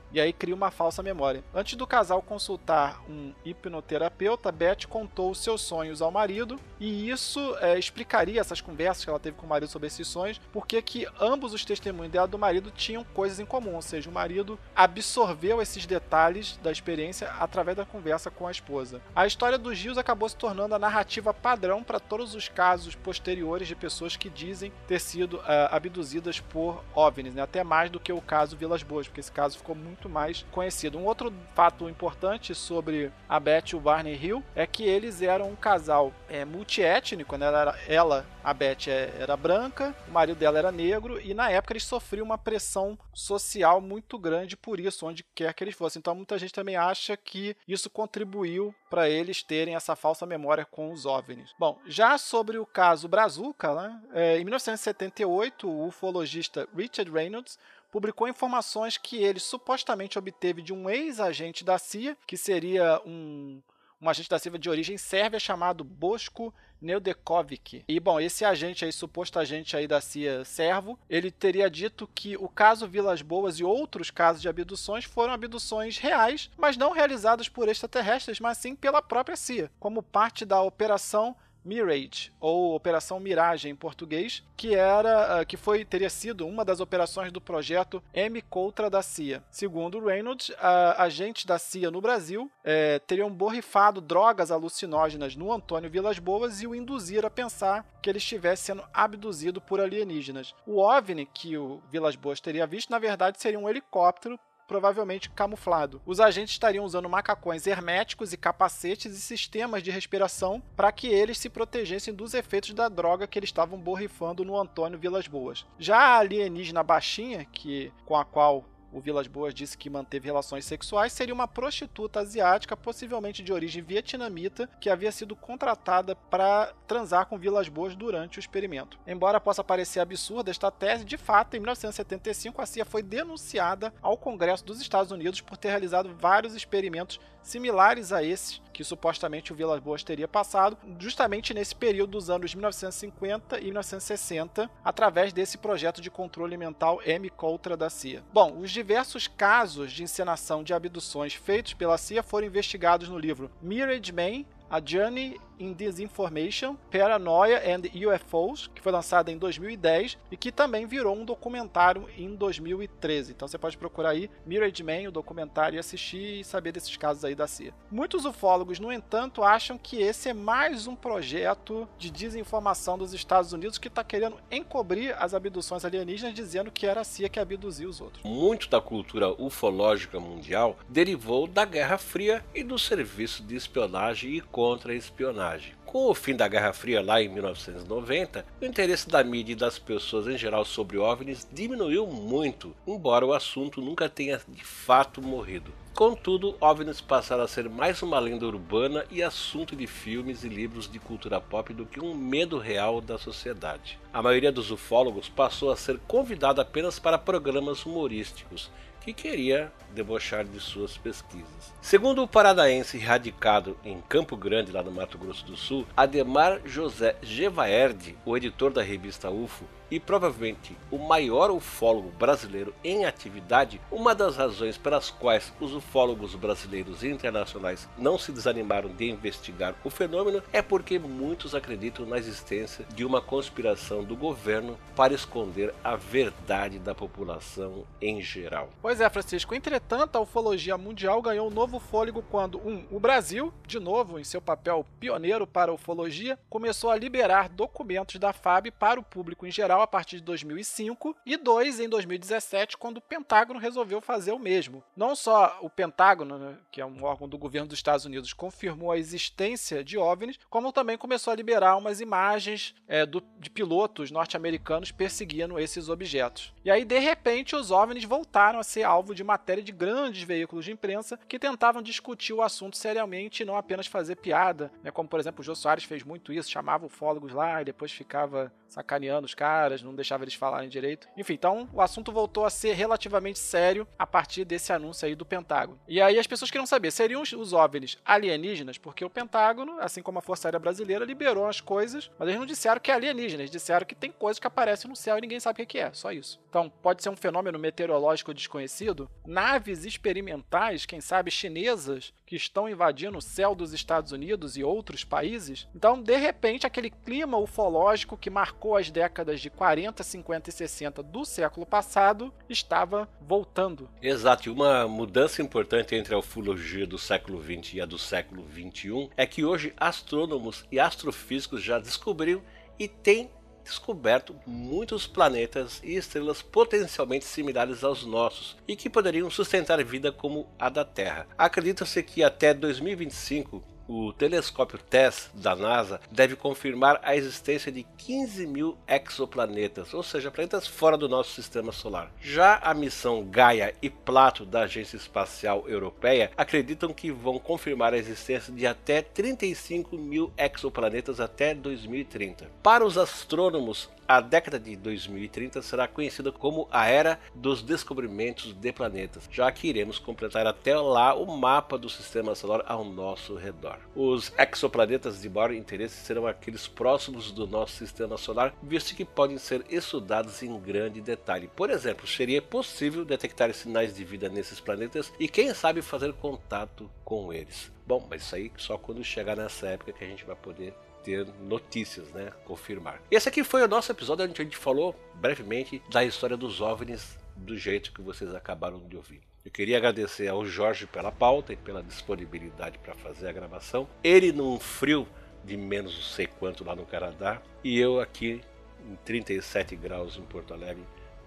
[0.11, 1.43] e aí cria uma falsa memória.
[1.53, 7.79] Antes do casal consultar um hipnoterapeuta, Beth contou seus sonhos ao marido, e isso é,
[7.79, 11.53] explicaria essas conversas que ela teve com o marido sobre esses sonhos, porque que ambos
[11.53, 15.61] os testemunhos dela do marido tinham coisas em comum, ou seja, o marido absorveu absorveu
[15.61, 19.01] esses detalhes da experiência através da conversa com a esposa.
[19.13, 23.67] A história dos Gios acabou se tornando a narrativa padrão para todos os casos posteriores
[23.67, 27.41] de pessoas que dizem ter sido uh, abduzidas por OVNIs, né?
[27.41, 30.97] até mais do que o caso Vilas Boas, porque esse caso ficou muito mais conhecido.
[30.97, 35.49] Um outro fato importante sobre a Beth e o Barney Hill é que eles eram
[35.49, 37.47] um casal é, multiétnico, né?
[37.85, 41.83] ela, a Beth, é, era branca, o marido dela era negro, e na época eles
[41.83, 45.99] sofriam uma pressão social muito grande por isso onde quer que eles fossem.
[45.99, 50.91] Então muita gente também acha que isso contribuiu para eles terem essa falsa memória com
[50.91, 51.53] os OVNIs.
[51.57, 57.57] Bom, já sobre o caso Brazuca, né, é, em 1978 o ufologista Richard Reynolds
[57.91, 63.61] publicou informações que ele supostamente obteve de um ex-agente da CIA, que seria um,
[64.01, 67.83] um agente da CIA de origem sérvia chamado Bosco Neudekovic.
[67.87, 72.35] E bom, esse agente aí, suposto agente aí da CIA servo, ele teria dito que
[72.37, 77.47] o caso Vilas Boas e outros casos de abduções foram abduções reais, mas não realizadas
[77.47, 83.71] por extraterrestres, mas sim pela própria CIA, como parte da operação Mirage, ou Operação Miragem
[83.71, 88.41] em português, que era ah, que foi teria sido uma das operações do projeto M
[88.41, 89.43] Contra da CIA.
[89.49, 90.51] Segundo Reynolds,
[90.97, 96.67] agentes da CIA no Brasil é, teriam borrifado drogas alucinógenas no Antônio Vilas Boas e
[96.67, 100.55] o induziram a pensar que ele estivesse sendo abduzido por alienígenas.
[100.65, 104.39] O OVNI que o Vilas Boas teria visto, na verdade, seria um helicóptero
[104.71, 106.01] provavelmente camuflado.
[106.05, 111.37] Os agentes estariam usando macacões herméticos e capacetes e sistemas de respiração para que eles
[111.37, 115.65] se protegessem dos efeitos da droga que eles estavam borrifando no Antônio Vilas Boas.
[115.77, 120.65] Já a alienígena baixinha, que com a qual o Vilas Boas disse que manteve relações
[120.65, 127.25] sexuais, seria uma prostituta asiática, possivelmente de origem vietnamita, que havia sido contratada para transar
[127.25, 128.99] com Vilas Boas durante o experimento.
[129.07, 134.17] Embora possa parecer absurda esta tese, de fato, em 1975 a CIA foi denunciada ao
[134.17, 139.55] Congresso dos Estados Unidos por ter realizado vários experimentos similares a esses que supostamente o
[139.55, 146.01] Vilas Boas teria passado, justamente nesse período dos anos 1950 e 1960, através desse projeto
[146.01, 148.23] de controle mental M-Coltra da CIA.
[148.33, 153.51] Bom, os diversos casos de encenação de abduções feitos pela CIA foram investigados no livro
[153.61, 160.37] Mirage Man, A Journey in Disinformation, Paranoia and UFOs, que foi lançada em 2010 e
[160.37, 163.33] que também virou um documentário em 2013.
[163.33, 167.23] Então você pode procurar aí Mirage Man, o documentário, e assistir e saber desses casos
[167.23, 167.73] aí da CIA.
[167.91, 173.53] Muitos ufólogos, no entanto, acham que esse é mais um projeto de desinformação dos Estados
[173.53, 177.89] Unidos que está querendo encobrir as abduções alienígenas, dizendo que era a CIA que abduziu
[177.89, 178.23] os outros.
[178.23, 184.41] Muito da cultura ufológica mundial derivou da Guerra Fria e do serviço de espionagem e
[184.61, 185.73] contra-espionagem espionagem.
[185.85, 189.79] Com o fim da Guerra Fria lá em 1990, o interesse da mídia e das
[189.79, 195.73] pessoas em geral sobre OVNIs diminuiu muito, embora o assunto nunca tenha de fato morrido.
[195.95, 200.89] Contudo, OVNIs passaram a ser mais uma lenda urbana e assunto de filmes e livros
[200.89, 203.99] de cultura pop do que um medo real da sociedade.
[204.13, 208.71] A maioria dos ufólogos passou a ser convidada apenas para programas humorísticos
[209.01, 211.73] que queria debochar de suas pesquisas.
[211.81, 217.15] Segundo o paranaense radicado em Campo Grande, lá no Mato Grosso do Sul, Ademar José
[217.21, 224.15] Gevaerde, o editor da revista UFO, e provavelmente o maior ufólogo brasileiro em atividade, uma
[224.15, 229.89] das razões pelas quais os ufólogos brasileiros e internacionais não se desanimaram de investigar o
[229.89, 235.95] fenômeno é porque muitos acreditam na existência de uma conspiração do governo para esconder a
[235.95, 238.69] verdade da população em geral.
[238.81, 239.53] Pois é, Francisco.
[239.53, 244.23] Entretanto, a ufologia mundial ganhou um novo fôlego quando, um, o Brasil, de novo em
[244.23, 249.45] seu papel pioneiro para a ufologia, começou a liberar documentos da FAB para o público
[249.45, 254.31] em geral a partir de 2005 e dois em 2017, quando o Pentágono resolveu fazer
[254.31, 254.83] o mesmo.
[254.95, 258.91] Não só o Pentágono, né, que é um órgão do governo dos Estados Unidos, confirmou
[258.91, 264.11] a existência de OVNIs, como também começou a liberar umas imagens é, do, de pilotos
[264.11, 266.53] norte-americanos perseguindo esses objetos.
[266.63, 270.65] E aí, de repente, os OVNIs voltaram a ser alvo de matéria de grandes veículos
[270.65, 275.09] de imprensa que tentavam discutir o assunto seriamente e não apenas fazer piada, né, como
[275.09, 279.25] por exemplo o Jô Soares fez muito isso, chamava ufólogos lá e depois ficava sacaneando
[279.25, 281.07] os caras, não deixava eles falarem direito.
[281.17, 285.25] Enfim, então o assunto voltou a ser relativamente sério a partir desse anúncio aí do
[285.25, 285.79] Pentágono.
[285.87, 288.77] E aí as pessoas queriam saber, seriam os OVNIs alienígenas?
[288.77, 292.47] Porque o Pentágono, assim como a Força Aérea Brasileira, liberou as coisas, mas eles não
[292.47, 295.39] disseram que é alienígena, eles disseram que tem coisas que aparecem no céu e ninguém
[295.39, 296.39] sabe o que é, só isso.
[296.49, 303.17] Então, pode ser um fenômeno meteorológico desconhecido, naves experimentais, quem sabe chinesas, que estão invadindo
[303.17, 305.67] o céu dos Estados Unidos e outros países.
[305.75, 311.03] Então, de repente, aquele clima ufológico que marcou as décadas de 40, 50 e 60
[311.03, 313.89] do século passado estava voltando.
[314.01, 318.43] Exato, e uma mudança importante entre a ufologia do século 20 e a do século
[318.43, 322.41] 21 é que hoje astrônomos e astrofísicos já descobriram
[322.77, 323.29] e têm
[323.63, 330.47] descoberto muitos planetas e estrelas potencialmente similares aos nossos e que poderiam sustentar vida como
[330.59, 331.27] a da Terra.
[331.37, 338.47] Acredita-se que até 2025 o telescópio TESS da NASA deve confirmar a existência de 15
[338.47, 342.09] mil exoplanetas, ou seja, planetas fora do nosso sistema solar.
[342.21, 347.97] Já a missão Gaia e Plato da Agência Espacial Europeia acreditam que vão confirmar a
[347.97, 352.49] existência de até 35 mil exoplanetas até 2030.
[352.63, 358.71] Para os astrônomos, a década de 2030 será conhecida como a era dos descobrimentos de
[358.71, 363.80] planetas, já que iremos completar até lá o mapa do sistema solar ao nosso redor.
[363.95, 369.37] Os exoplanetas de maior interesse serão aqueles próximos do nosso sistema solar, visto que podem
[369.37, 371.49] ser estudados em grande detalhe.
[371.55, 376.89] Por exemplo, seria possível detectar sinais de vida nesses planetas e quem sabe fazer contato
[377.03, 377.71] com eles.
[377.85, 381.25] Bom, mas isso aí só quando chegar nessa época que a gente vai poder ter
[381.41, 382.31] notícias, né?
[382.45, 383.01] Confirmar.
[383.09, 387.17] Esse aqui foi o nosso episódio onde a gente falou brevemente da história dos OVNIs
[387.35, 389.30] do jeito que vocês acabaram de ouvir.
[389.43, 393.87] Eu queria agradecer ao Jorge pela pauta e pela disponibilidade para fazer a gravação.
[394.03, 395.07] Ele num frio
[395.43, 398.39] de menos não sei quanto lá no Canadá e eu aqui
[398.87, 400.83] em 37 graus em Porto Alegre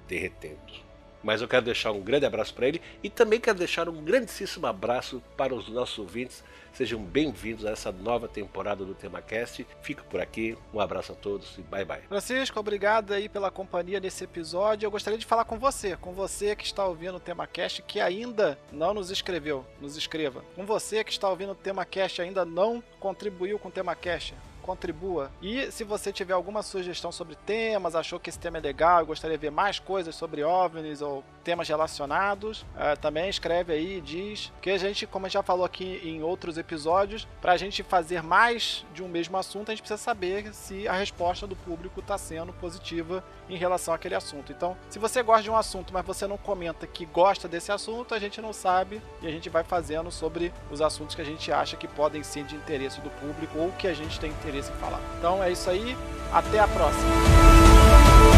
[0.06, 0.84] derretendo.
[1.24, 4.66] Mas eu quero deixar um grande abraço para ele e também quero deixar um grandíssimo
[4.68, 9.64] abraço para os nossos ouvintes Sejam bem-vindos a essa nova temporada do TemaCast.
[9.80, 12.02] Fico por aqui, um abraço a todos e bye bye.
[12.08, 14.84] Francisco, obrigado aí pela companhia nesse episódio.
[14.84, 18.58] Eu gostaria de falar com você, com você que está ouvindo o TemaCast que ainda
[18.72, 20.44] não nos escreveu, nos escreva.
[20.56, 24.34] Com você que está ouvindo o TemaCast ainda não contribuiu com o TemaCast
[24.64, 25.30] contribua.
[25.42, 29.36] E se você tiver alguma sugestão sobre temas, achou que esse tema é legal gostaria
[29.36, 34.52] de ver mais coisas sobre OVNIs ou temas relacionados, uh, também escreve aí e diz.
[34.60, 37.82] Que a gente, como a gente já falou aqui em outros episódios, para a gente
[37.82, 42.00] fazer mais de um mesmo assunto, a gente precisa saber se a resposta do público
[42.00, 44.50] está sendo positiva em relação àquele assunto.
[44.50, 48.14] Então, se você gosta de um assunto, mas você não comenta que gosta desse assunto,
[48.14, 51.52] a gente não sabe e a gente vai fazendo sobre os assuntos que a gente
[51.52, 54.76] acha que podem ser de interesse do público ou que a gente tem interesse em
[54.76, 55.00] falar.
[55.18, 55.96] Então é isso aí,
[56.32, 58.33] até a próxima.